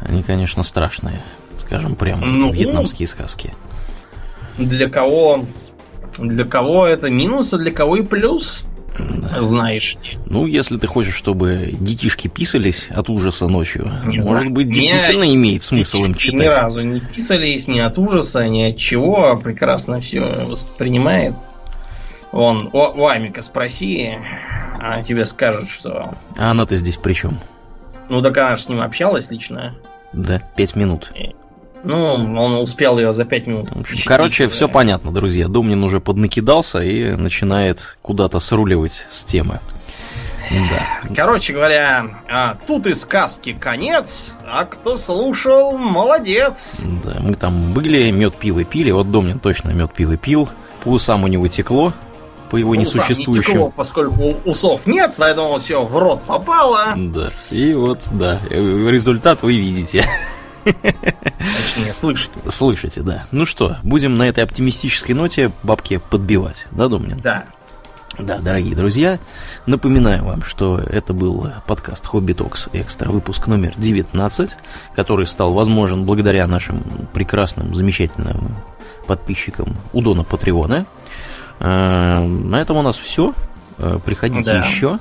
Они, 0.00 0.22
конечно, 0.22 0.62
страшные, 0.62 1.22
скажем 1.68 1.96
прямо, 1.96 2.24
ну, 2.24 2.50
вьетнамские 2.50 3.06
сказки. 3.06 3.54
Для 4.56 4.88
кого, 4.88 5.44
для 6.18 6.44
кого 6.44 6.86
это 6.86 7.10
минус, 7.10 7.52
а 7.52 7.58
для 7.58 7.70
кого 7.70 7.96
и 7.96 8.02
плюс? 8.02 8.64
Да. 8.98 9.42
Знаешь 9.42 9.96
Ну, 10.26 10.46
если 10.46 10.76
ты 10.76 10.88
хочешь, 10.88 11.14
чтобы 11.14 11.76
детишки 11.78 12.26
писались 12.26 12.88
от 12.90 13.08
ужаса 13.10 13.46
ночью, 13.46 13.92
Нет, 14.04 14.24
может 14.24 14.50
быть, 14.50 14.72
действительно 14.72 15.22
не, 15.22 15.36
имеет 15.36 15.62
смысл 15.62 15.98
им 15.98 16.14
читать. 16.14 16.40
Ни 16.40 16.46
разу 16.46 16.82
не 16.82 16.98
писались 16.98 17.68
ни 17.68 17.78
от 17.78 17.96
ужаса, 17.96 18.48
ни 18.48 18.62
от 18.62 18.76
чего, 18.76 19.28
а 19.28 19.36
прекрасно 19.36 20.00
все 20.00 20.22
воспринимает. 20.46 21.34
Вон, 22.32 22.70
у, 22.72 22.78
у 22.78 23.06
Амика 23.06 23.42
спроси, 23.42 24.16
она 24.80 25.02
тебе 25.02 25.26
скажет, 25.26 25.68
что... 25.68 26.14
А 26.36 26.50
она-то 26.50 26.74
здесь 26.74 26.96
при 26.96 27.12
чем? 27.12 27.38
Ну, 28.08 28.20
так 28.20 28.36
она 28.38 28.56
же 28.56 28.62
с 28.62 28.68
ним 28.68 28.80
общалась 28.80 29.30
лично. 29.30 29.76
Да, 30.12 30.42
пять 30.56 30.74
минут. 30.74 31.12
Ну, 31.84 32.14
он 32.14 32.54
успел 32.54 32.98
ее 32.98 33.12
за 33.12 33.24
пять 33.24 33.46
минут. 33.46 33.68
Короче, 34.04 34.48
все 34.48 34.68
понятно, 34.68 35.12
друзья. 35.12 35.48
Домнин 35.48 35.82
уже 35.84 36.00
поднакидался 36.00 36.78
и 36.78 37.14
начинает 37.14 37.96
куда-то 38.02 38.40
сруливать 38.40 39.06
с 39.10 39.22
темы. 39.22 39.60
Да. 40.70 40.86
Короче 41.14 41.52
говоря, 41.52 42.22
а, 42.28 42.56
тут 42.66 42.86
и 42.86 42.94
сказки 42.94 43.52
конец, 43.52 44.34
а 44.46 44.64
кто 44.64 44.96
слушал, 44.96 45.76
молодец. 45.76 46.84
Да, 47.04 47.18
мы 47.20 47.34
там 47.34 47.72
были, 47.72 48.10
мед 48.10 48.34
пиво 48.34 48.64
пили, 48.64 48.90
вот 48.90 49.10
Домнин 49.10 49.40
точно 49.40 49.70
мед 49.70 49.92
пиво 49.92 50.16
пил, 50.16 50.48
по 50.82 50.88
усам 50.88 51.24
у 51.24 51.26
него 51.26 51.48
текло, 51.48 51.92
по 52.50 52.56
его 52.56 52.70
по 52.70 52.74
несуществующим. 52.76 53.50
Не 53.50 53.56
текло, 53.56 53.72
поскольку 53.76 54.36
усов 54.46 54.86
нет, 54.86 55.14
поэтому 55.18 55.58
все 55.58 55.84
в 55.84 55.96
рот 55.98 56.22
попало. 56.22 56.94
Да, 56.96 57.30
и 57.50 57.74
вот, 57.74 58.04
да, 58.12 58.40
результат 58.48 59.42
вы 59.42 59.56
видите. 59.56 60.08
Точнее, 60.72 61.92
слышите. 61.92 62.50
Слышите, 62.50 63.02
да. 63.02 63.26
Ну 63.30 63.46
что, 63.46 63.78
будем 63.82 64.16
на 64.16 64.24
этой 64.24 64.44
оптимистической 64.44 65.14
ноте 65.14 65.50
бабки 65.62 66.00
подбивать, 66.10 66.66
да, 66.70 66.88
Домнин? 66.88 67.20
Да. 67.20 67.44
Да, 68.18 68.38
дорогие 68.38 68.74
друзья, 68.74 69.20
напоминаю 69.66 70.24
вам, 70.24 70.42
что 70.42 70.78
это 70.78 71.12
был 71.12 71.52
подкаст 71.68 72.04
Хобби 72.04 72.32
Токс 72.32 72.68
Экстра, 72.72 73.10
выпуск 73.10 73.46
номер 73.46 73.74
19, 73.76 74.56
который 74.94 75.26
стал 75.26 75.52
возможен 75.52 76.04
благодаря 76.04 76.48
нашим 76.48 76.82
прекрасным, 77.12 77.76
замечательным 77.76 78.56
подписчикам 79.06 79.76
Удона 79.92 80.24
Патреона. 80.24 80.86
Э, 81.60 82.18
на 82.20 82.60
этом 82.60 82.76
у 82.76 82.82
нас 82.82 82.98
все. 82.98 83.34
Э, 83.78 83.98
приходите 84.04 84.52
да. 84.52 84.64
еще. 84.64 84.98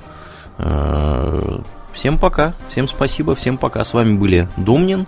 Э, 0.60 1.60
всем 1.94 2.20
пока, 2.20 2.54
всем 2.70 2.88
спасибо, 2.88 3.34
всем 3.36 3.58
пока. 3.58 3.84
С 3.84 3.94
вами 3.94 4.16
были 4.16 4.48
Домнин 4.58 5.08